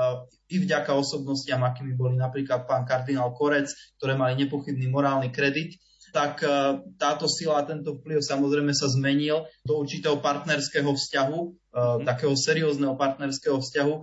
i 0.47 0.55
vďaka 0.63 0.95
osobnostiam, 0.95 1.59
akými 1.67 1.91
boli 1.91 2.15
napríklad 2.15 2.63
pán 2.63 2.87
kardinál 2.87 3.35
Korec, 3.35 3.67
ktoré 3.99 4.15
mali 4.15 4.39
nepochybný 4.47 4.87
morálny 4.87 5.27
kredit, 5.27 5.75
tak 6.11 6.43
e, 6.43 6.47
táto 6.95 7.25
sila 7.27 7.63
a 7.63 7.67
tento 7.67 7.99
vplyv 7.99 8.23
samozrejme 8.23 8.71
sa 8.71 8.87
zmenil 8.87 9.47
do 9.63 9.79
určitého 9.79 10.19
partnerského 10.23 10.91
vzťahu, 10.91 11.39
mm. 11.43 12.03
takého 12.07 12.33
seriózneho 12.33 12.95
partnerského 12.95 13.59
vzťahu, 13.59 13.93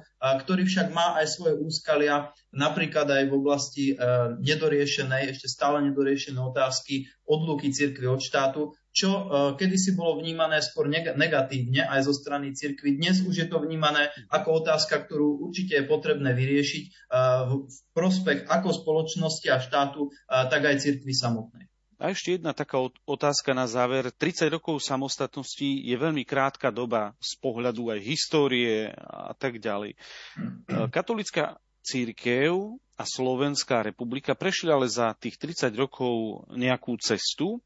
ktorý 0.45 0.63
však 0.65 0.93
má 0.93 1.19
aj 1.21 1.27
svoje 1.35 1.55
úskalia, 1.59 2.31
napríklad 2.55 3.09
aj 3.11 3.25
v 3.29 3.33
oblasti 3.33 3.85
e, 3.93 3.95
nedoriešenej, 4.41 5.35
ešte 5.35 5.49
stále 5.51 5.83
nedoriešenej 5.91 6.41
otázky 6.41 7.09
odluky 7.25 7.73
cirkvi 7.73 8.07
od 8.09 8.21
štátu, 8.21 8.77
čo 8.95 9.11
kedysi 9.59 9.99
bolo 9.99 10.23
vnímané 10.23 10.63
skôr 10.63 10.87
negatívne 10.93 11.83
aj 11.83 12.07
zo 12.07 12.15
strany 12.15 12.55
cirkvi. 12.55 12.95
Dnes 12.95 13.27
už 13.27 13.35
je 13.35 13.47
to 13.51 13.59
vnímané 13.59 14.15
ako 14.31 14.63
otázka, 14.63 15.03
ktorú 15.03 15.43
určite 15.43 15.83
je 15.83 15.91
potrebné 15.91 16.31
vyriešiť 16.31 17.11
v 17.51 17.77
prospech 17.91 18.47
ako 18.47 18.71
spoločnosti 18.71 19.51
a 19.51 19.59
štátu, 19.59 20.15
tak 20.31 20.63
aj 20.63 20.79
cirkvi 20.79 21.11
samotnej. 21.11 21.67
A 22.05 22.13
ešte 22.13 22.37
jedna 22.37 22.53
taká 22.53 22.77
otázka 23.09 23.57
na 23.57 23.65
záver. 23.65 24.13
30 24.13 24.53
rokov 24.53 24.85
samostatnosti 24.85 25.65
je 25.65 25.97
veľmi 25.97 26.21
krátka 26.29 26.69
doba 26.69 27.17
z 27.17 27.33
pohľadu 27.41 27.97
aj 27.97 28.05
histórie 28.05 28.93
a 29.09 29.33
tak 29.33 29.57
ďalej. 29.57 29.97
Katolická 30.93 31.57
církev 31.81 32.77
a 33.01 33.05
Slovenská 33.09 33.81
republika 33.81 34.37
prešli 34.37 34.69
ale 34.69 34.85
za 34.85 35.17
tých 35.17 35.41
30 35.41 35.73
rokov 35.81 36.45
nejakú 36.53 36.93
cestu. 37.01 37.65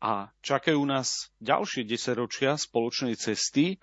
a 0.00 0.32
čakajú 0.40 0.80
nás 0.88 1.28
ďalšie 1.44 1.84
desaťročia 1.84 2.56
spoločnej 2.56 3.20
cesty. 3.20 3.76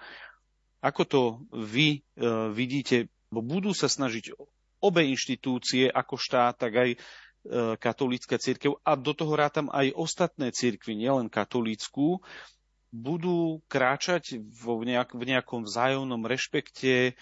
Ako 0.82 1.06
to 1.06 1.22
vy 1.54 2.00
e, 2.00 2.30
vidíte, 2.50 3.14
budú 3.30 3.70
sa 3.76 3.86
snažiť 3.86 4.34
obe 4.82 5.02
inštitúcie, 5.06 5.92
ako 5.92 6.16
štát, 6.16 6.56
tak 6.56 6.74
aj 6.74 6.90
e, 6.96 6.98
katolícka 7.78 8.42
církev 8.42 8.82
a 8.82 8.98
do 8.98 9.14
toho 9.14 9.34
rátam 9.38 9.70
aj 9.70 9.94
ostatné 9.94 10.50
církvy, 10.50 10.98
nielen 10.98 11.30
katolícku, 11.30 12.26
budú 12.96 13.60
kráčať 13.68 14.40
vo 14.40 14.80
nejak, 14.80 15.12
v 15.14 15.36
nejakom 15.36 15.68
vzájomnom 15.68 16.24
rešpekte, 16.24 17.14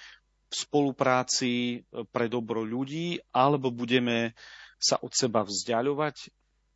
v 0.53 0.53
spolupráci 0.53 1.81
e, 1.81 2.05
pre 2.13 2.29
dobro 2.29 2.61
ľudí, 2.61 3.17
alebo 3.33 3.73
budeme 3.73 4.37
sa 4.77 5.01
od 5.01 5.09
seba 5.17 5.41
vzdialovať 5.41 6.29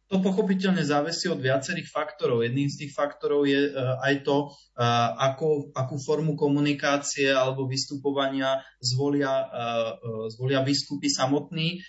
to 0.07 0.23
pochopiteľne 0.23 0.87
závisí 0.87 1.27
od 1.27 1.43
viacerých 1.43 1.91
faktorov. 1.91 2.39
Jedným 2.43 2.71
z 2.71 2.87
tých 2.87 2.91
faktorov 2.95 3.43
je 3.43 3.71
uh, 3.71 3.99
aj 3.99 4.23
to, 4.23 4.51
uh, 4.51 5.11
ako, 5.19 5.75
akú 5.75 5.99
formu 5.99 6.39
komunikácie 6.39 7.27
alebo 7.27 7.67
vystupovania 7.67 8.63
zvolia, 8.79 9.33
uh, 9.51 10.31
zvolia 10.31 10.63
biskupy 10.63 11.11
samotní, 11.11 11.83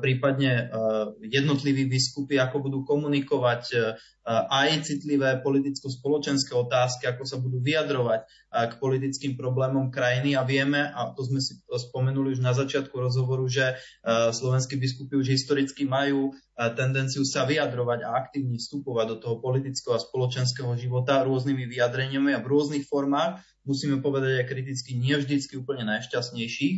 prípadne 0.00 0.72
jednotliví 1.20 1.84
biskupy, 1.86 2.40
ako 2.40 2.56
budú 2.64 2.78
komunikovať 2.88 3.94
aj 4.28 4.68
citlivé 4.84 5.40
politicko-spoločenské 5.40 6.52
otázky, 6.56 7.08
ako 7.08 7.24
sa 7.24 7.36
budú 7.40 7.60
vyjadrovať 7.60 8.28
k 8.48 8.72
politickým 8.80 9.36
problémom 9.36 9.92
krajiny. 9.92 10.32
A 10.32 10.42
vieme, 10.42 10.88
a 10.88 11.12
to 11.12 11.24
sme 11.24 11.38
si 11.38 11.60
spomenuli 11.68 12.32
už 12.32 12.40
na 12.40 12.56
začiatku 12.56 12.96
rozhovoru, 12.96 13.44
že 13.44 13.76
slovenskí 14.32 14.80
biskupy 14.80 15.20
už 15.20 15.28
historicky 15.36 15.84
majú 15.84 16.32
tendenciu 16.74 17.22
sa 17.22 17.46
vyjadrovať 17.46 18.02
a 18.02 18.18
aktívne 18.18 18.58
vstupovať 18.58 19.06
do 19.14 19.16
toho 19.20 19.36
politického 19.38 19.94
a 19.94 20.02
spoločenského 20.02 20.74
života 20.80 21.22
rôznymi 21.22 21.68
vyjadreniami 21.70 22.34
a 22.34 22.42
v 22.42 22.50
rôznych 22.50 22.88
formách 22.88 23.44
musíme 23.68 24.00
povedať 24.00 24.40
aj 24.40 24.48
kriticky, 24.48 24.96
nie 24.96 25.12
vždycky 25.12 25.60
úplne 25.60 25.84
najšťastnejších. 25.84 26.76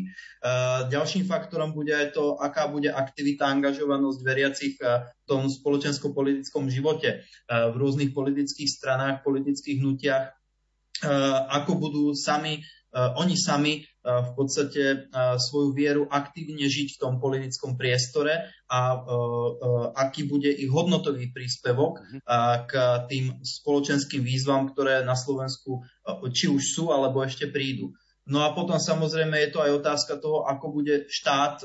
Ďalším 0.91 1.23
faktorom 1.23 1.71
bude 1.71 1.95
aj 1.95 2.19
to, 2.19 2.35
aká 2.35 2.67
bude 2.67 2.91
aktivita, 2.91 3.47
angažovanosť 3.47 4.19
veriacich 4.27 4.75
v 4.83 5.25
tom 5.31 5.47
spoločensko-politickom 5.47 6.67
živote 6.67 7.23
v 7.47 7.75
rôznych 7.79 8.11
politických 8.11 8.67
stranách, 8.67 9.23
politických 9.23 9.79
hnutiach, 9.79 10.35
ako 11.49 11.73
budú 11.79 12.05
sami 12.17 12.61
oni 12.91 13.39
sami 13.39 13.87
v 14.03 14.31
podstate 14.35 15.07
svoju 15.39 15.71
vieru 15.71 16.03
aktívne 16.11 16.67
žiť 16.67 16.99
v 16.99 17.01
tom 17.01 17.23
politickom 17.23 17.79
priestore 17.79 18.51
a 18.67 18.99
aký 19.95 20.27
bude 20.27 20.51
ich 20.51 20.67
hodnotový 20.67 21.31
príspevok 21.31 22.03
mhm. 22.03 22.19
k 22.67 22.73
tým 23.07 23.25
spoločenským 23.47 24.27
výzvam, 24.27 24.75
ktoré 24.75 25.07
na 25.07 25.15
Slovensku 25.15 25.87
či 26.35 26.51
už 26.51 26.63
sú, 26.75 26.91
alebo 26.91 27.23
ešte 27.23 27.47
prídu. 27.47 27.95
No 28.29 28.45
a 28.45 28.53
potom 28.53 28.77
samozrejme 28.77 29.39
je 29.49 29.51
to 29.51 29.65
aj 29.65 29.81
otázka 29.81 30.21
toho, 30.21 30.45
ako 30.45 30.71
bude 30.71 31.09
štát 31.09 31.65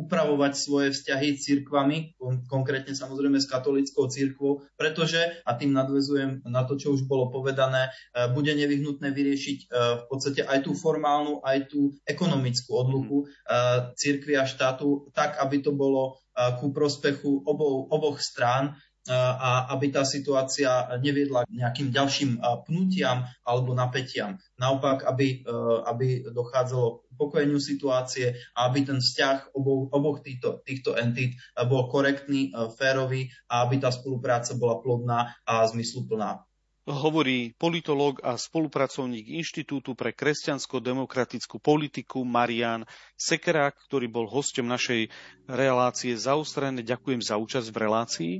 upravovať 0.00 0.52
svoje 0.56 0.88
vzťahy 0.96 1.36
s 1.36 1.44
církvami, 1.44 2.16
konkrétne 2.48 2.96
samozrejme 2.96 3.36
s 3.36 3.50
katolickou 3.50 4.08
církvou, 4.08 4.64
pretože, 4.80 5.20
a 5.44 5.52
tým 5.58 5.76
nadvezujem 5.76 6.46
na 6.48 6.64
to, 6.64 6.80
čo 6.80 6.96
už 6.96 7.04
bolo 7.04 7.28
povedané, 7.28 7.92
e, 8.14 8.30
bude 8.32 8.54
nevyhnutné 8.56 9.12
vyriešiť 9.12 9.58
e, 9.60 9.66
v 10.00 10.04
podstate 10.08 10.40
aj 10.46 10.64
tú 10.64 10.72
formálnu, 10.72 11.44
aj 11.44 11.68
tú 11.68 11.92
ekonomickú 12.08 12.70
odluku 12.72 13.16
e, 13.20 13.52
církvy 13.98 14.40
a 14.40 14.48
štátu, 14.48 15.12
tak, 15.12 15.36
aby 15.36 15.60
to 15.60 15.76
bolo 15.76 16.16
ku 16.56 16.72
prospechu 16.72 17.42
obou, 17.44 17.84
oboch 17.90 18.16
strán, 18.16 18.72
a 19.08 19.72
aby 19.72 19.88
tá 19.88 20.04
situácia 20.04 20.68
neviedla 21.00 21.48
k 21.48 21.56
nejakým 21.56 21.88
ďalším 21.88 22.36
pnutiam 22.68 23.24
alebo 23.48 23.72
napätiam. 23.72 24.36
Naopak, 24.60 25.08
aby, 25.08 25.40
e, 25.40 25.54
aby 25.88 26.06
dochádzalo 26.28 27.08
k 27.08 27.12
pokojeniu 27.16 27.56
situácie 27.56 28.36
a 28.52 28.68
aby 28.68 28.84
ten 28.84 29.00
vzťah 29.00 29.56
oboch, 29.56 29.88
oboch 29.96 30.20
týchto, 30.20 30.60
týchto 30.68 31.00
entít 31.00 31.40
bol 31.64 31.88
korektný, 31.88 32.52
e, 32.52 32.68
férový 32.76 33.32
a 33.48 33.64
aby 33.64 33.80
tá 33.80 33.88
spolupráca 33.88 34.52
bola 34.52 34.84
plodná 34.84 35.32
a 35.48 35.64
zmysluplná 35.64 36.44
hovorí 36.90 37.54
politológ 37.54 38.18
a 38.26 38.34
spolupracovník 38.34 39.30
Inštitútu 39.30 39.94
pre 39.94 40.10
kresťansko-demokratickú 40.10 41.62
politiku 41.62 42.26
Marian 42.26 42.82
Sekerák, 43.14 43.78
ktorý 43.86 44.10
bol 44.10 44.26
hostom 44.26 44.66
našej 44.66 45.06
relácie 45.46 46.18
zaostrené. 46.18 46.82
Ďakujem 46.82 47.22
za 47.22 47.38
účasť 47.38 47.68
v 47.70 47.78
relácii. 47.78 48.34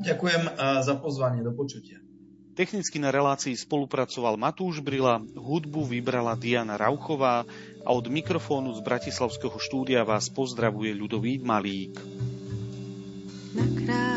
Ďakujem 0.00 0.42
za 0.82 0.94
pozvanie, 1.00 1.40
do 1.40 1.52
počutia. 1.56 2.00
Technicky 2.56 2.96
na 2.96 3.12
relácii 3.12 3.52
spolupracoval 3.52 4.40
Matúš 4.40 4.80
Brila, 4.80 5.20
hudbu 5.20 5.84
vybrala 5.84 6.32
Diana 6.40 6.80
Rauchová 6.80 7.44
a 7.84 7.90
od 7.92 8.08
mikrofónu 8.08 8.72
z 8.72 8.80
Bratislavského 8.80 9.60
štúdia 9.60 10.08
vás 10.08 10.32
pozdravuje 10.32 10.96
ľudový 10.96 11.36
Malík. 11.36 12.00
Na 13.84 14.15